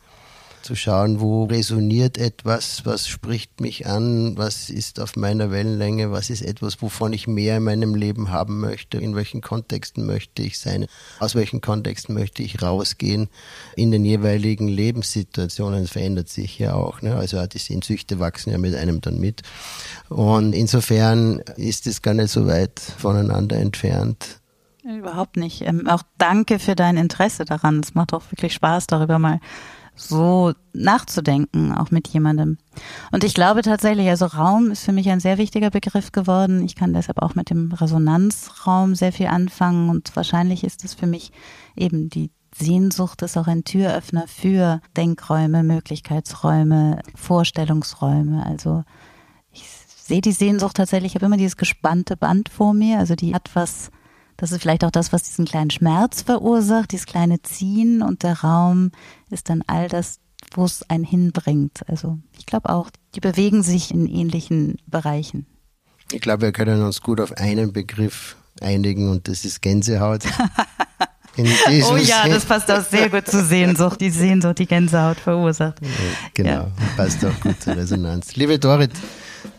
zu 0.62 0.76
schauen, 0.76 1.20
wo 1.20 1.46
resoniert 1.46 2.18
etwas, 2.18 2.86
was 2.86 3.08
spricht 3.08 3.62
mich 3.62 3.88
an, 3.88 4.38
was 4.38 4.70
ist 4.70 5.00
auf 5.00 5.16
meiner 5.16 5.52
Wellenlänge, 5.52 6.12
was 6.12 6.30
ist 6.30 6.42
etwas, 6.42 6.82
wovon 6.82 7.14
ich 7.14 7.28
mehr 7.28 7.58
in 7.58 7.64
meinem 7.64 7.96
Leben 7.96 8.32
haben 8.32 8.60
möchte, 8.60 8.98
in 8.98 9.16
welchen 9.16 9.42
Kontexten 9.42 10.06
möchte 10.06 10.42
ich 10.42 10.60
sein, 10.60 10.88
aus 11.20 11.36
welchen 11.36 11.62
Kontexten 11.62 12.14
möchte 12.16 12.44
ich 12.44 12.62
rausgehen, 12.62 13.30
in 13.76 13.92
den 13.92 14.06
jeweiligen 14.06 14.68
Lebenssituationen 14.68 15.88
verändert 15.88 16.30
sich 16.30 16.60
ja 16.60 16.74
auch. 16.74 17.02
Ne? 17.02 17.16
Also 17.16 17.46
die 17.46 17.58
Sehnsüchte 17.58 18.20
wachsen 18.20 18.52
ja 18.52 18.58
mit 18.58 18.76
einem 18.76 19.02
dann 19.02 19.20
mit. 19.20 19.42
Und 20.10 20.54
insofern 20.54 21.40
ist 21.58 21.88
es 21.88 22.02
gar 22.02 22.14
nicht 22.14 22.32
so 22.32 22.48
weit 22.48 22.80
voneinander 22.80 23.58
entfernt. 23.58 24.40
Überhaupt 24.84 25.38
nicht. 25.38 25.62
Ähm, 25.62 25.88
auch 25.88 26.04
danke 26.18 26.58
für 26.58 26.76
dein 26.76 26.98
Interesse 26.98 27.46
daran. 27.46 27.82
Es 27.82 27.96
macht 27.96 28.14
auch 28.14 28.24
wirklich 28.32 28.54
Spaß, 28.54 28.88
darüber 28.88 29.20
mal 29.20 29.40
so 30.00 30.54
nachzudenken, 30.74 31.74
auch 31.74 31.92
mit 31.92 32.08
jemandem. 32.08 32.58
Und 33.12 33.24
ich 33.24 33.34
glaube 33.34 33.62
tatsächlich, 33.62 34.08
also 34.08 34.26
Raum 34.26 34.72
ist 34.72 34.84
für 34.84 34.94
mich 34.94 35.10
ein 35.10 35.20
sehr 35.20 35.38
wichtiger 35.38 35.70
Begriff 35.70 36.12
geworden. 36.12 36.64
Ich 36.64 36.76
kann 36.76 36.94
deshalb 36.94 37.22
auch 37.22 37.36
mit 37.36 37.50
dem 37.50 37.72
Resonanzraum 37.72 38.96
sehr 38.96 39.12
viel 39.12 39.28
anfangen 39.28 39.90
und 39.90 40.16
wahrscheinlich 40.16 40.64
ist 40.64 40.86
es 40.86 40.94
für 40.94 41.08
mich 41.08 41.32
eben 41.76 42.10
die 42.10 42.32
Sehnsucht 42.56 43.22
ist 43.22 43.38
auch 43.38 43.48
ein 43.48 43.64
Türöffner 43.64 44.26
für 44.28 44.82
Denkräume, 44.98 45.62
Möglichkeitsräume, 45.62 47.00
Vorstellungsräume. 47.16 48.44
Also 48.44 48.84
ich 49.52 49.64
sehe 49.86 50.22
die 50.22 50.32
Sehnsucht 50.32 50.78
tatsächlich, 50.78 51.12
ich 51.12 51.16
habe 51.16 51.28
immer 51.28 51.38
dieses 51.38 51.58
gespannte 51.58 52.18
Band 52.18 52.50
vor 52.50 52.74
mir, 52.74 52.98
also 52.98 53.16
die 53.16 53.36
hat 53.36 53.52
was 53.54 53.92
das 54.40 54.54
ist 54.54 54.62
vielleicht 54.62 54.86
auch 54.86 54.92
das, 54.92 55.12
was 55.12 55.24
diesen 55.24 55.44
kleinen 55.44 55.70
Schmerz 55.70 56.22
verursacht, 56.22 56.94
dieses 56.94 57.06
kleine 57.06 57.42
Ziehen 57.42 58.02
und 58.02 58.24
der 58.24 58.40
Raum 58.40 58.92
ist 59.30 59.50
dann 59.50 59.64
all 59.68 59.90
das, 59.90 60.20
wo 60.54 60.64
es 60.64 60.90
einen 60.90 61.04
hinbringt. 61.04 61.82
Also 61.88 62.18
ich 62.38 62.46
glaube 62.46 62.70
auch, 62.70 62.90
die 63.16 63.20
bewegen 63.20 63.64
sich 63.64 63.92
in 63.92 64.08
ähnlichen 64.08 64.78
Bereichen. 64.88 65.46
Ich 66.14 66.22
glaube, 66.22 66.44
wir 66.44 66.52
können 66.54 66.82
uns 66.84 67.02
gut 67.02 67.20
auf 67.20 67.34
einen 67.34 67.74
Begriff 67.74 68.38
einigen 68.62 69.10
und 69.10 69.28
das 69.28 69.44
ist 69.44 69.62
Gänsehaut. 69.62 70.24
oh 71.38 71.98
ja, 71.98 72.28
das 72.30 72.46
passt 72.46 72.72
auch 72.72 72.84
sehr 72.84 73.10
gut 73.10 73.28
zur 73.28 73.44
Sehnsucht, 73.44 74.00
die 74.00 74.10
Sehnsucht, 74.10 74.60
die 74.60 74.68
Gänsehaut 74.68 75.18
verursacht. 75.18 75.80
Genau, 76.34 76.50
ja. 76.50 76.72
passt 76.96 77.24
auch 77.26 77.40
gut 77.42 77.62
zur 77.62 77.76
Resonanz. 77.76 78.38
Liebe 78.38 78.58
Dorit, 78.58 78.92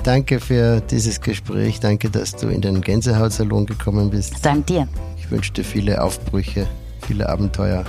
Danke 0.03 0.41
für 0.41 0.81
dieses 0.81 1.21
Gespräch. 1.21 1.79
Danke, 1.79 2.09
dass 2.09 2.35
du 2.35 2.49
in 2.49 2.63
den 2.63 2.81
Gänsehautsalon 2.81 3.67
gekommen 3.67 4.11
bist. 4.11 4.45
Dank 4.45 4.67
dir. 4.67 4.89
Ich 5.19 5.31
wünsche 5.31 5.53
dir 5.53 5.65
viele 5.65 6.03
Aufbrüche, 6.03 6.67
viele 7.07 7.29
Abenteuer. 7.29 7.85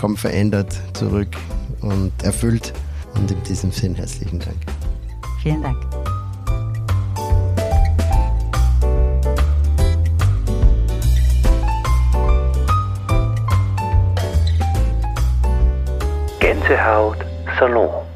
Komm 0.00 0.16
verändert 0.16 0.80
zurück 0.94 1.28
und 1.80 2.12
erfüllt. 2.22 2.72
Und 3.14 3.30
in 3.30 3.42
diesem 3.42 3.72
Sinn 3.72 3.94
herzlichen 3.96 4.38
Dank. 4.38 4.56
Vielen 5.42 5.62
Dank. 5.62 5.78
Gänsehaut 16.38 17.18
Salon. 17.58 18.07